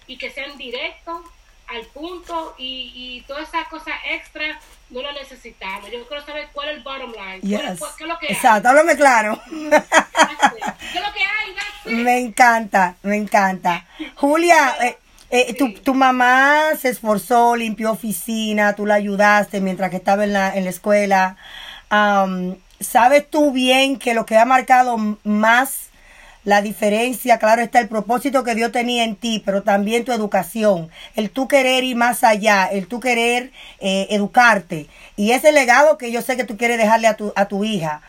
y 0.06 0.16
que 0.18 0.30
sean 0.30 0.56
directos, 0.56 1.20
al 1.68 1.86
punto 1.86 2.56
y, 2.58 2.90
y 2.96 3.20
todas 3.28 3.48
esas 3.48 3.68
cosas 3.68 3.94
extras 4.04 4.56
no 4.88 5.02
las 5.02 5.14
necesitamos. 5.14 5.88
Yo 5.88 6.04
quiero 6.08 6.26
saber 6.26 6.48
cuál 6.52 6.70
es 6.70 6.76
el 6.78 6.82
bottom 6.82 7.12
line, 7.12 7.40
cuál 7.42 7.64
es- 7.64 7.70
Yes. 7.70 7.78
cuál- 7.78 7.92
qué 7.96 8.02
es 8.04 8.08
lo 8.08 8.18
que 8.18 8.26
hay. 8.26 8.32
Exacto, 8.34 8.68
háblame 8.70 8.96
claro. 8.96 9.40
¿Qué 9.48 9.54
es 9.54 11.04
lo 11.06 11.12
que 11.12 11.22
hay? 11.22 11.54
That's 11.54 11.86
it. 11.86 11.92
Me 11.92 12.18
encanta, 12.18 12.96
me 13.02 13.16
encanta. 13.16 13.86
Julia, 14.16 14.76
eh, 14.80 14.98
eh, 15.30 15.54
tu, 15.54 15.72
tu 15.74 15.94
mamá 15.94 16.76
se 16.80 16.88
esforzó, 16.88 17.56
limpió 17.56 17.92
oficina, 17.92 18.74
tú 18.74 18.86
la 18.86 18.94
ayudaste 18.94 19.60
mientras 19.60 19.90
que 19.90 19.96
estaba 19.96 20.24
en 20.24 20.32
la, 20.32 20.54
en 20.54 20.64
la 20.64 20.70
escuela. 20.70 21.36
¿Sabes 22.80 23.28
tú 23.28 23.52
bien 23.52 23.98
que 23.98 24.14
lo 24.14 24.24
que 24.24 24.38
ha 24.38 24.44
marcado 24.44 24.96
más 25.22 25.90
la 26.44 26.62
diferencia, 26.62 27.38
claro 27.38 27.60
está 27.62 27.80
el 27.80 27.88
propósito 27.88 28.44
que 28.44 28.54
Dios 28.54 28.72
tenía 28.72 29.04
en 29.04 29.16
ti, 29.16 29.42
pero 29.44 29.62
también 29.62 30.06
tu 30.06 30.12
educación, 30.12 30.88
el 31.14 31.30
tú 31.30 31.48
querer 31.48 31.84
ir 31.84 31.96
más 31.96 32.24
allá, 32.24 32.64
el 32.64 32.86
tú 32.86 32.98
querer 32.98 33.52
eh, 33.80 34.06
educarte 34.10 34.86
y 35.16 35.32
ese 35.32 35.52
legado 35.52 35.98
que 35.98 36.10
yo 36.10 36.22
sé 36.22 36.36
que 36.36 36.44
tú 36.44 36.56
quieres 36.56 36.78
dejarle 36.78 37.08
a 37.08 37.16
tu, 37.16 37.32
a 37.36 37.46
tu 37.46 37.64
hija. 37.64 38.00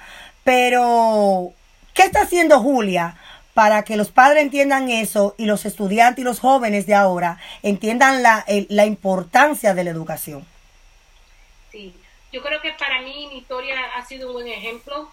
Pero, 0.46 1.52
¿qué 1.94 2.04
está 2.04 2.22
haciendo 2.22 2.62
Julia 2.62 3.16
para 3.54 3.84
que 3.84 3.98
los 3.98 4.12
padres 4.12 4.44
entiendan 4.44 4.90
eso 4.90 5.36
y 5.38 5.46
los 5.46 5.66
estudiantes 5.66 6.22
y 6.22 6.26
los 6.26 6.40
jóvenes 6.40 6.86
de 6.88 6.96
ahora 6.96 7.38
entiendan 7.64 8.24
la, 8.24 8.44
el- 8.48 8.68
la 8.70 8.86
importancia 8.86 9.74
de 9.74 9.84
la 9.84 9.92
educación? 9.92 10.46
Sí, 11.72 11.94
yo 12.32 12.42
creo 12.42 12.62
que 12.62 12.72
para 12.74 13.02
mí 13.02 13.28
mi 13.32 13.38
historia 13.40 13.76
ha 13.96 14.06
sido 14.06 14.28
un 14.28 14.34
buen 14.34 14.48
ejemplo, 14.48 15.10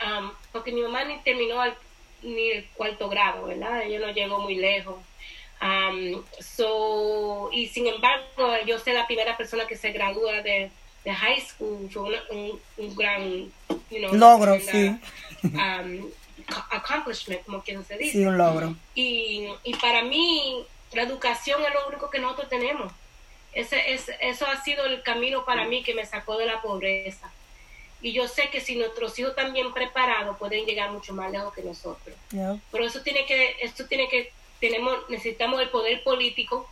am, 0.00 0.32
porque 0.52 0.72
mi 0.72 0.82
mamá 0.82 1.04
ni 1.04 1.18
terminó 1.20 1.62
ni 2.22 2.50
el 2.50 2.68
cuarto 2.74 3.08
grado, 3.08 3.46
¿verdad? 3.46 3.82
Ella 3.82 3.98
no 4.00 4.12
llegó 4.12 4.38
muy 4.40 4.56
lejos. 4.56 4.96
Am, 5.60 6.22
so, 6.40 7.48
y 7.52 7.68
sin 7.68 7.86
embargo, 7.86 8.56
yo 8.66 8.78
soy 8.78 8.94
la 8.94 9.06
primera 9.06 9.36
persona 9.36 9.66
que 9.66 9.76
se 9.76 9.92
gradúa 9.92 10.42
de, 10.42 10.70
de 11.04 11.14
high 11.14 11.40
school, 11.40 11.88
fue 11.90 12.02
una- 12.02 12.22
un, 12.30 12.60
un 12.78 12.94
gran 12.96 13.52
you 13.90 13.98
know, 13.98 14.12
Logro, 14.16 14.54
tremenda, 14.58 14.98
sí. 15.42 15.58
am, 15.60 16.10
accomplishment, 16.70 17.44
como 17.44 17.62
quien 17.62 17.84
se 17.84 17.96
dice. 17.96 18.12
Sí, 18.12 18.24
un 18.24 18.38
logro. 18.38 18.74
Y, 18.94 19.48
y 19.64 19.74
para 19.76 20.02
mí, 20.02 20.64
la 20.92 21.02
educación 21.02 21.62
es 21.64 21.74
lo 21.74 21.88
único 21.88 22.10
que 22.10 22.18
nosotros 22.18 22.48
tenemos. 22.48 22.92
Ese, 23.52 23.92
es, 23.92 24.10
eso 24.20 24.46
ha 24.46 24.62
sido 24.62 24.84
el 24.86 25.02
camino 25.02 25.44
para 25.44 25.64
mí 25.66 25.82
que 25.82 25.94
me 25.94 26.06
sacó 26.06 26.38
de 26.38 26.46
la 26.46 26.62
pobreza. 26.62 27.30
Y 28.00 28.12
yo 28.12 28.26
sé 28.26 28.48
que 28.50 28.60
si 28.60 28.74
nuestros 28.76 29.16
hijos 29.18 29.30
están 29.30 29.52
bien 29.52 29.72
preparados, 29.72 30.36
pueden 30.38 30.64
llegar 30.64 30.90
mucho 30.90 31.14
más 31.14 31.30
lejos 31.30 31.54
que 31.54 31.62
nosotros. 31.62 32.16
Yeah. 32.30 32.58
Pero 32.72 32.84
eso 32.84 33.02
tiene 33.02 33.26
que, 33.26 33.56
esto 33.60 33.86
tiene 33.86 34.08
que, 34.08 34.32
tenemos, 34.58 35.08
necesitamos 35.08 35.60
el 35.60 35.68
poder 35.68 36.02
político 36.02 36.68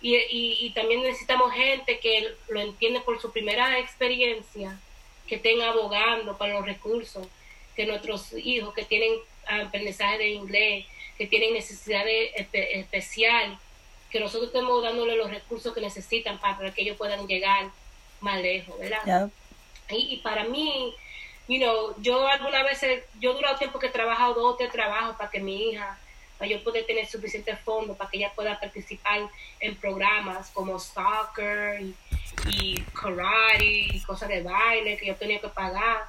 y, 0.00 0.16
y, 0.16 0.56
y 0.60 0.70
también 0.70 1.02
necesitamos 1.02 1.52
gente 1.52 1.98
que 1.98 2.34
lo 2.48 2.60
entiende 2.60 3.00
por 3.00 3.20
su 3.20 3.30
primera 3.32 3.78
experiencia, 3.78 4.78
que 5.26 5.34
estén 5.34 5.60
abogando 5.60 6.38
para 6.38 6.54
los 6.54 6.64
recursos, 6.64 7.26
que 7.76 7.86
nuestros 7.86 8.32
hijos 8.34 8.74
que 8.74 8.84
tienen 8.84 9.12
aprendizaje 9.46 10.18
de 10.18 10.28
inglés, 10.30 10.86
que 11.18 11.26
tienen 11.26 11.54
necesidades 11.54 12.32
espe- 12.34 12.68
especial, 12.74 13.58
que 14.10 14.20
nosotros 14.20 14.48
estemos 14.48 14.82
dándole 14.82 15.16
los 15.16 15.30
recursos 15.30 15.72
que 15.74 15.80
necesitan 15.80 16.38
para 16.38 16.72
que 16.72 16.82
ellos 16.82 16.96
puedan 16.96 17.26
llegar 17.26 17.68
más 18.20 18.40
lejos, 18.40 18.78
¿verdad? 18.78 19.00
Y, 19.90 20.14
y 20.14 20.16
para 20.18 20.44
mí, 20.44 20.94
you 21.48 21.58
know, 21.58 21.94
yo 21.98 22.26
algunas 22.26 22.64
veces, 22.64 23.04
yo 23.20 23.32
he 23.32 23.34
durado 23.34 23.56
tiempo 23.56 23.78
que 23.78 23.86
he 23.86 23.90
trabajado 23.90 24.34
dos 24.34 24.54
o 24.54 24.56
tres 24.56 24.70
trabajos 24.72 25.16
para 25.16 25.30
que 25.30 25.40
mi 25.40 25.70
hija, 25.70 25.98
para 26.38 26.50
yo 26.50 26.62
poder 26.64 26.86
tener 26.86 27.06
suficientes 27.06 27.58
fondos 27.60 27.96
para 27.96 28.08
que 28.10 28.16
ella 28.18 28.32
pueda 28.34 28.58
participar 28.58 29.20
en 29.60 29.76
programas 29.76 30.50
como 30.50 30.78
soccer 30.78 31.80
y, 31.82 31.94
y 32.48 32.80
karate 32.94 33.64
y 33.64 34.00
cosas 34.02 34.28
de 34.28 34.42
baile 34.42 34.96
que 34.96 35.06
yo 35.06 35.16
tenía 35.16 35.40
que 35.40 35.48
pagar. 35.48 36.04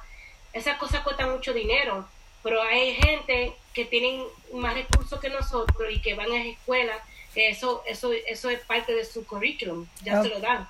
Esas 0.52 0.76
cosas 0.78 1.02
cuestan 1.02 1.30
mucho 1.30 1.52
dinero, 1.52 2.06
pero 2.42 2.62
hay 2.62 2.94
gente 2.94 3.54
que 3.72 3.84
tienen 3.84 4.24
más 4.52 4.74
recursos 4.74 5.18
que 5.20 5.30
nosotros 5.30 5.90
y 5.90 6.00
que 6.00 6.14
van 6.14 6.30
a 6.30 6.44
escuelas 6.44 7.00
que 7.32 7.48
eso, 7.48 7.82
eso, 7.86 8.12
eso 8.12 8.50
es 8.50 8.60
parte 8.60 8.94
de 8.94 9.04
su 9.04 9.24
currículum, 9.24 9.86
ya 10.02 10.22
se 10.22 10.28
lo 10.28 10.40
dan. 10.40 10.68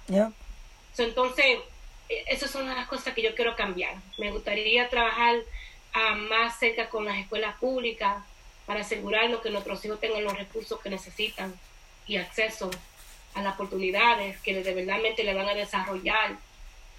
So, 0.94 1.02
entonces, 1.02 1.58
eh, 2.08 2.24
esas 2.28 2.50
son 2.50 2.68
las 2.68 2.86
cosas 2.86 3.14
que 3.14 3.22
yo 3.22 3.34
quiero 3.34 3.56
cambiar. 3.56 3.96
Me 4.18 4.30
gustaría 4.30 4.88
trabajar 4.88 5.36
ah, 5.94 6.14
más 6.14 6.58
cerca 6.58 6.88
con 6.88 7.04
las 7.04 7.18
escuelas 7.18 7.56
públicas 7.56 8.22
para 8.66 8.80
asegurarnos 8.80 9.40
que 9.40 9.50
nuestros 9.50 9.84
hijos 9.84 9.98
tengan 9.98 10.22
los 10.22 10.36
recursos 10.36 10.80
que 10.80 10.90
necesitan 10.90 11.52
y 12.06 12.16
acceso 12.16 12.70
a 13.34 13.42
las 13.42 13.54
oportunidades 13.54 14.38
que 14.40 14.54
de 14.54 14.74
verdaderamente 14.74 15.24
le 15.24 15.34
van 15.34 15.48
a 15.48 15.54
desarrollar 15.54 16.36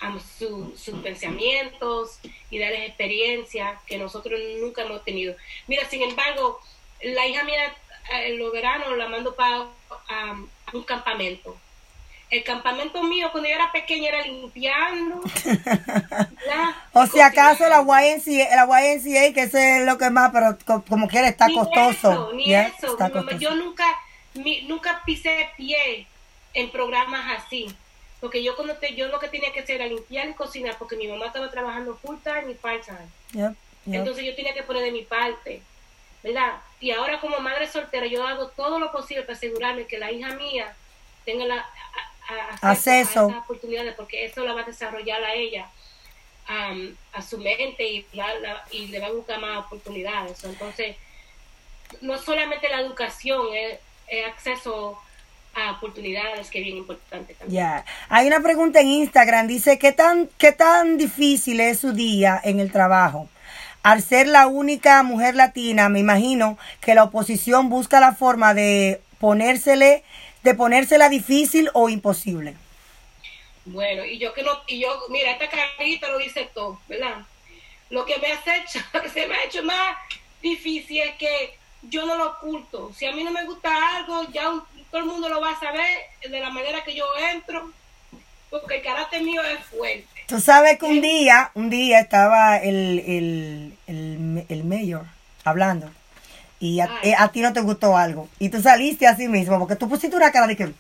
a 0.04 0.20
su- 0.38 0.76
sus 0.78 1.00
pensamientos 1.02 2.20
y 2.50 2.60
darles 2.60 2.88
experiencia 2.90 3.80
que 3.88 3.98
nosotros 3.98 4.40
nunca 4.62 4.82
hemos 4.84 5.04
tenido. 5.04 5.36
Mira, 5.68 5.88
sin 5.90 6.02
embargo, 6.04 6.60
la 7.02 7.26
hija 7.28 7.44
mía 7.44 7.64
eh, 8.14 8.28
en 8.28 8.40
los 8.40 8.52
veranos 8.52 8.98
la 8.98 9.08
mando 9.08 9.34
para 9.36 9.68
un 10.74 10.84
campamento. 10.84 11.58
El 12.30 12.44
campamento 12.44 13.04
mío 13.04 13.30
cuando 13.32 13.48
yo 13.48 13.56
era 13.56 13.72
pequeña 13.72 14.10
era 14.10 14.22
limpiando. 14.24 15.22
O 16.94 17.08
si 17.08 17.20
acaso 17.22 17.68
la. 17.70 17.82
YMCA, 17.82 18.56
la 18.56 18.66
YMCA, 18.94 19.34
que 19.34 19.42
eso 19.44 19.58
es 19.58 19.86
lo 19.86 19.98
que 19.98 20.10
más, 20.10 20.32
pero 20.32 20.58
co- 20.66 20.84
como 20.88 21.08
quiera 21.08 21.28
está 21.28 21.48
Ni 21.48 21.56
costoso. 21.56 22.12
eso, 22.12 22.32
ni 22.34 22.46
Yeah, 22.46 22.68
eso. 22.78 22.88
está 22.94 23.10
costoso. 23.10 23.38
yo 23.38 23.56
nunca, 23.56 23.86
mi- 24.34 24.62
nunca 24.64 25.02
pisé 25.06 25.50
pie 25.58 26.06
en 26.54 26.70
programas 26.72 27.40
así. 27.40 27.74
Porque 28.24 28.42
yo 28.42 28.56
cuando 28.56 28.78
te, 28.78 28.96
yo 28.96 29.10
lo 29.10 29.20
que 29.20 29.28
tenía 29.28 29.52
que 29.52 29.60
hacer 29.60 29.76
era 29.76 29.86
limpiar 29.88 30.30
y 30.30 30.34
cocinar 30.34 30.78
porque 30.78 30.96
mi 30.96 31.10
mamá 31.10 31.26
estaba 31.26 31.52
trabajando 31.52 31.94
full 31.98 32.16
time 32.24 32.52
y 32.52 32.54
part 32.54 32.86
time. 32.86 33.10
Entonces 33.98 34.24
yo 34.24 34.34
tenía 34.34 34.54
que 34.54 34.64
poner 34.64 34.82
de 34.82 34.92
mi 34.94 35.02
parte, 35.02 35.62
¿verdad? 36.24 36.54
Y 36.80 36.92
ahora 36.92 37.20
como 37.20 37.40
madre 37.42 37.68
soltera 37.70 38.08
yo 38.08 38.26
hago 38.26 38.48
todo 38.48 38.80
lo 38.80 38.94
posible 38.94 39.24
para 39.24 39.36
asegurarme 39.36 39.88
que 39.88 39.98
la 39.98 40.10
hija 40.10 40.36
mía 40.36 40.74
tenga 41.26 41.44
la, 41.46 41.58
a- 42.30 42.34
a- 42.34 42.72
Acceso. 42.72 43.30
a 43.30 43.40
oportunidades 43.40 43.94
porque 43.96 44.24
eso 44.24 44.42
la 44.46 44.54
va 44.54 44.62
a 44.62 44.64
desarrollar 44.64 45.22
a 45.22 45.34
ella, 45.34 45.68
am, 46.48 46.96
a 47.12 47.22
su 47.22 47.38
mente 47.40 47.84
y, 47.86 48.06
la- 48.14 48.40
la- 48.40 48.64
y 48.72 48.88
le 48.88 49.02
va 49.02 49.08
a 49.08 49.12
buscar 49.12 49.38
más 49.42 49.66
oportunidades. 49.66 50.42
Entonces, 50.46 50.96
no 52.00 52.18
solamente 52.18 52.70
la 52.70 52.80
educación, 52.80 53.48
es, 53.54 53.80
es 54.08 54.26
acceso 54.28 54.98
a 55.56 55.72
oportunidades 55.72 56.50
que 56.50 56.60
es 56.60 56.66
bien 56.66 56.78
importante 56.78 57.34
también. 57.36 57.62
Ya. 57.62 57.86
Hay 58.10 58.28
una 58.28 58.42
pregunta 58.42 58.82
en 58.82 58.88
Instagram, 58.88 59.48
dice, 59.48 59.78
¿qué 59.78 59.92
tan, 59.92 60.30
¿qué 60.38 60.52
tan 60.52 60.98
difícil 60.98 61.60
es 61.60 61.80
su 61.80 61.94
día 61.94 62.40
en 62.44 62.60
el 62.60 62.72
trabajo? 62.72 63.30
Al 63.84 64.02
ser 64.02 64.28
la 64.28 64.48
única 64.48 65.04
mujer 65.04 65.36
latina, 65.36 65.90
me 65.90 66.00
imagino 66.00 66.58
que 66.82 66.96
la 66.96 67.04
oposición 67.04 67.70
busca 67.70 68.00
la 68.00 68.14
forma 68.14 68.54
de 68.54 69.02
ponérsele, 69.20 70.04
de 70.44 70.54
ponérsela 70.54 71.10
difícil 71.10 71.70
o 71.74 71.90
imposible. 71.90 72.56
Bueno, 73.66 74.06
y 74.06 74.18
yo 74.18 74.34
que 74.34 74.44
no, 74.44 74.52
y 74.68 74.80
yo, 74.80 74.90
mira, 75.10 75.32
esta 75.32 75.50
carita 75.50 76.10
lo 76.10 76.18
dice 76.18 76.50
todo, 76.54 76.80
¿verdad? 76.88 77.26
Lo 77.90 78.06
que 78.06 78.18
me 78.18 78.28
ha 78.28 78.58
hecho, 78.58 78.80
que 79.02 79.10
se 79.10 79.28
me 79.28 79.36
ha 79.36 79.44
hecho 79.44 79.64
más 79.64 79.98
difícil 80.42 81.00
es 81.00 81.16
que 81.16 81.58
yo 81.84 82.06
no 82.06 82.16
lo 82.16 82.32
oculto. 82.32 82.92
Si 82.96 83.06
a 83.06 83.12
mí 83.12 83.24
no 83.24 83.32
me 83.32 83.46
gusta 83.46 83.98
algo, 83.98 84.26
ya 84.32 84.52
todo 84.94 85.02
el 85.02 85.08
mundo 85.08 85.28
lo 85.28 85.42
va 85.42 85.50
a 85.50 85.60
saber 85.60 85.88
de 86.22 86.40
la 86.40 86.52
manera 86.52 86.84
que 86.84 86.94
yo 86.94 87.04
entro, 87.32 87.72
porque 88.52 88.76
el 88.76 88.84
carácter 88.84 89.24
mío 89.24 89.42
es 89.42 89.66
fuerte. 89.66 90.06
Tú 90.28 90.40
sabes 90.40 90.78
que 90.78 90.86
un 90.86 91.02
día, 91.02 91.50
un 91.56 91.72
día 91.72 92.00
estaba 92.00 92.58
el, 92.58 93.00
el, 93.00 93.78
el, 93.88 94.46
el 94.48 94.64
mayor 94.64 95.06
hablando 95.44 95.90
y 96.60 96.80
a, 96.80 96.92
eh, 97.02 97.16
a, 97.18 97.32
ti 97.32 97.42
no 97.42 97.52
te 97.54 97.62
gustó 97.62 97.98
algo. 97.98 98.30
Y 98.38 98.50
tú 98.50 98.62
saliste 98.62 99.08
así 99.08 99.28
mismo 99.28 99.58
porque 99.58 99.76
tú 99.76 99.90
pusiste 99.90 100.16
una 100.16 100.32
cara 100.32 100.46
de 100.46 100.56
que 100.56 100.72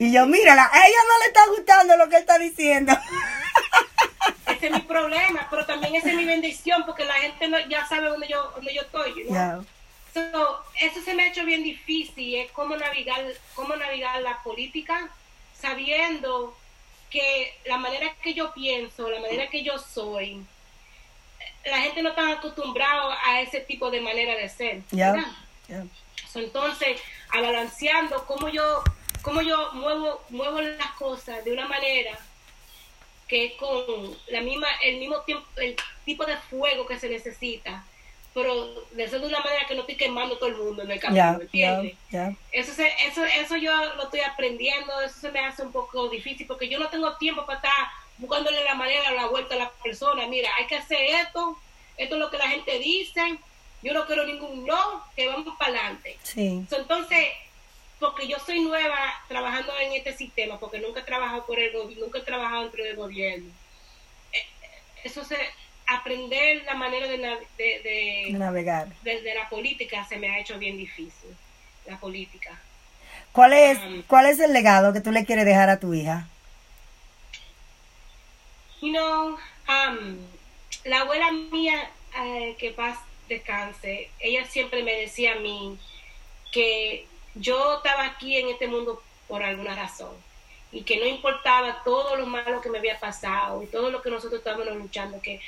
y 0.00 0.12
yo 0.12 0.26
mírala 0.26 0.64
a 0.64 0.76
ella 0.76 0.98
no 1.06 1.18
le 1.20 1.26
está 1.26 1.46
gustando 1.56 1.96
lo 1.96 2.08
que 2.08 2.16
él 2.16 2.22
está 2.22 2.36
diciendo 2.36 2.92
ese 4.48 4.66
es 4.66 4.72
mi 4.72 4.80
problema 4.80 5.46
pero 5.48 5.64
también 5.64 5.94
esa 5.94 6.08
es 6.08 6.16
mi 6.16 6.24
bendición 6.24 6.82
porque 6.84 7.04
la 7.04 7.14
gente 7.14 7.46
no, 7.46 7.60
ya 7.68 7.86
sabe 7.86 8.08
dónde 8.08 8.26
yo 8.26 8.50
dónde 8.56 8.74
yo 8.74 8.82
estoy 8.82 9.24
¿no? 9.30 9.64
Eso 10.80 11.02
se 11.04 11.14
me 11.14 11.24
ha 11.24 11.28
hecho 11.28 11.44
bien 11.44 11.62
difícil 11.62 12.36
es 12.36 12.50
cómo 12.52 12.76
navegar 12.76 13.24
cómo 13.54 13.74
navegar 13.76 14.20
la 14.22 14.42
política 14.42 15.10
sabiendo 15.60 16.56
que 17.10 17.54
la 17.66 17.78
manera 17.78 18.14
que 18.22 18.34
yo 18.34 18.52
pienso 18.52 19.10
la 19.10 19.20
manera 19.20 19.48
que 19.48 19.62
yo 19.62 19.78
soy 19.78 20.44
la 21.64 21.80
gente 21.80 22.02
no 22.02 22.10
está 22.10 22.30
acostumbrada 22.30 23.16
a 23.24 23.40
ese 23.40 23.60
tipo 23.60 23.90
de 23.90 24.00
manera 24.00 24.36
de 24.36 24.48
ser. 24.48 24.82
entonces, 26.34 27.00
a 27.30 27.40
balanceando 27.40 28.24
cómo 28.26 28.48
yo, 28.48 28.82
cómo 29.22 29.40
yo 29.42 29.72
muevo, 29.72 30.22
muevo 30.30 30.60
las 30.60 30.90
cosas 30.92 31.44
de 31.44 31.52
una 31.52 31.66
manera 31.66 32.18
que 33.28 33.46
es 33.46 33.52
con 33.54 34.16
la 34.28 34.40
misma, 34.40 34.68
el 34.82 34.98
mismo 34.98 35.20
tiempo, 35.20 35.46
el 35.56 35.76
tipo 36.04 36.26
de 36.26 36.36
fuego 36.36 36.86
que 36.86 36.98
se 36.98 37.08
necesita, 37.08 37.84
pero 38.34 38.84
de 38.90 39.26
una 39.26 39.40
manera 39.40 39.64
que 39.66 39.76
no 39.76 39.82
estoy 39.82 39.96
quemando 39.96 40.36
todo 40.36 40.48
el 40.48 40.56
mundo 40.56 40.82
en 40.82 40.90
el 40.90 40.98
camino, 40.98 41.38
¿me 41.38 41.96
Eso, 42.50 42.82
eso, 42.82 43.24
eso 43.24 43.56
yo 43.56 43.72
lo 43.94 44.02
estoy 44.02 44.20
aprendiendo, 44.20 45.00
eso 45.02 45.20
se 45.20 45.30
me 45.30 45.38
hace 45.38 45.62
un 45.62 45.70
poco 45.70 46.08
difícil 46.08 46.44
porque 46.48 46.68
yo 46.68 46.80
no 46.80 46.88
tengo 46.88 47.16
tiempo 47.16 47.46
para 47.46 47.58
estar 47.58 47.72
buscándole 48.18 48.64
la 48.64 48.74
manera, 48.74 49.12
la 49.12 49.26
vuelta 49.26 49.54
a 49.54 49.58
la 49.58 49.70
persona. 49.70 50.26
Mira, 50.26 50.50
hay 50.58 50.66
que 50.66 50.76
hacer 50.76 50.98
esto, 51.22 51.56
esto 51.96 52.16
es 52.16 52.20
lo 52.20 52.28
que 52.28 52.38
la 52.38 52.48
gente 52.48 52.76
dice, 52.80 53.38
yo 53.82 53.94
no 53.94 54.04
quiero 54.04 54.26
ningún 54.26 54.66
no, 54.66 55.04
que 55.14 55.28
vamos 55.28 55.56
para 55.56 55.70
adelante. 55.70 56.18
Sí. 56.24 56.66
entonces, 56.76 57.28
porque 58.00 58.26
yo 58.26 58.38
soy 58.40 58.60
nueva 58.62 59.22
trabajando 59.28 59.72
en 59.78 59.92
este 59.92 60.12
sistema, 60.12 60.58
porque 60.58 60.80
nunca 60.80 61.00
he 61.00 61.04
trabajado 61.04 61.46
por 61.46 61.60
el 61.60 61.72
nunca 62.00 62.18
he 62.18 62.22
trabajado 62.22 62.62
dentro 62.62 62.82
del 62.82 62.96
gobierno. 62.96 63.48
Eh, 64.32 64.44
eso 65.04 65.24
se 65.24 65.38
aprender 65.86 66.64
la 66.64 66.74
manera 66.74 67.06
de, 67.06 67.18
de, 67.58 68.32
navegar. 68.32 68.88
desde 69.02 69.34
la 69.34 69.48
política 69.48 70.04
se 70.08 70.16
me 70.16 70.30
ha 70.30 70.38
hecho 70.38 70.58
bien 70.58 70.76
difícil 70.76 71.30
la 71.86 71.98
política. 71.98 72.58
Cuál 73.32 73.52
es 73.52 73.78
um, 73.78 74.02
cuál 74.02 74.26
es 74.26 74.40
el 74.40 74.52
legado 74.52 74.92
que 74.92 75.00
tú 75.00 75.10
le 75.10 75.24
quieres 75.24 75.44
dejar 75.44 75.68
a 75.68 75.78
tu 75.78 75.92
hija 75.92 76.26
you 78.84 78.92
know, 78.92 79.38
um, 79.68 80.18
la 80.84 81.00
abuela 81.00 81.32
mía, 81.32 81.90
eh, 82.22 82.54
que 82.58 82.70
paz 82.70 82.98
descanse, 83.28 84.10
ella 84.20 84.44
siempre 84.44 84.82
me 84.82 84.92
decía 84.92 85.32
a 85.32 85.36
mí 85.36 85.78
que 86.52 87.06
yo 87.34 87.78
estaba 87.78 88.04
aquí 88.04 88.36
en 88.36 88.50
este 88.50 88.68
mundo 88.68 89.02
por 89.26 89.42
alguna 89.42 89.74
razón 89.74 90.12
y 90.70 90.82
que 90.82 90.98
no 90.98 91.06
importaba 91.06 91.82
todo 91.82 92.16
lo 92.16 92.26
malo 92.26 92.60
que 92.60 92.68
me 92.68 92.78
había 92.78 93.00
pasado 93.00 93.62
y 93.62 93.66
todo 93.66 93.90
lo 93.90 94.02
que 94.02 94.10
nosotros 94.10 94.40
estábamos 94.40 94.66
luchando, 94.76 95.20
que 95.22 95.40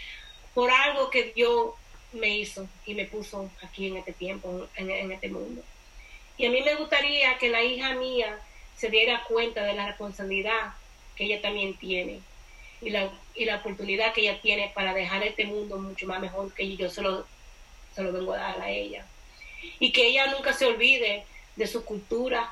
por 0.56 0.70
algo 0.70 1.10
que 1.10 1.34
Dios 1.34 1.74
me 2.14 2.38
hizo 2.38 2.66
y 2.86 2.94
me 2.94 3.04
puso 3.04 3.50
aquí 3.62 3.88
en 3.88 3.98
este 3.98 4.14
tiempo, 4.14 4.66
en, 4.76 5.12
este 5.12 5.28
mundo. 5.28 5.62
Y 6.38 6.46
a 6.46 6.50
mí 6.50 6.62
me 6.62 6.76
gustaría 6.76 7.36
que 7.36 7.50
la 7.50 7.62
hija 7.62 7.92
mía 7.92 8.38
se 8.74 8.88
diera 8.88 9.22
cuenta 9.24 9.64
de 9.64 9.74
la 9.74 9.86
responsabilidad 9.86 10.72
que 11.14 11.24
ella 11.24 11.42
también 11.42 11.74
tiene 11.74 12.20
y 12.80 12.88
la, 12.88 13.10
y 13.34 13.44
la 13.44 13.56
oportunidad 13.56 14.14
que 14.14 14.22
ella 14.22 14.40
tiene 14.40 14.72
para 14.74 14.94
dejar 14.94 15.22
este 15.24 15.44
mundo 15.44 15.76
mucho 15.76 16.06
más 16.06 16.20
mejor 16.20 16.54
que 16.54 16.74
yo 16.74 16.88
se 16.88 17.02
lo, 17.02 17.26
se 17.94 18.02
lo 18.02 18.10
vengo 18.10 18.32
a 18.32 18.38
dar 18.38 18.62
a 18.62 18.70
ella. 18.70 19.04
Y 19.78 19.92
que 19.92 20.06
ella 20.06 20.28
nunca 20.28 20.54
se 20.54 20.64
olvide 20.64 21.26
de 21.56 21.66
su 21.66 21.84
cultura, 21.84 22.50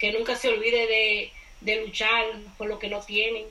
que 0.00 0.10
nunca 0.10 0.34
se 0.34 0.48
olvide 0.48 0.88
de, 0.88 1.32
de 1.60 1.86
luchar 1.86 2.24
por 2.58 2.66
lo 2.66 2.80
que 2.80 2.88
no 2.88 3.02
tienen 3.02 3.46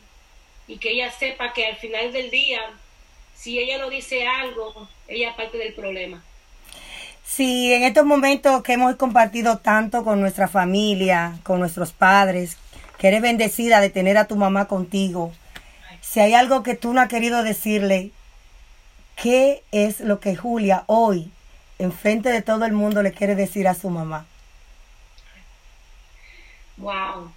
y 0.67 0.79
que 0.79 0.91
ella 0.91 1.11
sepa 1.11 1.53
que 1.53 1.65
al 1.65 1.77
final 1.77 2.11
del 2.11 2.29
día, 2.29 2.77
si 3.36 3.59
ella 3.59 3.77
no 3.77 3.89
dice 3.89 4.27
algo, 4.27 4.88
ella 5.07 5.29
es 5.29 5.36
parte 5.36 5.57
del 5.57 5.73
problema. 5.73 6.23
Sí, 7.25 7.73
en 7.73 7.83
estos 7.83 8.05
momentos 8.05 8.63
que 8.63 8.73
hemos 8.73 8.95
compartido 8.95 9.57
tanto 9.57 10.03
con 10.03 10.21
nuestra 10.21 10.47
familia, 10.47 11.38
con 11.43 11.59
nuestros 11.59 11.91
padres, 11.91 12.57
que 12.97 13.07
eres 13.07 13.21
bendecida 13.21 13.81
de 13.81 13.89
tener 13.89 14.17
a 14.17 14.27
tu 14.27 14.36
mamá 14.36 14.67
contigo, 14.67 15.33
si 16.01 16.19
hay 16.19 16.33
algo 16.33 16.63
que 16.63 16.75
tú 16.75 16.93
no 16.93 17.01
has 17.01 17.09
querido 17.09 17.43
decirle, 17.43 18.11
¿qué 19.15 19.63
es 19.71 19.99
lo 19.99 20.19
que 20.19 20.36
Julia 20.36 20.83
hoy, 20.88 21.31
en 21.79 21.91
frente 21.91 22.29
de 22.29 22.41
todo 22.41 22.65
el 22.65 22.73
mundo, 22.73 23.03
le 23.03 23.11
quiere 23.11 23.36
decir 23.36 23.67
a 23.67 23.73
su 23.73 23.89
mamá? 23.89 24.25
Wow. 26.77 27.31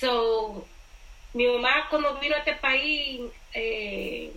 So, 0.00 0.64
mi 1.34 1.46
mamá 1.46 1.86
cuando 1.90 2.18
vino 2.18 2.34
a 2.34 2.38
este 2.38 2.54
país 2.54 3.20
eh, 3.52 4.32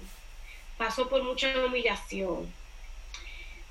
pasó 0.82 1.07
por 1.07 1.21
mucha 1.21 1.47
humillación. 1.63 2.51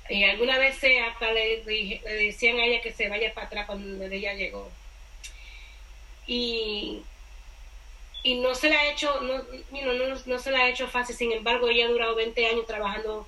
Y 0.09 0.23
alguna 0.23 0.57
veces 0.57 1.01
hasta 1.01 1.29
le, 1.33 1.61
decían 2.05 2.57
a 2.57 2.63
ella 2.63 2.81
que 2.81 2.93
se 2.93 3.09
vaya 3.09 3.33
para 3.33 3.47
atrás 3.47 3.65
cuando 3.65 4.05
ella 4.05 4.33
llegó. 4.33 4.71
Y 6.25 7.01
y 8.23 8.35
no 8.35 8.55
se 8.55 8.69
la 8.69 8.79
ha 8.79 8.91
hecho, 8.91 9.19
no, 9.21 9.43
no, 10.25 10.39
se 10.39 10.51
la 10.51 10.59
ha 10.59 10.69
hecho 10.69 10.87
fácil, 10.87 11.15
sin 11.15 11.31
embargo 11.33 11.67
ella 11.67 11.85
ha 11.85 11.89
durado 11.89 12.15
20 12.15 12.45
años 12.45 12.65
trabajando, 12.65 13.27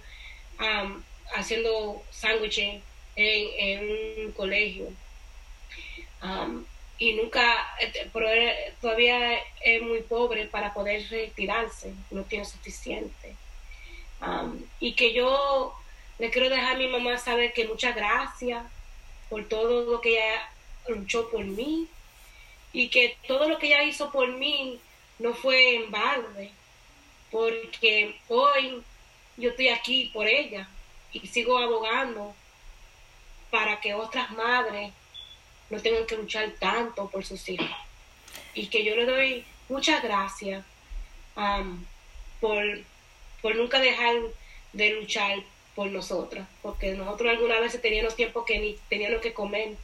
haciendo 1.35 2.03
sándwiches 2.11 2.81
en, 3.17 4.25
un 4.25 4.31
colegio. 4.31 4.87
y 6.99 7.13
nunca, 7.15 7.75
este, 7.81 8.09
pero 8.13 8.29
todavía 8.79 9.39
es 9.61 9.81
muy 9.81 10.03
pobre 10.03 10.45
para 10.45 10.73
poder 10.73 11.05
retirarse, 11.09 11.91
no 12.11 12.23
tiene 12.23 12.45
suficiente. 12.45 13.35
Y 14.79 14.93
que 14.93 15.13
yo 15.13 15.73
le 16.19 16.29
quiero 16.29 16.49
dejar 16.49 16.75
a 16.75 16.77
mi 16.77 16.87
mamá 16.87 17.17
saber 17.17 17.53
que 17.53 17.67
muchas 17.67 17.95
gracias 17.95 18.63
por 19.29 19.47
todo 19.47 19.91
lo 19.91 20.01
que 20.01 20.11
ella 20.11 20.49
luchó 20.87 21.29
por 21.29 21.43
mí, 21.43 21.87
y 22.73 22.89
que 22.89 23.15
todo 23.27 23.47
lo 23.47 23.59
que 23.59 23.67
ella 23.67 23.83
hizo 23.83 24.11
por 24.11 24.27
mí 24.27 24.79
no 25.19 25.33
fue 25.35 25.75
en 25.75 25.91
balde, 25.91 26.51
porque 27.31 28.19
hoy 28.27 28.81
yo 29.37 29.51
estoy 29.51 29.69
aquí 29.69 30.09
por 30.11 30.27
ella 30.27 30.67
y 31.11 31.27
sigo 31.27 31.59
abogando 31.59 32.35
para 33.51 33.79
que 33.79 33.93
otras 33.93 34.31
madres 34.31 34.91
no 35.69 35.79
tengan 35.79 36.07
que 36.07 36.17
luchar 36.17 36.51
tanto 36.59 37.07
por 37.09 37.23
sus 37.23 37.47
hijos. 37.47 37.69
Y 38.55 38.67
que 38.67 38.83
yo 38.83 38.95
le 38.95 39.05
doy 39.05 39.45
muchas 39.69 40.01
gracias 40.01 40.65
um, 41.35 41.85
por, 42.41 42.63
por 43.43 43.55
nunca 43.55 43.79
dejar 43.79 44.15
de 44.71 44.89
luchar 44.95 45.37
por 45.75 45.87
nosotras, 45.91 46.47
porque 46.63 46.93
nosotros 46.93 47.29
algunas 47.29 47.59
veces 47.59 47.79
teníamos 47.79 48.15
tiempo 48.15 48.45
que 48.45 48.57
ni 48.57 48.79
teníamos 48.89 49.21
que 49.21 49.33
comer 49.33 49.75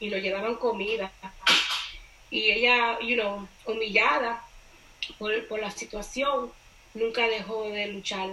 y 0.00 0.10
nos 0.10 0.20
llevaban 0.20 0.56
comida 0.56 1.10
y 2.30 2.50
ella, 2.50 2.98
you 3.00 3.14
know, 3.14 3.48
humillada 3.64 4.44
por, 5.18 5.46
por 5.46 5.60
la 5.60 5.70
situación, 5.70 6.50
nunca 6.92 7.26
dejó 7.28 7.70
de 7.70 7.86
luchar 7.86 8.28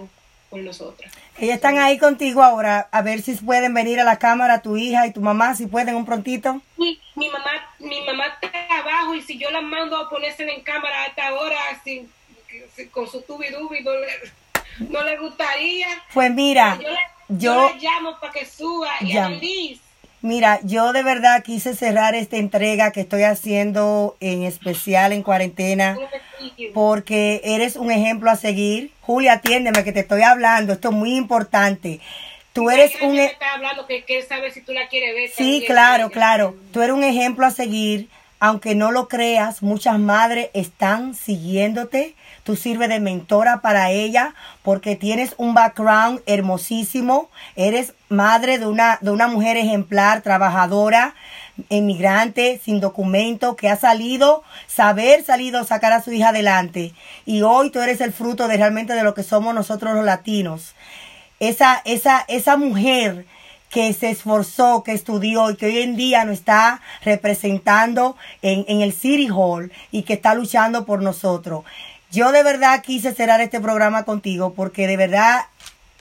por 0.50 0.60
nosotras. 0.60 1.12
Ellas 1.38 1.56
están 1.56 1.78
ahí 1.78 1.96
contigo 1.96 2.42
ahora, 2.42 2.88
a 2.90 3.00
ver 3.00 3.22
si 3.22 3.34
pueden 3.36 3.72
venir 3.72 4.00
a 4.00 4.04
la 4.04 4.18
cámara, 4.18 4.60
tu 4.60 4.76
hija 4.76 5.06
y 5.06 5.12
tu 5.12 5.20
mamá, 5.20 5.54
si 5.54 5.66
pueden 5.66 5.94
un 5.94 6.04
prontito. 6.04 6.60
Mi, 6.76 7.00
mi 7.14 7.30
mamá 7.30 7.64
mi 7.84 8.00
mamá 8.00 8.26
está 8.26 8.50
abajo 8.80 9.14
y 9.14 9.22
si 9.22 9.38
yo 9.38 9.50
la 9.50 9.60
mando 9.60 9.96
a 9.96 10.08
ponerse 10.08 10.42
en 10.42 10.62
cámara 10.62 11.02
a 11.02 11.06
esta 11.06 11.34
hora, 11.34 11.58
sin, 11.84 12.10
con 12.90 13.08
su 13.08 13.22
tubi 13.22 13.48
dubi, 13.50 13.82
no 13.82 13.92
no 14.78 15.02
le 15.02 15.18
gustaría. 15.18 15.88
Pues 16.12 16.32
mira, 16.32 16.78
yo, 16.80 16.88
yo, 17.28 17.70
la 17.70 17.76
llamo 17.80 18.18
para 18.20 18.32
que 18.32 18.46
suba 18.46 18.90
y 19.00 19.80
Mira, 20.24 20.58
yo 20.62 20.94
de 20.94 21.02
verdad 21.02 21.42
quise 21.42 21.74
cerrar 21.74 22.14
esta 22.14 22.38
entrega 22.38 22.92
que 22.92 23.02
estoy 23.02 23.24
haciendo 23.24 24.16
en 24.20 24.44
especial 24.44 25.12
en 25.12 25.22
cuarentena 25.22 25.98
porque 26.72 27.42
eres 27.44 27.76
un 27.76 27.90
ejemplo 27.90 28.30
a 28.30 28.36
seguir. 28.36 28.90
Julia, 29.02 29.34
atiéndeme 29.34 29.84
que 29.84 29.92
te 29.92 30.00
estoy 30.00 30.22
hablando, 30.22 30.72
esto 30.72 30.88
es 30.88 30.94
muy 30.94 31.14
importante. 31.14 32.00
Tú 32.54 32.70
eres 32.70 32.92
un... 33.02 33.18
E- 33.18 33.36
hablando 33.52 33.86
que, 33.86 34.02
si 34.54 34.60
tú 34.62 34.72
la 34.72 34.88
quieres 34.88 35.14
ver. 35.14 35.30
Sí, 35.30 35.62
claro, 35.66 36.08
claro. 36.10 36.56
Tú 36.72 36.80
eres 36.80 36.96
un 36.96 37.04
ejemplo 37.04 37.44
a 37.44 37.50
seguir. 37.50 38.08
Aunque 38.40 38.74
no 38.74 38.92
lo 38.92 39.08
creas, 39.08 39.62
muchas 39.62 39.98
madres 39.98 40.48
están 40.54 41.14
siguiéndote 41.14 42.14
tú 42.44 42.54
sirves 42.54 42.88
de 42.88 43.00
mentora 43.00 43.60
para 43.60 43.90
ella 43.90 44.34
porque 44.62 44.94
tienes 44.94 45.34
un 45.38 45.54
background 45.54 46.20
hermosísimo, 46.26 47.30
eres 47.56 47.94
madre 48.08 48.58
de 48.58 48.66
una, 48.66 48.98
de 49.00 49.10
una 49.10 49.26
mujer 49.26 49.56
ejemplar, 49.56 50.22
trabajadora, 50.22 51.14
emigrante, 51.70 52.60
sin 52.62 52.80
documento, 52.80 53.56
que 53.56 53.68
ha 53.68 53.76
salido, 53.76 54.44
saber 54.66 55.24
salido 55.24 55.64
sacar 55.64 55.92
a 55.92 56.02
su 56.02 56.12
hija 56.12 56.28
adelante. 56.28 56.92
Y 57.26 57.42
hoy 57.42 57.70
tú 57.70 57.80
eres 57.80 58.00
el 58.00 58.12
fruto 58.12 58.46
de 58.46 58.56
realmente 58.56 58.92
de 58.92 59.02
lo 59.02 59.14
que 59.14 59.22
somos 59.22 59.54
nosotros 59.54 59.94
los 59.94 60.04
latinos. 60.04 60.74
Esa, 61.40 61.82
esa, 61.84 62.24
esa 62.28 62.56
mujer 62.56 63.26
que 63.70 63.92
se 63.92 64.10
esforzó, 64.10 64.84
que 64.84 64.92
estudió 64.92 65.50
y 65.50 65.56
que 65.56 65.66
hoy 65.66 65.78
en 65.78 65.96
día 65.96 66.24
nos 66.24 66.34
está 66.34 66.80
representando 67.02 68.16
en, 68.40 68.64
en 68.68 68.82
el 68.82 68.92
City 68.92 69.28
Hall 69.28 69.72
y 69.90 70.02
que 70.02 70.12
está 70.12 70.34
luchando 70.34 70.86
por 70.86 71.02
nosotros. 71.02 71.64
Yo 72.14 72.30
de 72.30 72.44
verdad 72.44 72.80
quise 72.80 73.12
cerrar 73.12 73.40
este 73.40 73.58
programa 73.58 74.04
contigo 74.04 74.54
porque 74.54 74.86
de 74.86 74.96
verdad 74.96 75.46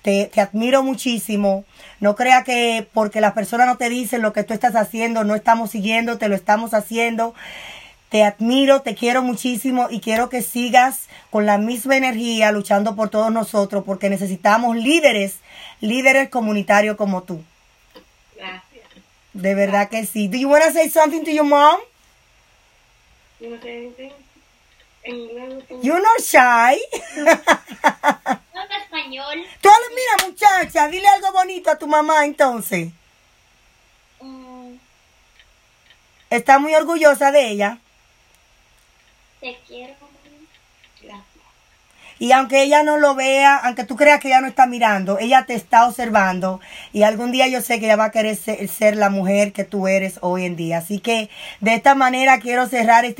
te, 0.03 0.30
te, 0.32 0.41
admiro 0.41 0.84
muchísimo. 0.84 1.66
No 1.99 2.16
crea 2.16 2.43
que 2.43 2.88
porque 2.93 3.20
las 3.20 3.34
personas 3.34 3.66
no 3.66 3.78
te 3.78 3.89
dicen 3.89 4.22
lo 4.22 4.32
que 4.32 4.43
tú 4.43 4.53
estás 4.53 4.76
haciendo, 4.76 5.24
no 5.24 5.34
estamos 5.34 5.72
siguiendo, 5.72 6.20
te 6.20 6.28
lo 6.28 6.36
estamos 6.36 6.76
haciendo. 6.76 7.34
Te 8.09 8.24
admiro, 8.24 8.84
te 8.84 8.93
quiero 8.93 9.24
muchísimo 9.24 9.88
y 9.89 10.01
quiero 10.01 10.30
que 10.30 10.43
sigas 10.43 11.07
con 11.32 11.47
la 11.47 11.57
misma 11.57 11.97
energía 11.97 12.51
luchando 12.51 12.95
por 12.95 13.09
todos 13.09 13.32
nosotros 13.32 13.84
porque 13.84 14.07
necesitamos 14.07 14.76
líderes, 14.76 15.38
líderes 15.82 16.30
comunitarios 16.30 16.95
como 16.95 17.24
tú. 17.24 17.41
Gracias. 18.36 18.86
De 19.34 19.55
verdad 19.55 19.89
que 19.89 20.05
sí. 20.05 20.28
Do 20.28 20.38
you 20.38 20.47
want 20.47 20.64
to 20.64 20.72
say 20.74 20.91
something 20.91 21.24
to 21.24 21.32
your 21.32 21.43
mom? 21.43 21.78
You 23.39 23.57
say 23.64 23.88
anything? 23.88 24.23
You're 25.06 26.01
not 26.01 26.20
shy. 26.22 26.80
Habla 27.18 28.78
español. 28.84 29.43
Tú 29.62 29.70
hablas, 29.70 29.89
mira 29.95 30.28
muchacha, 30.28 30.88
dile 30.88 31.08
algo 31.08 31.32
bonito 31.34 31.70
a 31.72 31.78
tu 31.78 31.88
mamá 31.88 32.26
entonces. 32.26 32.89
Mm, 34.22 34.76
Está 36.30 36.58
muy 36.60 36.74
orgullosa 36.76 37.32
de 37.32 37.47
ella. 37.49 37.78
te 39.41 39.60
quiero. 39.68 39.93
Gracias. 41.01 41.26
Y 42.20 42.32
aunque 42.32 42.64
ella 42.64 42.84
no 42.84 42.97
lo 42.97 43.16
vea, 43.16 43.58
aunque 43.58 43.84
tú 43.84 43.97
creas 43.97 44.22
que 44.22 44.30
ella 44.30 44.39
no 44.39 44.47
está 44.47 44.66
mirando, 44.66 45.20
ella 45.20 45.45
te 45.45 45.56
está 45.56 45.86
observando. 45.86 46.62
Y 46.93 47.04
algún 47.04 47.34
día 47.34 47.47
yo 47.47 47.60
sé 47.60 47.80
que 47.80 47.86
ella 47.88 47.97
va 47.97 48.06
a 48.06 48.12
querer 48.12 48.38
ser, 48.38 48.66
ser 48.70 48.95
la 48.95 49.10
mujer 49.10 49.51
que 49.51 49.66
tú 49.66 49.88
eres 49.89 50.20
hoy 50.22 50.45
en 50.45 50.56
día. 50.56 50.78
Así 50.78 50.99
que 50.99 51.30
de 51.60 51.74
esta 51.74 51.95
manera 51.95 52.39
quiero 52.39 52.68
cerrar 52.68 53.04
este 53.04 53.12